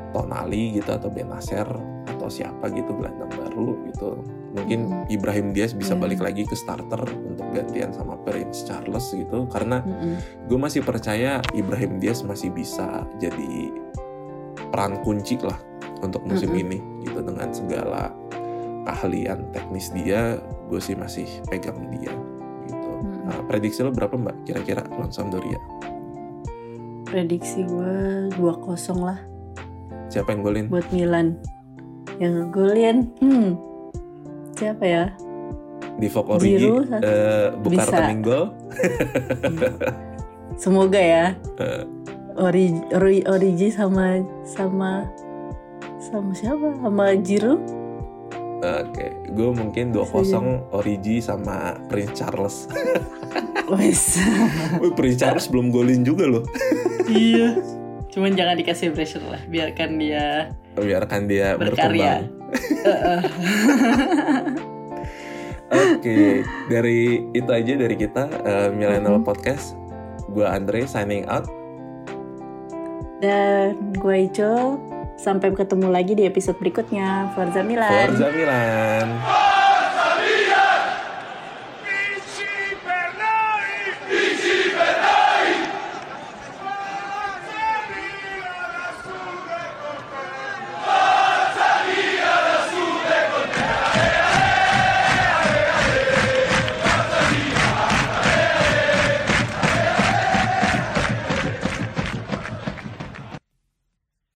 Tonali 0.09 0.73
gitu 0.73 0.89
atau 0.89 1.07
Benacer 1.07 1.67
atau 2.25 2.33
siapa 2.33 2.73
gitu 2.73 2.89
gelandang 2.97 3.29
baru 3.37 3.77
gitu 3.85 4.17
mungkin 4.57 4.79
Mm. 4.89 5.13
Ibrahim 5.13 5.47
Diaz 5.53 5.77
bisa 5.77 5.93
Iya. 5.93 6.01
balik 6.01 6.25
lagi 6.25 6.41
ke 6.41 6.57
starter 6.57 7.05
untuk 7.05 7.45
gantian 7.53 7.93
sama 7.93 8.17
Prince 8.25 8.65
Charles 8.65 9.13
gitu 9.13 9.45
karena 9.45 9.85
Mm-mm. 9.85 10.17
gue 10.49 10.57
masih 10.57 10.81
percaya 10.81 11.37
Ibrahim 11.53 12.01
Diaz 12.01 12.25
masih 12.25 12.49
bisa 12.49 13.05
jadi 13.21 13.69
peran 14.73 15.05
kunci 15.05 15.37
lah 15.37 15.53
untuk 16.01 16.25
musim 16.25 16.49
Mm-mm. 16.49 16.63
ini 16.65 16.77
gitu 17.05 17.21
dengan 17.21 17.53
segala 17.53 18.09
keahlian 18.89 19.45
teknis 19.53 19.93
dia 19.93 20.41
gue 20.65 20.81
sih 20.81 20.97
masih 20.97 21.29
pegang 21.45 21.77
dia 21.93 22.09
gitu 22.65 22.89
Mm. 23.05 23.21
Nah, 23.29 23.37
prediksi 23.45 23.85
lo 23.85 23.93
berapa 23.93 24.17
mbak 24.17 24.49
kira-kira 24.49 24.81
lawan 24.89 25.13
Sampdoria 25.13 25.61
Prediksi 27.05 27.61
gue 27.69 28.33
2-0 28.33 28.65
lah 28.97 29.21
siapa 30.09 30.31
yang 30.31 30.41
golin 30.41 30.65
buat 30.71 30.85
Milan. 30.89 31.37
Yang 32.21 32.31
ngegolin, 32.39 32.97
hmm, 33.19 33.49
siapa 34.55 34.85
ya? 34.85 35.05
di 35.95 36.11
Origi 36.11 36.59
Giroud, 36.59 36.91
eh, 36.91 37.47
Bukar 37.55 37.87
bisa. 37.87 37.95
Teminggol 38.03 38.43
Semoga 40.59 40.99
ya. 40.99 41.25
Eh. 41.59 41.83
Ori, 42.35 42.75
Ori, 42.91 43.23
Origi 43.23 43.71
sama 43.71 44.19
sama 44.43 45.07
sama 46.03 46.31
siapa? 46.35 46.75
Sama 46.83 47.15
Giroud? 47.23 47.63
oke 48.65 49.29
gue 49.29 49.49
mungkin 49.53 49.93
2-0 49.93 50.73
Origi 50.73 51.21
sama 51.21 51.77
Prince 51.85 52.17
Charles 52.17 52.65
Wes. 53.71 54.17
Wih, 54.81 54.93
Prince 54.97 55.21
Charles 55.21 55.45
belum 55.51 55.69
golin 55.69 56.01
juga 56.01 56.25
loh 56.25 56.45
iya. 57.11 57.53
Cuman 58.09 58.31
jangan 58.31 58.55
dikasih 58.55 58.95
pressure 58.95 59.27
lah, 59.27 59.43
biarkan 59.51 59.99
dia 59.99 60.55
biarkan 60.77 61.25
dia 61.25 61.55
Berkarya. 61.55 62.23
berkembang 62.23 62.23
Oke, 65.65 66.45
dari 66.69 67.25
itu 67.31 67.49
aja 67.49 67.73
dari 67.75 67.95
kita 67.95 68.23
eh, 68.45 68.67
Millennial 68.69 69.17
Mhm. 69.17 69.25
Podcast. 69.25 69.73
Gua 70.29 70.51
Andre 70.51 70.85
signing 70.85 71.25
out. 71.25 71.47
Dan 73.17 73.95
gue 73.95 74.15
Ico, 74.23 74.77
sampai 75.15 75.51
ketemu 75.51 75.87
lagi 75.89 76.13
di 76.13 76.23
episode 76.23 76.55
berikutnya. 76.57 77.31
Forza 77.33 77.61
Milan. 77.61 78.11
Forza 78.11 78.27
Milan. 78.29 79.05